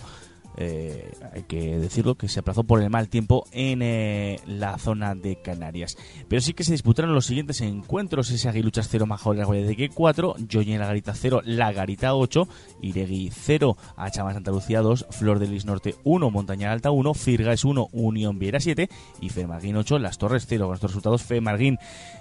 Eh, 0.58 1.12
hay 1.34 1.44
que 1.44 1.78
decirlo 1.80 2.16
que 2.16 2.28
se 2.28 2.40
aplazó 2.40 2.64
por 2.64 2.82
el 2.82 2.90
mal 2.90 3.10
tiempo 3.10 3.46
en 3.52 3.82
eh, 3.82 4.40
la 4.46 4.78
zona 4.78 5.16
de 5.16 5.36
Canarias. 5.42 5.98
Pero 6.28 6.42
sí 6.42 6.54
que 6.54 6.64
se 6.64 6.74
disputaron 6.74 7.14
los 7.14 7.26
siguientes 7.26 7.62
encuentros: 7.62 8.30
ese 8.30 8.50
Aguiluchas 8.50 8.88
0, 8.90 9.06
Major 9.06 9.36
de 9.36 9.90
4, 9.94 10.36
Joyen 10.52 10.80
La 10.80 10.88
Garita 10.88 11.14
0, 11.16 11.42
La 11.46 11.72
Garita 11.72 12.16
8, 12.16 12.48
Iregui 12.82 13.32
0, 13.32 13.78
Achama 13.96 14.34
Santa 14.34 14.52
Lucía 14.52 14.82
2, 14.82 15.08
Flor 15.10 15.40
de 15.40 15.48
Lis 15.48 15.66
Norte 15.66 15.96
1, 16.04 16.30
Montaña 16.30 16.72
Alta 16.72 16.92
1, 16.92 17.14
Firgas 17.14 17.66
1, 17.66 17.90
Unión 17.92 18.40
Viera 18.40 18.60
7 18.60 18.90
y 19.22 19.30
Femarguín 19.30 19.78
8, 19.78 20.00
Las 20.00 20.18
Torres 20.18 20.46
0. 20.48 20.66
Con 20.66 20.76
estos 20.76 20.92
resultados, 20.92 21.24
Femarguín 21.24 21.78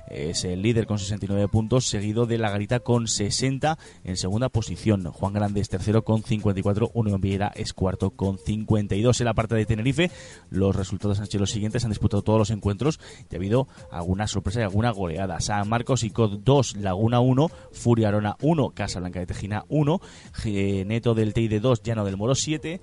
es 0.08 0.44
el 0.44 0.62
líder 0.62 0.86
con 0.86 0.98
69 0.98 1.48
puntos, 1.48 1.86
seguido 1.86 2.26
de 2.26 2.38
La 2.38 2.50
Garita 2.50 2.80
con 2.80 3.08
60 3.08 3.78
en 4.04 4.16
segunda 4.16 4.48
posición. 4.48 5.04
Juan 5.04 5.32
Grande 5.32 5.60
es 5.60 5.68
tercero 5.68 6.04
con 6.04 6.22
54, 6.22 6.90
Unión 6.94 7.20
Viera 7.20 7.52
es 7.54 7.72
cuarto 7.72 8.10
con 8.10 8.21
52. 8.44 9.20
En 9.20 9.24
la 9.24 9.34
parte 9.34 9.54
de 9.54 9.66
Tenerife, 9.66 10.10
los 10.50 10.74
resultados 10.74 11.20
han 11.20 11.26
sido 11.26 11.40
los 11.40 11.50
siguientes, 11.50 11.84
han 11.84 11.90
disputado 11.90 12.22
todos 12.22 12.38
los 12.38 12.50
encuentros 12.50 13.00
y 13.30 13.34
ha 13.34 13.38
habido 13.38 13.68
alguna 13.90 14.26
sorpresa 14.26 14.60
y 14.60 14.62
alguna 14.64 14.90
goleada. 14.90 15.40
San 15.40 15.68
Marcos 15.68 16.04
y 16.04 16.10
Cod 16.10 16.40
2, 16.44 16.76
Laguna 16.76 17.20
1, 17.20 17.50
Furia 17.72 18.08
Arona 18.08 18.36
1, 18.40 18.70
Casa 18.70 19.00
Blanca 19.00 19.20
de 19.20 19.26
Tejina 19.26 19.64
1, 19.68 20.00
Neto 20.86 21.14
del 21.14 21.34
Teide 21.34 21.60
2, 21.60 21.82
Llano 21.82 22.04
del 22.04 22.16
Moro 22.16 22.34
7, 22.34 22.80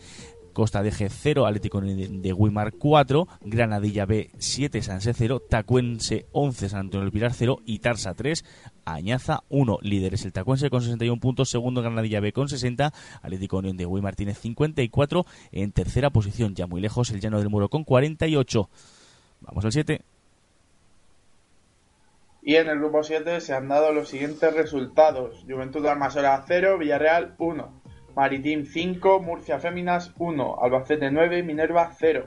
Costa 0.60 0.84
de 0.84 0.91
G 0.91 1.07
0, 1.10 1.47
Atlético 1.47 1.80
de 1.80 2.34
Guimar 2.38 2.74
4, 2.74 3.30
Granadilla 3.45 4.05
B 4.05 4.30
7, 4.39 4.82
Sanse 4.82 5.14
0, 5.14 5.41
Tacuense 5.49 6.26
11, 6.34 6.68
San 6.68 6.82
Antonio 6.82 7.05
del 7.05 7.14
Pilar 7.14 7.32
0 7.32 7.60
y 7.66 7.80
Tarsa 7.80 8.14
3, 8.14 8.43
Añaza 8.84 9.39
1. 9.47 9.78
Líderes 9.84 10.26
el 10.26 10.34
Tacuense 10.34 10.70
con 10.70 10.82
61 10.82 11.22
puntos, 11.22 11.49
segundo 11.49 11.82
Granadilla 11.82 12.20
B 12.20 12.34
con 12.34 12.49
60, 12.49 12.91
Atlético 13.22 13.60
Unión 13.60 13.78
de 13.78 13.86
Guimar 13.86 14.18
tiene 14.18 14.34
54, 14.34 15.26
en 15.53 15.72
tercera 15.72 16.10
posición 16.10 16.55
ya 16.55 16.68
muy 16.68 16.82
lejos 16.82 17.10
el 17.12 17.22
Llano 17.22 17.39
del 17.39 17.47
Muro 17.47 17.70
con 17.70 17.86
48. 17.86 18.70
Vamos 19.39 19.64
al 19.64 19.72
7. 19.72 20.01
Y 22.41 22.55
en 22.55 22.68
el 22.68 22.80
grupo 22.80 23.01
7 23.01 23.39
se 23.39 23.53
han 23.53 23.70
dado 23.70 23.93
los 23.93 24.10
siguientes 24.10 24.53
resultados. 24.53 25.45
Juventud 25.47 25.86
Almasora 25.86 26.43
0, 26.45 26.78
Villarreal 26.80 27.36
1, 27.38 27.78
Maritín 28.24 28.65
5, 28.65 29.22
Murcia 29.22 29.59
Féminas 29.59 30.11
1, 30.20 30.57
Albacete 30.61 31.09
9, 31.09 31.41
Minerva 31.41 31.89
0, 31.97 32.26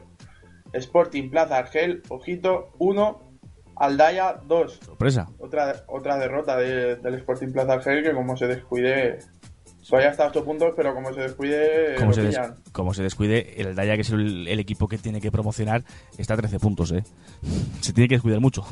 Sporting 0.73 1.29
Plaza 1.29 1.59
Argel, 1.59 2.03
Ojito 2.09 2.71
1, 2.79 3.21
Aldaya 3.77 4.41
2. 4.47 4.81
Sorpresa. 4.87 5.29
Otra, 5.39 5.85
otra 5.89 6.17
derrota 6.17 6.57
de- 6.57 6.97
del 6.97 7.15
Sporting 7.17 7.53
Plaza 7.53 7.75
Argel 7.75 8.03
que 8.03 8.15
como 8.15 8.39
se 8.39 8.47
descuide... 8.47 9.19
Todavía 9.87 10.11
está 10.13 10.25
a 10.25 10.29
8 10.29 10.45
puntos, 10.47 10.73
pero 10.75 10.95
como 10.95 11.13
se 11.13 11.21
descuide 11.21 11.97
Como 11.99 12.15
se, 12.15 12.23
des- 12.23 12.41
como 12.73 12.95
se 12.95 13.03
descuide, 13.03 13.61
el 13.61 13.75
Daya, 13.75 13.95
que 13.97 14.01
es 14.01 14.11
el, 14.13 14.49
el 14.49 14.61
equipo 14.61 14.89
que 14.89 14.97
tiene 14.97 15.21
que 15.21 15.31
promocionar, 15.31 15.85
está 16.17 16.33
a 16.33 16.37
13 16.39 16.59
puntos, 16.59 16.91
¿eh? 16.93 17.03
Se 17.83 17.93
tiene 17.93 18.09
que 18.09 18.15
descuidar 18.15 18.41
mucho. 18.41 18.65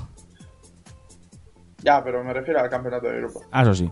Ya, 1.83 2.03
pero 2.03 2.25
me 2.25 2.33
refiero 2.33 2.61
al 2.61 2.71
campeonato 2.71 3.09
de 3.09 3.19
grupo. 3.19 3.43
Ah, 3.51 3.63
eso 3.63 3.75
sí. 3.75 3.91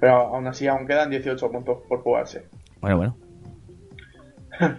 Pero 0.00 0.14
aún 0.14 0.46
así 0.46 0.66
aún 0.66 0.86
quedan 0.86 1.10
18 1.10 1.50
puntos 1.50 1.78
por 1.88 2.02
jugarse. 2.02 2.46
Bueno, 2.80 2.96
bueno. 2.96 3.16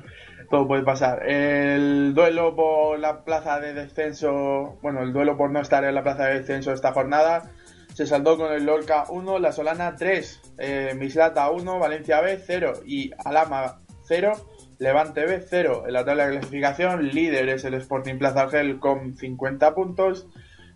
Todo 0.50 0.68
puede 0.68 0.84
pasar. 0.84 1.30
El 1.30 2.14
duelo 2.16 2.56
por 2.56 2.98
la 2.98 3.24
plaza 3.24 3.60
de 3.60 3.74
descenso, 3.74 4.78
bueno, 4.82 5.04
el 5.04 5.14
duelo 5.14 5.38
por 5.38 5.52
no 5.52 5.62
estar 5.62 5.84
en 5.84 5.94
la 5.94 6.02
plaza 6.02 6.26
de 6.26 6.40
descenso 6.40 6.74
esta 6.74 6.92
jornada 6.92 7.52
se 8.00 8.06
saldó 8.06 8.38
con 8.38 8.54
el 8.54 8.66
Lorca 8.66 9.04
1, 9.10 9.40
La 9.40 9.52
Solana 9.52 9.96
3, 9.98 10.54
eh, 10.58 10.96
Mislata 10.98 11.50
1, 11.52 11.80
Valencia 11.80 12.22
B 12.22 12.40
0 12.42 12.74
y 12.86 13.12
Alama 13.26 13.82
0, 14.04 14.32
Levante 14.78 15.26
B 15.26 15.44
0. 15.46 15.84
En 15.86 15.94
la 15.94 16.06
tabla 16.06 16.28
de 16.28 16.38
clasificación, 16.38 17.10
líder 17.10 17.50
es 17.50 17.66
el 17.66 17.74
Sporting 17.74 18.18
Plaza 18.18 18.44
Argel 18.44 18.80
con 18.80 19.18
50 19.18 19.76
puntos. 19.76 20.28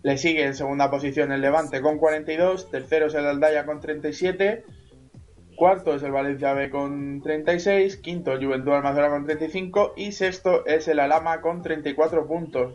Le 0.04 0.18
sigue 0.18 0.44
en 0.44 0.54
segunda 0.54 0.90
posición 0.90 1.32
el 1.32 1.40
Levante 1.40 1.80
con 1.80 1.96
42, 1.96 2.70
tercero 2.70 3.06
es 3.06 3.14
el 3.14 3.26
Aldaya 3.26 3.64
con 3.64 3.80
37, 3.80 4.62
Cuarto 5.56 5.94
es 5.94 6.02
el 6.02 6.12
Valencia 6.12 6.52
B 6.52 6.68
con 6.68 7.22
36, 7.22 7.96
quinto 7.96 8.32
el 8.32 8.44
Juventud 8.44 8.72
Almazora 8.72 9.08
con 9.08 9.24
35 9.24 9.94
y 9.96 10.12
sexto 10.12 10.66
es 10.66 10.88
el 10.88 11.00
Alama 11.00 11.40
con 11.40 11.62
34 11.62 12.26
puntos. 12.26 12.74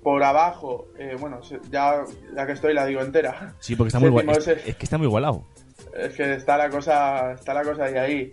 Por 0.00 0.22
abajo, 0.22 0.86
eh, 0.96 1.16
bueno, 1.18 1.40
ya, 1.70 2.04
ya 2.32 2.46
que 2.46 2.52
estoy 2.52 2.72
la 2.72 2.86
digo 2.86 3.00
entera. 3.00 3.56
Sí, 3.58 3.74
porque 3.74 3.88
está 3.88 3.98
muy 3.98 4.08
igual. 4.20 4.28
es 4.38 4.76
que 4.76 4.84
está 4.84 4.96
muy 4.96 5.08
igualado. 5.08 5.44
es 5.92 6.14
que 6.14 6.34
está 6.34 6.56
la 6.56 6.70
cosa, 6.70 7.32
está 7.32 7.52
la 7.52 7.64
cosa 7.64 7.86
ahí 7.86 7.96
ahí. 7.96 8.32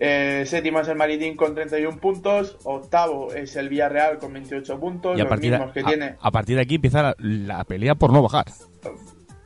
Eh, 0.00 0.44
séptimo 0.46 0.80
es 0.80 0.88
el 0.88 0.96
Maritín 0.96 1.36
con 1.36 1.54
31 1.54 1.98
puntos, 1.98 2.56
octavo 2.64 3.32
es 3.32 3.54
el 3.56 3.68
Villarreal 3.68 4.18
con 4.18 4.32
28 4.32 4.80
puntos, 4.80 5.16
Y 5.16 5.20
a 5.20 5.24
los 5.24 5.28
partir, 5.30 5.50
de, 5.52 5.58
mismos 5.58 5.72
que 5.74 5.80
a- 5.80 5.84
tiene. 5.84 6.16
a 6.20 6.30
partir 6.30 6.56
de 6.56 6.62
aquí 6.62 6.76
empieza 6.76 7.02
la, 7.02 7.14
la 7.18 7.64
pelea 7.64 7.94
por 7.94 8.12
no 8.12 8.22
bajar. 8.22 8.46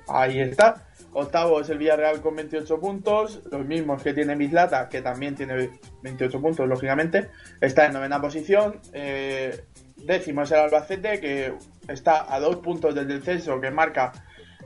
Ahí 0.08 0.40
está. 0.40 0.82
Octavo 1.12 1.60
es 1.60 1.70
el 1.70 1.78
Villarreal 1.78 2.20
con 2.20 2.36
28 2.36 2.78
puntos, 2.78 3.40
los 3.50 3.64
mismos 3.64 4.02
que 4.02 4.12
tiene 4.12 4.36
Mislata, 4.36 4.88
que 4.88 5.00
también 5.00 5.34
tiene 5.34 5.70
28 6.02 6.40
puntos, 6.40 6.68
lógicamente. 6.68 7.28
Está 7.60 7.86
en 7.86 7.94
novena 7.94 8.20
posición. 8.20 8.80
Eh, 8.92 9.64
décimo 9.96 10.42
es 10.42 10.50
el 10.52 10.58
Albacete, 10.58 11.18
que 11.20 11.54
está 11.88 12.32
a 12.32 12.38
dos 12.38 12.56
puntos 12.56 12.94
del 12.94 13.08
descenso, 13.08 13.58
que 13.60 13.70
marca 13.70 14.12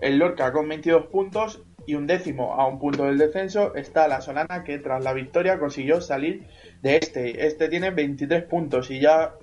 el 0.00 0.18
Lorca 0.18 0.52
con 0.52 0.68
22 0.68 1.06
puntos. 1.06 1.62
Y 1.90 1.96
un 1.96 2.06
décimo 2.06 2.54
a 2.54 2.68
un 2.68 2.78
punto 2.78 3.06
del 3.06 3.18
descenso 3.18 3.74
está 3.74 4.06
la 4.06 4.20
Solana, 4.20 4.62
que 4.62 4.78
tras 4.78 5.02
la 5.02 5.12
victoria 5.12 5.58
consiguió 5.58 6.00
salir 6.00 6.46
de 6.82 6.98
este. 6.98 7.44
Este 7.48 7.68
tiene 7.68 7.90
23 7.90 8.44
puntos 8.44 8.92
y 8.92 9.00
ya 9.00 9.34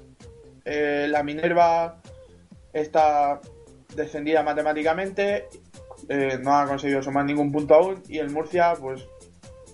eh, 0.64 1.08
la 1.10 1.24
Minerva 1.24 2.02
está 2.72 3.42
descendida 3.94 4.44
matemáticamente 4.44 5.50
eh, 6.08 6.40
no 6.42 6.58
ha 6.58 6.66
conseguido 6.68 7.02
sumar 7.02 7.26
ningún 7.26 7.52
punto 7.52 7.74
aún 7.74 8.02
y 8.08 8.20
el 8.20 8.30
Murcia 8.30 8.76
pues 8.80 9.06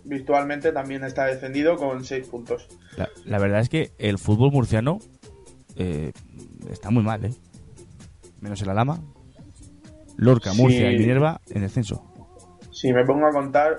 virtualmente 0.03 0.71
también 0.71 1.03
está 1.03 1.26
descendido 1.26 1.76
con 1.78 2.03
6 2.03 2.28
puntos. 2.28 2.67
La, 2.97 3.07
la 3.24 3.38
verdad 3.38 3.59
es 3.59 3.69
que 3.69 3.91
el 3.99 4.17
fútbol 4.17 4.51
murciano 4.51 4.97
eh, 5.76 6.11
está 6.71 6.89
muy 6.89 7.03
mal, 7.03 7.24
¿eh? 7.24 7.34
Menos 8.41 8.59
el 8.63 8.69
Alama, 8.69 8.99
Lorca, 10.17 10.53
Sí. 10.53 10.61
Murcia 10.61 10.91
y 10.91 10.97
Minerva 10.97 11.39
en 11.51 11.61
descenso. 11.61 12.09
Si 12.74 12.91
me 12.91 13.05
pongo 13.05 13.28
a 13.28 13.32
contar, 13.32 13.78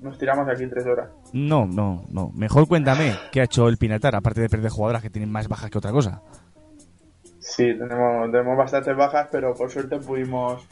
nos 0.00 0.16
tiramos 0.16 0.48
aquí 0.48 0.66
tres 0.66 0.86
horas. 0.86 1.10
No, 1.32 1.66
no, 1.66 2.04
no. 2.10 2.30
Mejor 2.34 2.66
cuéntame 2.68 3.14
qué 3.32 3.40
ha 3.40 3.44
hecho 3.44 3.68
el 3.68 3.76
Pinatar, 3.76 4.14
aparte 4.14 4.40
de 4.40 4.48
perder 4.48 4.70
jugadoras 4.70 5.02
que 5.02 5.10
tienen 5.10 5.30
más 5.30 5.48
bajas 5.48 5.70
que 5.70 5.78
otra 5.78 5.90
cosa. 5.90 6.22
Sí, 7.40 7.74
tenemos, 7.76 8.30
tenemos 8.30 8.56
bastantes 8.56 8.96
bajas, 8.96 9.28
pero 9.30 9.54
por 9.54 9.70
suerte 9.70 9.98
pudimos 9.98 10.66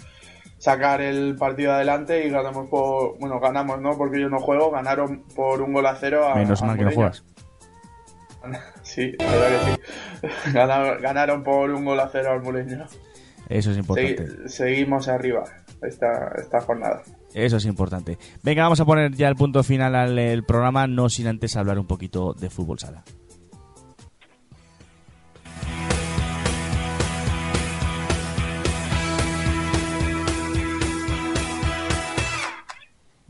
sacar 0.59 1.01
el 1.01 1.35
partido 1.37 1.73
adelante 1.73 2.27
y 2.27 2.31
ganamos 2.31 2.69
por... 2.69 3.19
Bueno, 3.19 3.41
ganamos, 3.41 3.81
¿no? 3.81 3.97
Porque 3.97 4.21
yo 4.21 4.29
no 4.29 4.39
juego, 4.39 4.71
ganaron 4.71 5.25
por 5.35 5.61
un 5.61 5.73
gol 5.73 5.87
a 5.87 5.97
cero 5.97 6.29
a 6.29 6.37
Menos 6.37 6.63
mal 6.63 6.77
que 6.79 6.85
no 6.85 6.91
juegas. 6.93 7.25
Sí, 8.83 9.13
la 9.19 9.27
verdad 9.27 9.49
que 9.49 10.29
sí. 10.29 10.53
Ganaron, 10.55 11.03
ganaron 11.03 11.43
por 11.43 11.71
un 11.71 11.85
gol 11.85 12.01
a 12.01 12.09
cero 12.09 12.33
al 12.33 12.41
Mureño. 12.41 12.87
Eso 13.51 13.71
es 13.73 13.77
importante. 13.77 14.49
seguimos 14.49 15.09
arriba 15.09 15.45
esta, 15.83 16.33
esta 16.39 16.61
jornada. 16.61 17.03
Eso 17.35 17.57
es 17.57 17.67
importante. 17.67 18.19
Venga, 18.43 18.63
vamos 18.63 18.81
a 18.81 18.85
poner 18.85 19.15
ya 19.15 19.29
el 19.29 19.37
punto 19.37 19.63
final 19.63 19.95
al 19.95 20.19
el 20.19 20.45
programa, 20.45 20.87
no 20.87 21.09
sin 21.09 21.27
antes 21.27 21.57
hablar 21.57 21.79
un 21.79 21.87
poquito 21.87 22.35
de 22.35 22.51
fútbol 22.51 22.79
sala. 22.79 23.05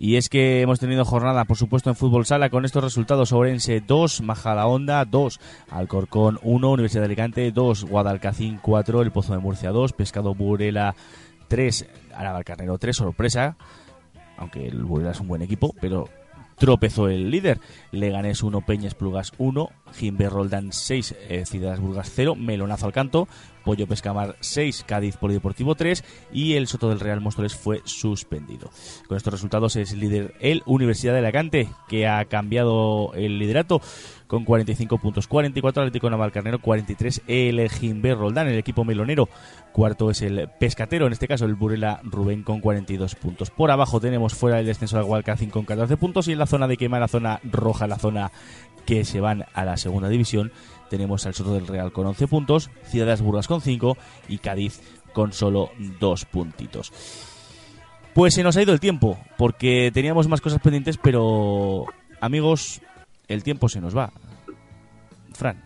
Y 0.01 0.15
es 0.15 0.29
que 0.29 0.61
hemos 0.63 0.79
tenido 0.79 1.05
jornada, 1.05 1.45
por 1.45 1.57
supuesto, 1.57 1.91
en 1.91 1.97
fútbol 1.97 2.25
sala 2.25 2.51
con 2.51 2.65
estos 2.65 2.85
resultados: 2.85 3.33
Orense 3.33 3.81
2, 3.81 4.23
Majadahonda 4.23 5.05
2, 5.05 5.41
Alcorcón 5.71 6.39
1, 6.43 6.71
Universidad 6.71 7.03
de 7.03 7.07
Alicante 7.07 7.51
2, 7.51 7.85
Guadalcacín 7.85 8.61
4, 8.63 9.03
El 9.03 9.11
Pozo 9.11 9.33
de 9.33 9.41
Murcia 9.41 9.73
2, 9.73 9.93
Pescado 9.95 10.37
Burela 10.37 10.95
3, 11.49 11.89
Aravalcarnero 12.19 12.79
3, 12.79 12.97
sorpresa. 12.97 13.57
aunque 14.37 14.69
el 14.69 14.83
Burela 14.85 15.13
es 15.13 15.21
un 15.21 15.29
buen 15.29 15.43
equipo, 15.43 15.75
pero 15.81 16.09
tropezó 16.59 17.09
el 17.09 17.31
líder. 17.31 17.61
Leganés 17.93 18.43
1, 18.43 18.61
Peñas 18.63 18.95
Plugas 18.95 19.33
1, 19.39 19.71
Jimbe 19.95 20.29
Roldán 20.29 20.73
6, 20.73 21.15
eh, 21.29 21.47
Ciudades 21.47 21.81
Burgas 21.81 22.11
0, 22.15 22.35
Melonazo 22.35 22.87
al 22.87 22.93
canto, 22.93 23.29
Pollo 23.69 23.87
Pescamar 23.87 24.37
6, 24.41 24.87
Cádiz 24.89 25.19
Polideportivo 25.19 25.75
3 25.75 26.03
y 26.33 26.55
el 26.55 26.69
Soto 26.69 26.89
del 26.89 27.01
Real 27.01 27.21
Móstoles 27.21 27.55
fue 27.55 27.83
suspendido. 27.85 28.71
Con 29.07 29.19
estos 29.19 29.31
resultados 29.31 29.77
es 29.77 29.93
líder 29.93 30.33
el 30.41 30.63
Universidad 30.65 31.13
de 31.13 31.19
Alicante, 31.19 31.69
que 31.87 32.07
ha 32.07 32.25
cambiado 32.25 33.13
el 33.13 33.39
liderato 33.39 33.83
con 34.27 34.47
45 34.47 34.97
puntos, 34.97 35.27
44 35.29 35.83
Atlético 35.83 36.09
Navalcarnero, 36.09 36.63
43 36.63 37.21
el 37.27 37.69
Jimbe 37.69 38.15
Roldán, 38.15 38.49
el 38.49 38.57
equipo 38.57 38.87
melonero. 38.87 39.29
Cuarto 39.73 40.11
es 40.11 40.23
el 40.23 40.49
Pescatero, 40.59 41.07
en 41.07 41.13
este 41.13 41.29
caso 41.29 41.45
el 41.45 41.55
Burela 41.55 42.01
Rubén 42.05 42.45
con 42.45 42.63
42 42.63 43.17
puntos. 43.17 43.51
Por 43.51 43.71
abajo 43.71 44.01
tenemos 44.01 44.33
fuera 44.33 44.61
el 44.61 44.65
descenso 44.65 44.97
de 44.97 45.03
Gualcacín 45.03 45.51
con 45.51 45.67
14 45.67 45.99
puntos 45.99 46.27
y 46.29 46.33
en 46.33 46.39
la 46.39 46.47
zona 46.47 46.69
de 46.69 46.79
quema, 46.79 46.99
la 46.99 47.09
zona 47.09 47.39
roja, 47.45 47.87
la 47.87 47.99
zona 47.99 48.33
que 48.89 49.05
se 49.05 49.21
van 49.21 49.45
a 49.53 49.67
la 49.67 49.77
segunda 49.77 50.09
división, 50.09 50.51
tenemos 50.89 51.27
al 51.27 51.35
Soto 51.35 51.55
del 51.55 51.67
Real 51.67 51.93
con 51.93 52.07
11 52.07 52.27
puntos, 52.29 52.71
Ciudades 52.85 53.23
Burgas 53.23 53.49
con 53.49 53.61
5 53.61 53.97
y 54.29 54.39
Cádiz 54.39 54.81
con 55.13 55.33
solo 55.33 55.71
2 56.01 56.25
puntitos. 56.27 56.93
Pues 58.15 58.35
se 58.35 58.43
nos 58.43 58.57
ha 58.57 58.63
ido 58.63 58.73
el 58.73 58.81
tiempo, 58.81 59.19
porque 59.37 59.91
teníamos 59.93 60.29
más 60.29 60.41
cosas 60.41 60.61
pendientes, 60.61 60.99
pero 60.99 61.85
amigos, 62.21 62.81
el 63.29 63.43
tiempo 63.45 63.69
se 63.69 63.81
nos 63.81 63.97
va. 63.97 64.13
Fran, 65.35 65.63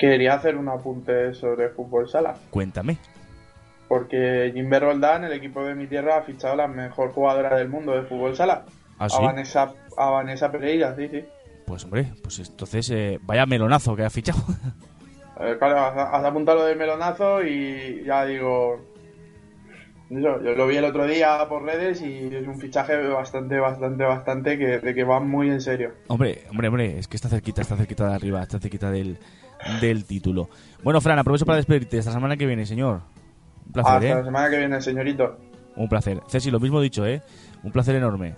Quería 0.00 0.32
hacer 0.34 0.56
un 0.56 0.66
apunte 0.70 1.34
sobre 1.34 1.68
fútbol 1.68 2.08
sala. 2.08 2.34
cuéntame. 2.50 2.96
Porque 3.86 4.50
Jimbe 4.54 4.80
Roldán, 4.80 5.24
el 5.24 5.32
equipo 5.32 5.62
de 5.64 5.74
mi 5.74 5.88
tierra, 5.88 6.16
ha 6.16 6.22
fichado 6.22 6.54
a 6.54 6.56
la 6.56 6.68
mejor 6.68 7.12
jugadora 7.12 7.58
del 7.58 7.68
mundo 7.68 7.92
de 7.92 8.02
fútbol 8.02 8.34
sala. 8.34 8.64
¿Ah, 8.98 9.08
sí? 9.10 9.16
a, 9.18 9.26
Vanessa, 9.26 9.74
a 9.98 10.10
Vanessa 10.10 10.50
Pereira, 10.50 10.94
sí, 10.96 11.08
sí. 11.08 11.24
Pues 11.70 11.84
hombre, 11.84 12.12
pues 12.20 12.40
entonces 12.40 12.90
eh, 12.90 13.20
vaya 13.22 13.46
melonazo 13.46 13.94
que 13.94 14.04
ha 14.04 14.10
fichado. 14.10 14.40
Eh, 15.40 15.56
claro, 15.56 15.78
has, 15.78 16.14
has 16.14 16.24
apuntado 16.24 16.58
lo 16.58 16.64
del 16.64 16.76
melonazo 16.76 17.44
y 17.44 18.02
ya 18.04 18.26
digo. 18.26 18.84
Yo 20.10 20.38
lo 20.38 20.66
vi 20.66 20.76
el 20.76 20.84
otro 20.84 21.06
día 21.06 21.46
por 21.48 21.62
redes 21.62 22.02
y 22.02 22.26
es 22.34 22.46
un 22.46 22.58
fichaje 22.58 22.96
bastante, 23.06 23.60
bastante, 23.60 24.02
bastante 24.04 24.58
que, 24.58 24.80
de 24.80 24.94
que 24.94 25.04
va 25.04 25.20
muy 25.20 25.48
en 25.48 25.60
serio. 25.60 25.92
hombre, 26.08 26.42
hombre, 26.50 26.66
hombre, 26.66 26.98
es 26.98 27.06
que 27.06 27.16
está 27.16 27.28
cerquita, 27.28 27.62
está 27.62 27.76
cerquita 27.76 28.08
de 28.08 28.14
arriba, 28.16 28.42
está 28.42 28.58
cerquita 28.58 28.90
del, 28.90 29.16
del 29.80 30.04
título. 30.04 30.50
Bueno, 30.82 31.00
Fran, 31.00 31.20
aprovecho 31.20 31.46
para 31.46 31.58
despedirte 31.58 31.98
esta 31.98 32.10
semana 32.10 32.36
que 32.36 32.46
viene, 32.46 32.66
señor. 32.66 33.02
Un 33.66 33.72
placer, 33.72 33.92
Hasta 33.94 34.06
¿eh? 34.08 34.14
la 34.16 34.24
semana 34.24 34.50
que 34.50 34.58
viene, 34.58 34.82
señorito. 34.82 35.38
Un 35.76 35.88
placer. 35.88 36.20
Ceci, 36.28 36.50
lo 36.50 36.58
mismo 36.58 36.80
dicho, 36.80 37.06
¿eh? 37.06 37.22
Un 37.62 37.70
placer 37.70 37.94
enorme. 37.94 38.34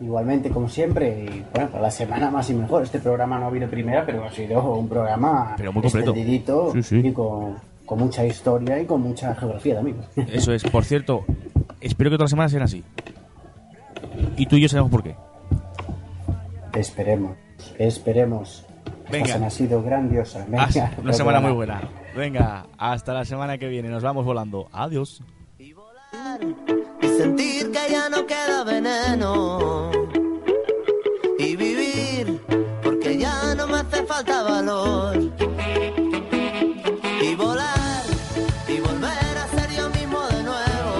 Igualmente, 0.00 0.50
como 0.50 0.68
siempre, 0.68 1.24
y 1.24 1.44
bueno, 1.54 1.70
para 1.70 1.82
la 1.84 1.90
semana 1.90 2.30
más 2.30 2.50
y 2.50 2.54
mejor. 2.54 2.82
Este 2.82 2.98
programa 2.98 3.38
no 3.38 3.46
ha 3.46 3.48
habido 3.48 3.68
primera, 3.68 4.04
pero 4.04 4.24
ha 4.24 4.30
sido 4.30 4.62
un 4.74 4.88
programa 4.88 5.54
Pero 5.56 5.72
muy 5.72 5.82
completo. 5.82 6.10
extendidito 6.10 6.72
Sí, 6.74 6.82
sí. 6.82 6.96
y 7.02 7.12
con, 7.12 7.56
con 7.86 7.98
mucha 8.00 8.24
historia 8.26 8.78
y 8.80 8.84
con 8.84 9.00
mucha 9.00 9.34
geografía 9.34 9.76
también. 9.76 9.96
Eso 10.30 10.52
es. 10.52 10.62
Por 10.64 10.84
cierto, 10.84 11.24
espero 11.80 12.10
que 12.10 12.16
todas 12.16 12.24
las 12.26 12.30
semanas 12.30 12.50
sean 12.50 12.62
así. 12.64 12.84
Y 14.36 14.44
tú 14.46 14.56
y 14.56 14.60
yo 14.62 14.68
sabemos 14.68 14.90
por 14.90 15.02
qué. 15.02 15.16
esperemos, 16.74 17.36
esperemos. 17.78 18.66
Venga. 19.10 19.18
Esta 19.18 19.26
semana 19.34 19.46
ha 19.46 19.50
sido 19.50 19.82
grandiosa. 19.82 20.44
Venga, 20.48 20.92
una 21.02 21.12
semana 21.12 21.40
muy 21.40 21.52
buena. 21.52 21.80
Venga, 22.14 22.66
hasta 22.76 23.14
la 23.14 23.24
semana 23.24 23.56
que 23.56 23.68
viene. 23.68 23.88
Nos 23.88 24.02
vamos 24.02 24.24
volando. 24.24 24.68
Adiós. 24.72 25.22
y 25.58 25.72
sentir 27.16 27.70
que 27.70 27.90
ya 27.90 28.08
no 28.08 28.26
queda 28.26 28.62
veneno 28.64 29.90
y 31.38 31.56
vivir 31.56 32.40
porque 32.82 33.16
ya 33.16 33.54
no 33.54 33.66
me 33.66 33.78
hace 33.78 34.04
falta 34.04 34.42
valor 34.42 35.16
y 37.22 37.34
volar 37.34 38.02
y 38.68 38.80
volver 38.80 39.38
a 39.44 39.48
ser 39.48 39.70
yo 39.76 39.88
mismo 39.90 40.26
de 40.28 40.42
nuevo 40.42 40.94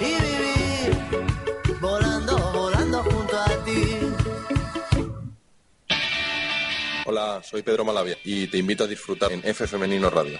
y 0.00 0.12
vivir 0.28 1.78
volando, 1.80 2.36
volando 2.52 3.02
junto 3.02 3.38
a 3.38 3.64
ti. 3.64 3.98
Hola, 7.06 7.42
soy 7.42 7.62
Pedro 7.62 7.84
Malavia 7.84 8.16
y 8.24 8.46
te 8.46 8.58
invito 8.58 8.84
a 8.84 8.86
disfrutar 8.86 9.32
en 9.32 9.40
F 9.44 9.66
Femenino 9.66 10.08
Radio. 10.08 10.38